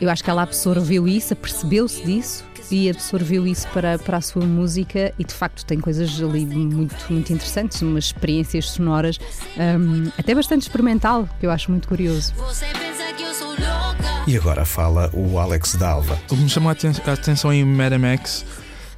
eu 0.02 0.10
acho 0.10 0.24
que 0.24 0.30
ela 0.30 0.44
absorveu 0.44 1.08
isso, 1.08 1.34
apercebeu-se 1.34 2.04
disso 2.04 2.44
e 2.72 2.90
absorveu 2.90 3.46
isso 3.46 3.68
para, 3.70 4.00
para 4.00 4.18
a 4.18 4.22
sua 4.22 4.46
música 4.46 5.14
e 5.20 5.24
de 5.24 5.34
facto 5.34 5.66
tem 5.66 5.80
coisas 5.80 6.22
ali 6.22 6.46
muito, 6.46 6.96
muito 7.10 7.32
interessantes, 7.32 7.82
umas 7.82 8.06
experiências 8.06 8.70
sonoras, 8.70 9.20
um, 9.58 10.10
até 10.18 10.34
bastante 10.34 10.64
experimental, 10.64 11.28
que 11.40 11.46
eu 11.46 11.52
acho 11.52 11.70
muito 11.72 11.88
curioso. 11.88 12.34
E 14.26 14.38
agora 14.38 14.66
fala 14.66 15.10
o 15.14 15.38
Alex 15.38 15.76
Dalva. 15.76 16.18
O 16.30 16.36
que 16.36 16.42
me 16.42 16.50
chamou 16.50 16.72
a 16.72 17.12
atenção 17.12 17.52
em 17.52 17.64
Madame 17.64 18.08
X 18.08 18.46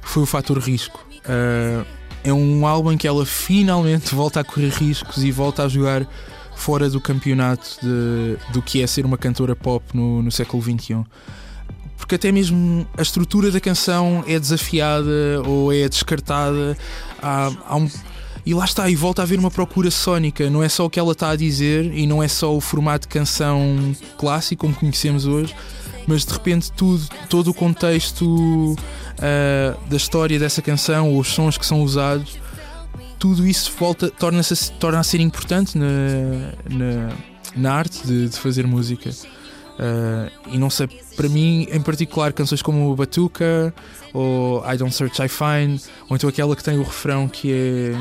foi 0.00 0.22
o 0.22 0.26
fator 0.26 0.58
risco. 0.58 1.04
Uh, 1.24 1.84
é 2.22 2.32
um 2.32 2.66
álbum 2.66 2.92
em 2.92 2.96
que 2.96 3.06
ela 3.06 3.26
finalmente 3.26 4.12
volta 4.16 4.40
a 4.40 4.44
correr 4.44 4.70
riscos 4.70 5.22
e 5.22 5.30
volta 5.30 5.64
a 5.64 5.68
jogar 5.68 6.06
fora 6.56 6.90
do 6.90 7.00
campeonato 7.00 7.78
de, 7.80 8.52
do 8.52 8.60
que 8.60 8.82
é 8.82 8.86
ser 8.86 9.06
uma 9.06 9.16
cantora 9.16 9.54
pop 9.54 9.84
no, 9.94 10.22
no 10.22 10.32
século 10.32 10.60
XXI 10.60 11.04
porque 11.96 12.14
até 12.14 12.30
mesmo 12.30 12.86
a 12.96 13.02
estrutura 13.02 13.50
da 13.50 13.60
canção 13.60 14.22
é 14.26 14.38
desafiada 14.38 15.42
ou 15.46 15.72
é 15.72 15.88
descartada. 15.88 16.76
Há, 17.22 17.50
há 17.66 17.76
um, 17.76 17.88
e 18.44 18.54
lá 18.54 18.64
está, 18.64 18.88
e 18.88 18.94
volta 18.94 19.22
a 19.22 19.24
haver 19.24 19.38
uma 19.38 19.50
procura 19.50 19.90
sónica. 19.90 20.48
Não 20.48 20.62
é 20.62 20.68
só 20.68 20.84
o 20.84 20.90
que 20.90 21.00
ela 21.00 21.12
está 21.12 21.30
a 21.30 21.36
dizer 21.36 21.92
e 21.92 22.06
não 22.06 22.22
é 22.22 22.28
só 22.28 22.54
o 22.54 22.60
formato 22.60 23.08
de 23.08 23.12
canção 23.12 23.96
clássico 24.16 24.60
como 24.66 24.74
conhecemos 24.74 25.26
hoje, 25.26 25.54
mas 26.06 26.24
de 26.24 26.32
repente 26.32 26.70
tudo, 26.70 27.04
todo 27.28 27.48
o 27.50 27.54
contexto 27.54 28.24
uh, 28.24 28.76
da 29.88 29.96
história 29.96 30.38
dessa 30.38 30.62
canção, 30.62 31.18
os 31.18 31.28
sons 31.28 31.58
que 31.58 31.66
são 31.66 31.82
usados, 31.82 32.38
tudo 33.26 33.44
isso 33.44 33.72
volta, 33.76 34.08
torna-se 34.08 34.70
torna 34.72 35.00
a 35.00 35.02
ser 35.02 35.20
importante 35.20 35.76
na, 35.76 35.86
na, 36.70 37.12
na 37.56 37.74
arte 37.74 38.06
de, 38.06 38.28
de 38.28 38.38
fazer 38.38 38.64
música. 38.66 39.10
Uh, 39.10 40.30
e 40.52 40.58
não 40.58 40.70
sei, 40.70 40.86
para 41.16 41.28
mim 41.28 41.66
em 41.72 41.80
particular, 41.80 42.32
canções 42.32 42.62
como 42.62 42.94
Batuca 42.94 43.74
ou 44.14 44.64
I 44.64 44.76
Don't 44.76 44.94
Search 44.94 45.20
I 45.20 45.28
Find, 45.28 45.80
ou 46.08 46.16
então 46.16 46.30
aquela 46.30 46.54
que 46.54 46.62
tem 46.62 46.78
o 46.78 46.84
refrão 46.84 47.28
que 47.28 47.52
é. 47.52 47.92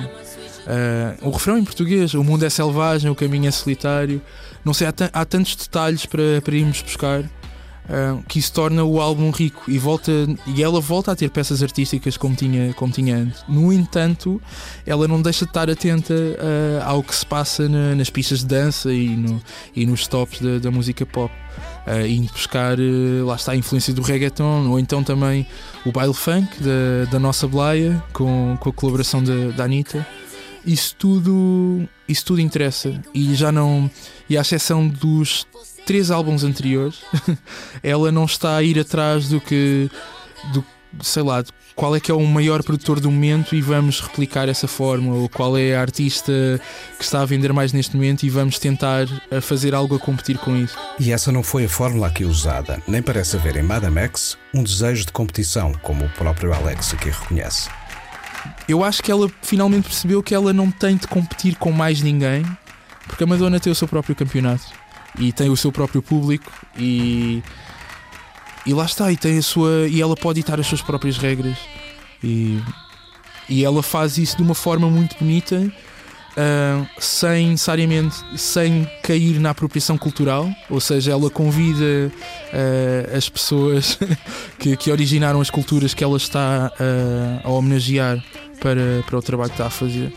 Uh, 1.22 1.28
o 1.28 1.32
refrão 1.32 1.58
em 1.58 1.64
português, 1.64 2.14
o 2.14 2.24
mundo 2.24 2.46
é 2.46 2.50
selvagem, 2.50 3.10
o 3.10 3.16
caminho 3.16 3.48
é 3.48 3.52
solitário. 3.52 4.22
Não 4.64 4.76
sei, 4.76 4.88
há, 4.88 4.94
há 5.12 5.26
tantos 5.26 5.56
detalhes 5.56 6.06
para, 6.06 6.40
para 6.44 6.56
irmos 6.56 6.84
buscar 6.84 7.24
que 8.28 8.40
isso 8.40 8.52
torna 8.52 8.84
o 8.84 9.00
álbum 9.00 9.30
rico 9.30 9.64
e, 9.68 9.78
volta, 9.78 10.12
e 10.48 10.64
ela 10.64 10.82
volta 10.82 11.12
a 11.12 11.16
ter 11.16 11.30
peças 11.30 11.62
artísticas 11.62 12.18
como 12.18 12.36
tinha, 12.36 12.74
como 12.74 12.92
tinha 12.92 13.18
antes. 13.18 13.44
No 13.48 13.72
entanto, 13.72 14.42
ela 14.86 15.08
não 15.08 15.22
deixa 15.22 15.46
de 15.46 15.52
estar 15.52 15.70
atenta 15.70 16.14
uh, 16.14 16.84
ao 16.84 17.04
que 17.04 17.16
se 17.16 17.26
passa 17.26 17.70
na, 17.70 17.96
nas 17.96 18.10
pistas 18.10 18.40
de 18.40 18.48
dança 18.48 18.92
e, 18.92 19.10
no, 19.10 19.42
e 19.76 19.86
nos 19.86 20.08
tops 20.08 20.42
da, 20.42 20.60
da 20.60 20.72
música 20.72 21.06
pop. 21.06 21.32
Uh, 21.88 22.06
indo 22.08 22.32
buscar, 22.34 22.80
uh, 22.80 23.26
lá 23.26 23.36
está 23.36 23.52
a 23.52 23.56
influência 23.56 23.94
do 23.94 24.02
reggaeton, 24.02 24.68
ou 24.68 24.80
então 24.80 25.04
também 25.04 25.46
o 25.86 25.92
baile 25.92 26.14
funk 26.14 26.48
da, 26.60 27.12
da 27.12 27.20
nossa 27.20 27.48
Blaia, 27.48 28.04
com, 28.12 28.58
com 28.60 28.70
a 28.70 28.74
colaboração 28.74 29.24
da, 29.24 29.52
da 29.56 29.64
Anitta. 29.66 30.06
Isso 30.66 30.96
tudo, 30.98 31.88
isso 32.10 32.26
tudo 32.26 32.42
interessa. 32.42 33.00
E 33.14 33.36
já 33.36 33.52
não. 33.52 33.90
E 34.28 34.36
à 34.36 34.42
exceção 34.42 34.88
dos 34.88 35.46
três 35.86 36.12
álbuns 36.12 36.44
anteriores, 36.44 37.00
ela 37.84 38.12
não 38.12 38.26
está 38.26 38.58
a 38.58 38.64
ir 38.64 38.80
atrás 38.80 39.30
do 39.30 39.40
que. 39.40 39.90
Do, 40.54 40.64
sei 41.02 41.24
lá, 41.24 41.44
qual 41.76 41.96
é 41.96 42.00
que 42.00 42.10
é 42.10 42.14
o 42.14 42.26
maior 42.26 42.64
produtor 42.64 43.00
do 43.00 43.12
momento 43.12 43.54
e 43.54 43.62
vamos 43.62 44.00
replicar 44.00 44.48
essa 44.48 44.68
forma, 44.68 45.14
ou 45.14 45.30
qual 45.30 45.58
é 45.58 45.76
a 45.76 45.82
artista 45.82 46.32
que 46.98 47.04
está 47.04 47.22
a 47.22 47.26
vender 47.26 47.52
mais 47.52 47.74
neste 47.74 47.96
momento 47.96 48.24
e 48.24 48.30
vamos 48.30 48.58
tentar 48.58 49.08
a 49.30 49.42
fazer 49.42 49.76
algo 49.76 49.96
a 49.96 50.00
competir 50.00 50.38
com 50.38 50.56
isso. 50.56 50.78
E 51.00 51.12
essa 51.12 51.32
não 51.32 51.44
foi 51.44 51.66
a 51.66 51.70
fórmula 51.70 52.08
aqui 52.08 52.24
usada, 52.24 52.82
nem 52.88 53.02
parece 53.02 53.36
haver 53.36 53.58
em 53.58 53.64
Madame 53.64 54.00
X 54.02 54.38
um 54.54 54.64
desejo 54.64 55.06
de 55.06 55.12
competição, 55.12 55.74
como 55.82 56.06
o 56.06 56.10
próprio 56.12 56.54
Alex 56.54 56.94
aqui 56.94 57.10
reconhece. 57.10 57.70
Eu 58.70 58.84
acho 58.84 59.04
que 59.04 59.12
ela 59.12 59.30
finalmente 59.42 59.90
percebeu 59.90 60.24
que 60.24 60.34
ela 60.34 60.54
não 60.54 60.72
tem 60.72 60.96
de 60.96 61.08
competir 61.08 61.56
com 61.56 61.72
mais 61.72 62.02
ninguém, 62.02 62.46
porque 63.06 63.24
a 63.24 63.28
Madonna 63.28 63.60
tem 63.60 63.72
o 63.72 63.76
seu 63.76 63.88
próprio 63.88 64.16
campeonato 64.16 64.85
e 65.20 65.32
tem 65.32 65.50
o 65.50 65.58
seu 65.58 65.72
próprio 65.72 66.02
público 66.02 66.52
e 66.78 67.42
e 68.66 68.74
lá 68.74 68.86
está 68.86 69.12
e 69.12 69.18
tem 69.18 69.38
a 69.38 69.44
sua 69.44 69.88
e 69.88 70.02
ela 70.02 70.16
pode 70.16 70.42
ditar 70.42 70.60
as 70.60 70.68
suas 70.68 70.82
próprias 70.82 71.18
regras. 71.18 71.58
E 72.24 72.60
e 73.48 73.64
ela 73.64 73.84
faz 73.84 74.18
isso 74.18 74.38
de 74.38 74.44
uma 74.44 74.56
forma 74.56 74.90
muito 74.90 75.16
bonita 75.20 75.72
uh, 76.36 76.88
sem 77.00 77.50
necessariamente 77.50 78.16
sem 78.36 78.90
cair 79.04 79.40
na 79.40 79.52
apropriação 79.52 79.98
cultural. 79.98 80.50
Ou 80.70 80.80
seja 80.80 81.12
ela 81.12 81.30
convida 81.30 82.12
uh, 82.12 83.18
as 83.18 83.30
pessoas 83.30 83.98
que, 84.60 84.76
que 84.76 84.92
originaram 84.92 85.42
as 85.42 85.50
culturas 85.50 85.94
que 85.94 86.04
ela 86.04 86.18
está 86.18 86.72
uh, 86.80 87.48
a 87.48 87.50
homenagear 87.50 88.24
para, 88.60 89.04
para 89.06 89.18
o 89.18 89.22
trabalho 89.22 89.50
que 89.50 89.56
está 89.56 89.68
a 89.68 89.70
fazer 89.70 90.14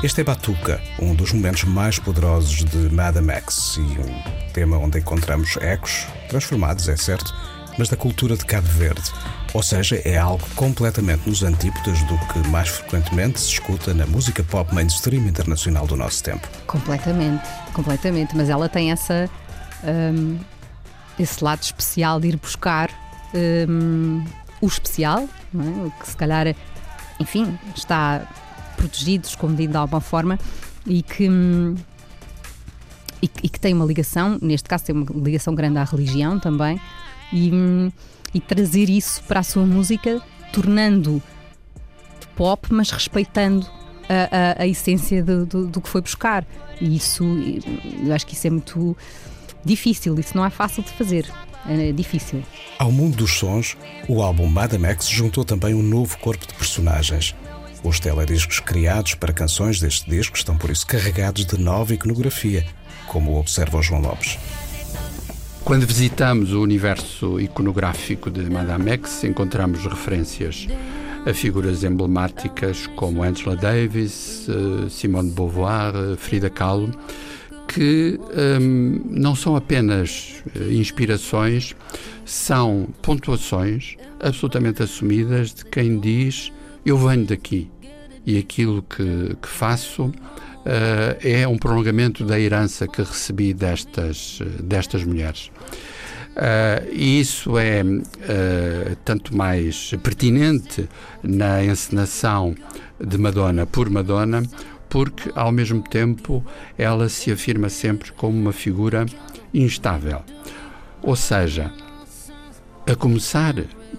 Este 0.00 0.20
é 0.20 0.24
Batuca, 0.24 0.80
um 1.00 1.12
dos 1.12 1.32
momentos 1.32 1.64
mais 1.64 1.98
poderosos 1.98 2.64
de 2.64 2.94
Madame 2.94 3.32
X 3.32 3.78
e 3.78 3.80
um 3.80 4.52
tema 4.52 4.78
onde 4.78 5.00
encontramos 5.00 5.56
ecos, 5.56 6.06
transformados, 6.28 6.88
é 6.88 6.96
certo, 6.96 7.34
mas 7.76 7.88
da 7.88 7.96
cultura 7.96 8.36
de 8.36 8.44
Cabo 8.44 8.68
Verde. 8.68 9.02
Ou 9.52 9.60
seja, 9.60 10.00
é 10.04 10.16
algo 10.16 10.46
completamente 10.54 11.28
nos 11.28 11.42
antípodas 11.42 12.00
do 12.04 12.16
que 12.28 12.48
mais 12.48 12.68
frequentemente 12.68 13.40
se 13.40 13.48
escuta 13.54 13.92
na 13.92 14.06
música 14.06 14.44
pop 14.44 14.72
mainstream 14.72 15.26
internacional 15.26 15.84
do 15.84 15.96
nosso 15.96 16.22
tempo. 16.22 16.46
Completamente, 16.68 17.48
completamente. 17.72 18.36
Mas 18.36 18.48
ela 18.48 18.68
tem 18.68 18.92
essa 18.92 19.28
um, 19.82 20.38
esse 21.18 21.42
lado 21.42 21.62
especial 21.62 22.20
de 22.20 22.28
ir 22.28 22.36
buscar 22.36 22.88
um, 23.68 24.24
o 24.60 24.66
especial, 24.68 25.22
é? 25.22 25.86
o 25.86 25.90
que 25.98 26.08
se 26.08 26.16
calhar, 26.16 26.54
enfim, 27.18 27.58
está 27.74 28.22
protegido, 28.78 29.26
escondido 29.26 29.72
de 29.72 29.76
alguma 29.76 30.00
forma 30.00 30.38
e 30.86 31.02
que. 31.02 31.28
Hum, 31.28 31.74
e, 33.20 33.26
que 33.26 33.58
tem 33.58 33.74
uma 33.74 33.84
ligação, 33.84 34.38
neste 34.40 34.68
caso 34.68 34.84
tem 34.84 34.94
uma 34.94 35.04
ligação 35.24 35.52
grande 35.52 35.76
à 35.78 35.82
religião 35.82 36.38
também, 36.38 36.80
e, 37.32 37.50
hum, 37.52 37.90
e 38.32 38.40
trazer 38.40 38.88
isso 38.88 39.24
para 39.24 39.40
a 39.40 39.42
sua 39.42 39.66
música, 39.66 40.22
tornando 40.52 41.20
pop, 42.36 42.68
mas 42.70 42.92
respeitando 42.92 43.66
a, 44.08 44.60
a, 44.60 44.62
a 44.62 44.66
essência 44.68 45.22
do, 45.24 45.44
do, 45.44 45.66
do, 45.66 45.80
que 45.80 45.88
foi 45.88 46.00
buscar. 46.00 46.46
E 46.80 46.96
isso, 46.96 47.24
eu 48.04 48.14
acho 48.14 48.24
que 48.24 48.34
isso 48.34 48.46
é 48.46 48.50
muito 48.50 48.96
difícil, 49.64 50.16
isso 50.18 50.36
não 50.36 50.44
é 50.44 50.50
fácil 50.50 50.84
de 50.84 50.90
fazer. 50.90 51.28
É 51.68 51.92
difícil. 51.92 52.42
Ao 52.78 52.90
mundo 52.90 53.16
dos 53.16 53.32
sons, 53.32 53.76
o 54.08 54.22
álbum 54.22 54.46
Madame 54.46 54.86
X 54.86 55.08
juntou 55.08 55.44
também 55.44 55.74
um 55.74 55.82
novo 55.82 56.16
corpo 56.18 56.46
de 56.46 56.54
personagens. 56.54 57.34
Os 57.82 58.00
telediscos 58.00 58.60
criados 58.60 59.14
para 59.14 59.32
canções 59.32 59.80
deste 59.80 60.10
disco 60.10 60.36
estão 60.36 60.56
por 60.56 60.70
isso 60.70 60.86
carregados 60.86 61.44
de 61.44 61.58
nova 61.58 61.94
iconografia, 61.94 62.66
como 63.06 63.38
observa 63.38 63.78
o 63.78 63.82
João 63.82 64.02
Lopes. 64.02 64.38
Quando 65.64 65.86
visitamos 65.86 66.52
o 66.52 66.62
universo 66.62 67.38
iconográfico 67.38 68.30
de 68.30 68.48
Madame 68.50 68.90
X, 68.92 69.24
encontramos 69.24 69.84
referências 69.84 70.66
a 71.26 71.34
figuras 71.34 71.84
emblemáticas 71.84 72.86
como 72.96 73.22
Angela 73.22 73.54
Davis, 73.54 74.46
eh, 74.48 74.88
Simone 74.88 75.28
de 75.28 75.34
Beauvoir, 75.34 75.94
eh, 75.94 76.16
Frida 76.16 76.48
Kahlo, 76.48 76.90
que 77.66 78.18
um, 78.60 79.02
não 79.10 79.36
são 79.36 79.54
apenas 79.56 80.42
eh, 80.56 80.72
inspirações, 80.72 81.76
são 82.24 82.88
pontuações 83.02 83.96
absolutamente 84.20 84.82
assumidas 84.82 85.52
de 85.52 85.66
quem 85.66 86.00
diz 86.00 86.50
eu 86.84 86.96
venho 86.98 87.24
daqui 87.26 87.70
e 88.26 88.38
aquilo 88.38 88.82
que, 88.82 89.36
que 89.40 89.48
faço 89.48 90.04
uh, 90.04 90.12
é 91.22 91.48
um 91.48 91.56
prolongamento 91.56 92.24
da 92.24 92.38
herança 92.38 92.86
que 92.86 93.02
recebi 93.02 93.54
destas, 93.54 94.40
destas 94.62 95.02
mulheres. 95.04 95.50
Uh, 96.36 96.86
e 96.92 97.20
isso 97.20 97.58
é 97.58 97.82
uh, 97.82 98.96
tanto 99.04 99.36
mais 99.36 99.92
pertinente 100.02 100.88
na 101.22 101.64
encenação 101.64 102.54
de 103.00 103.18
Madonna 103.18 103.66
por 103.66 103.90
Madonna, 103.90 104.42
porque 104.88 105.30
ao 105.34 105.50
mesmo 105.50 105.82
tempo 105.82 106.44
ela 106.76 107.08
se 107.08 107.32
afirma 107.32 107.68
sempre 107.68 108.12
como 108.12 108.38
uma 108.38 108.52
figura 108.52 109.06
instável. 109.52 110.22
Ou 111.02 111.16
seja, 111.16 111.72
a 112.86 112.94
começar, 112.94 113.54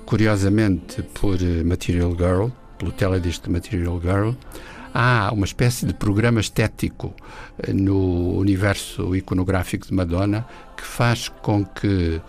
curiosamente, 0.06 1.02
por 1.02 1.40
Material 1.66 2.12
Girl, 2.16 2.48
pelo 2.80 2.92
teledisco 2.92 3.52
Material 3.52 4.02
Girl, 4.02 4.32
há 4.94 5.30
uma 5.32 5.46
espécie 5.46 5.86
de 5.86 5.94
programa 5.94 6.40
estético 6.40 7.14
eh, 7.60 7.74
no 7.74 8.38
universo 8.38 9.16
iconográfico 9.16 9.86
de 9.86 9.94
Madonna 9.94 10.48
que 10.76 10.84
faz 10.84 11.30
com 11.30 11.64
que 11.64 12.20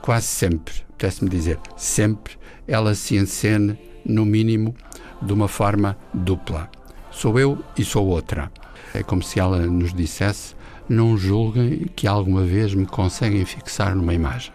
quase 0.00 0.26
sempre, 0.26 0.74
pudesse-me 0.96 1.28
dizer, 1.28 1.58
sempre, 1.76 2.34
ela 2.68 2.94
se 2.94 3.16
encene, 3.16 3.76
no 4.04 4.24
mínimo, 4.24 4.72
de 5.20 5.32
uma 5.32 5.48
forma 5.48 5.96
dupla. 6.14 6.70
Sou 7.10 7.40
eu 7.40 7.58
e 7.76 7.84
sou 7.84 8.06
outra. 8.06 8.52
É 8.94 9.02
como 9.02 9.22
se 9.22 9.40
ela 9.40 9.58
nos 9.66 9.92
dissesse: 9.92 10.54
não 10.88 11.16
julguem 11.16 11.90
que 11.96 12.06
alguma 12.06 12.44
vez 12.44 12.72
me 12.74 12.86
conseguem 12.86 13.44
fixar 13.44 13.96
numa 13.96 14.14
imagem. 14.14 14.52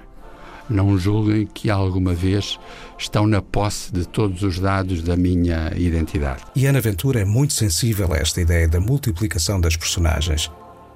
Não 0.72 0.98
julguem 0.98 1.46
que 1.46 1.70
alguma 1.70 2.14
vez 2.14 2.58
estão 2.98 3.28
na 3.28 3.42
posse 3.42 3.92
de 3.92 4.08
todos 4.08 4.42
os 4.42 4.58
dados 4.58 5.04
da 5.04 5.18
minha 5.18 5.72
identidade. 5.76 6.44
E 6.56 6.66
Ana 6.66 6.80
Ventura 6.80 7.20
é 7.20 7.26
muito 7.26 7.54
sensível 7.54 8.14
a 8.14 8.18
esta 8.18 8.40
ideia 8.40 8.68
da 8.68 8.80
multiplicação 8.80 9.60
das 9.60 9.76
personagens 9.76 10.50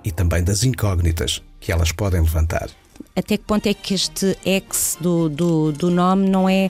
e 0.03 0.11
também 0.11 0.43
das 0.43 0.63
incógnitas 0.63 1.43
que 1.59 1.71
elas 1.71 1.91
podem 1.91 2.21
levantar. 2.21 2.69
Até 3.15 3.37
que 3.37 3.43
ponto 3.43 3.67
é 3.67 3.73
que 3.73 3.93
este 3.93 4.37
ex 4.45 4.97
do, 5.01 5.27
do, 5.27 5.71
do 5.73 5.91
nome 5.91 6.29
não 6.29 6.47
é 6.47 6.69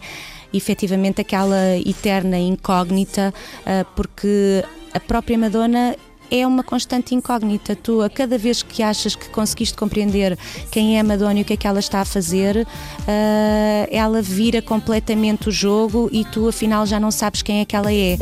efetivamente 0.51 1.21
aquela 1.21 1.77
eterna 1.77 2.39
incógnita, 2.39 3.33
uh, 3.61 3.85
porque 3.95 4.63
a 4.93 4.99
própria 4.99 5.37
Madonna 5.37 5.95
é 6.29 6.45
uma 6.45 6.63
constante 6.63 7.13
incógnita. 7.13 7.75
Tu, 7.75 8.01
a 8.01 8.09
cada 8.09 8.37
vez 8.37 8.63
que 8.63 8.81
achas 8.83 9.15
que 9.15 9.29
conseguiste 9.29 9.75
compreender 9.75 10.37
quem 10.71 10.97
é 10.97 10.99
a 10.99 11.03
Madonna 11.03 11.39
e 11.39 11.41
o 11.41 11.45
que 11.45 11.53
é 11.53 11.57
que 11.57 11.67
ela 11.67 11.79
está 11.79 12.01
a 12.01 12.05
fazer, 12.05 12.57
uh, 12.57 12.67
ela 13.89 14.21
vira 14.21 14.61
completamente 14.61 15.49
o 15.49 15.51
jogo 15.51 16.09
e 16.11 16.25
tu, 16.25 16.47
afinal, 16.47 16.85
já 16.85 16.99
não 16.99 17.11
sabes 17.11 17.41
quem 17.41 17.59
é 17.61 17.65
que 17.65 17.75
ela 17.75 17.91
é. 17.91 18.17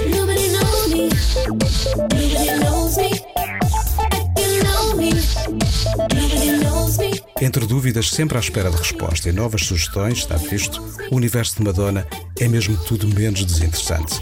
Entre 7.42 7.66
dúvidas, 7.66 8.10
sempre 8.10 8.38
à 8.38 8.40
espera 8.40 8.72
de 8.72 8.78
resposta 8.78 9.28
e 9.28 9.32
novas 9.32 9.66
sugestões, 9.66 10.20
está 10.20 10.38
visto, 10.38 10.82
o 11.12 11.16
universo 11.16 11.58
de 11.58 11.64
Madonna 11.64 12.08
é 12.40 12.48
mesmo 12.48 12.78
tudo 12.86 13.08
menos 13.08 13.44
desinteressante. 13.44 14.22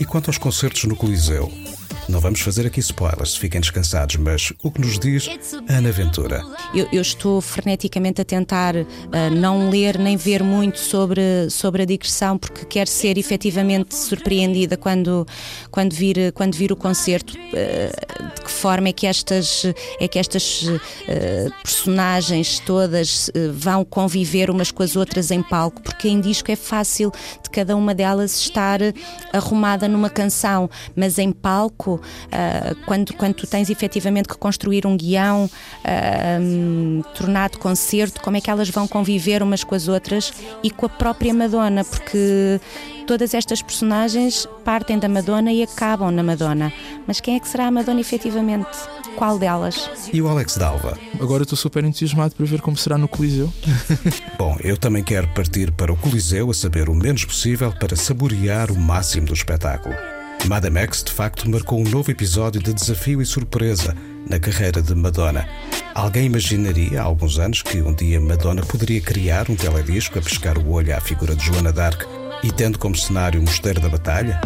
E 0.00 0.04
quanto 0.04 0.28
aos 0.28 0.38
concertos 0.38 0.84
no 0.84 0.96
Coliseu? 0.96 1.52
Não 2.08 2.20
vamos 2.20 2.40
fazer 2.40 2.66
aqui 2.66 2.80
spoilers, 2.80 3.36
fiquem 3.36 3.60
descansados, 3.60 4.16
mas 4.16 4.52
o 4.62 4.70
que 4.70 4.80
nos 4.80 4.98
diz 4.98 5.28
Ana 5.68 5.92
Ventura? 5.92 6.42
Eu, 6.74 6.88
eu 6.92 7.00
estou 7.00 7.40
freneticamente 7.40 8.20
a 8.20 8.24
tentar 8.24 8.74
uh, 8.74 8.86
não 9.34 9.70
ler 9.70 9.98
nem 9.98 10.16
ver 10.16 10.42
muito 10.42 10.78
sobre, 10.78 11.48
sobre 11.48 11.82
a 11.82 11.84
digressão, 11.84 12.36
porque 12.36 12.64
quero 12.66 12.90
ser 12.90 13.18
efetivamente 13.18 13.94
surpreendida 13.94 14.76
quando, 14.76 15.26
quando, 15.70 15.94
vir, 15.94 16.32
quando 16.32 16.54
vir 16.54 16.72
o 16.72 16.76
concerto. 16.76 17.34
Uh, 17.34 18.22
de 18.34 18.40
que 18.42 18.50
forma 18.50 18.88
é 18.88 18.92
que 18.92 19.06
estas, 19.06 19.64
é 20.00 20.08
que 20.08 20.18
estas 20.18 20.62
uh, 20.62 21.52
personagens 21.62 22.58
todas 22.60 23.30
vão 23.52 23.84
conviver 23.84 24.50
umas 24.50 24.70
com 24.70 24.82
as 24.82 24.96
outras 24.96 25.30
em 25.30 25.42
palco, 25.42 25.82
porque 25.82 26.08
em 26.08 26.20
disco 26.20 26.50
é 26.50 26.56
fácil 26.56 27.12
de 27.42 27.50
cada 27.50 27.76
uma 27.76 27.94
delas 27.94 28.38
estar 28.38 28.80
arrumada 29.32 29.86
numa 29.86 30.10
canção, 30.10 30.68
mas 30.96 31.18
em 31.18 31.30
palco 31.30 31.91
uh, 31.94 32.76
quando, 32.86 33.14
quando 33.14 33.34
tu 33.34 33.46
tens 33.46 33.70
efetivamente 33.70 34.28
que 34.28 34.36
construir 34.36 34.86
um 34.86 34.96
guião 34.96 35.44
uh, 35.44 36.40
um, 36.40 37.02
tornado 37.14 37.58
concerto, 37.58 38.20
como 38.20 38.36
é 38.36 38.40
que 38.40 38.50
elas 38.50 38.68
vão 38.70 38.86
conviver 38.86 39.42
umas 39.42 39.64
com 39.64 39.74
as 39.74 39.88
outras 39.88 40.32
e 40.62 40.70
com 40.70 40.86
a 40.86 40.88
própria 40.88 41.32
Madonna, 41.34 41.84
porque 41.84 42.60
todas 43.06 43.34
estas 43.34 43.60
personagens 43.62 44.46
partem 44.64 44.98
da 44.98 45.08
Madonna 45.08 45.52
e 45.52 45.62
acabam 45.62 46.10
na 46.10 46.22
Madonna. 46.22 46.72
Mas 47.06 47.20
quem 47.20 47.36
é 47.36 47.40
que 47.40 47.48
será 47.48 47.66
a 47.66 47.70
Madonna 47.70 48.00
efetivamente? 48.00 48.70
Qual 49.16 49.38
delas? 49.38 49.90
E 50.12 50.22
o 50.22 50.28
Alex 50.28 50.56
Dalva? 50.56 50.98
Agora 51.20 51.42
estou 51.42 51.56
super 51.56 51.84
entusiasmado 51.84 52.34
para 52.34 52.46
ver 52.46 52.60
como 52.60 52.76
será 52.76 52.96
no 52.96 53.08
Coliseu. 53.08 53.52
Bom, 54.38 54.56
eu 54.60 54.76
também 54.76 55.02
quero 55.02 55.28
partir 55.28 55.70
para 55.72 55.92
o 55.92 55.96
Coliseu 55.96 56.50
a 56.50 56.54
saber 56.54 56.88
o 56.88 56.94
menos 56.94 57.24
possível 57.24 57.72
para 57.72 57.96
saborear 57.96 58.70
o 58.70 58.78
máximo 58.78 59.26
do 59.26 59.34
espetáculo. 59.34 59.94
Madame 60.46 60.80
X 60.80 61.04
de 61.04 61.12
facto 61.12 61.48
marcou 61.48 61.80
um 61.80 61.88
novo 61.88 62.10
episódio 62.10 62.60
de 62.60 62.74
desafio 62.74 63.22
e 63.22 63.26
surpresa 63.26 63.96
na 64.28 64.40
carreira 64.40 64.82
de 64.82 64.94
Madonna. 64.94 65.48
Alguém 65.94 66.26
imaginaria 66.26 67.00
há 67.00 67.04
alguns 67.04 67.38
anos 67.38 67.62
que 67.62 67.80
um 67.80 67.94
dia 67.94 68.20
Madonna 68.20 68.62
poderia 68.62 69.00
criar 69.00 69.48
um 69.48 69.54
teledisco 69.54 70.18
a 70.18 70.22
pescar 70.22 70.58
o 70.58 70.70
olho 70.70 70.96
à 70.96 71.00
figura 71.00 71.36
de 71.36 71.44
Joana 71.44 71.72
d'Arc 71.72 72.04
e 72.42 72.50
tendo 72.50 72.78
como 72.78 72.96
cenário 72.96 73.40
o 73.40 73.44
Mosteiro 73.44 73.80
da 73.80 73.88
Batalha? 73.88 74.40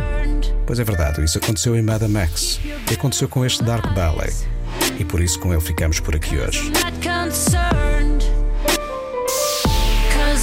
Pois 0.66 0.78
é 0.78 0.84
verdade, 0.84 1.24
isso 1.24 1.38
aconteceu 1.38 1.74
em 1.74 1.82
Madame 1.82 2.16
X 2.18 2.61
e 2.90 2.94
aconteceu 2.94 3.28
com 3.28 3.44
este 3.44 3.62
Dark 3.62 3.94
Ballet. 3.94 4.34
E 4.99 5.05
por 5.05 5.20
isso 5.22 5.40
com 5.40 5.53
ele 5.53 5.62
ficamos 5.62 5.99
por 6.01 6.14
aqui 6.14 6.36
hoje. 6.36 6.72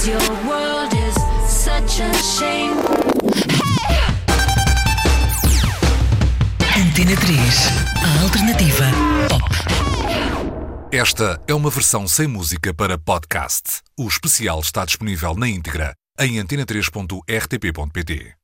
Your 0.06 0.20
world 0.46 0.92
is 0.92 1.14
such 1.48 2.02
a 2.02 2.12
shame. 2.12 3.13
Antena 6.94 7.16
3, 7.16 7.40
a 8.04 8.22
alternativa 8.22 8.84
pop. 9.28 9.50
Esta 10.92 11.42
é 11.48 11.52
uma 11.52 11.68
versão 11.68 12.06
sem 12.06 12.28
música 12.28 12.72
para 12.72 12.96
podcast. 12.96 13.82
O 13.98 14.06
especial 14.06 14.60
está 14.60 14.84
disponível 14.84 15.34
na 15.34 15.48
íntegra 15.48 15.92
em 16.20 16.36
antena3.rtp.pt. 16.36 18.36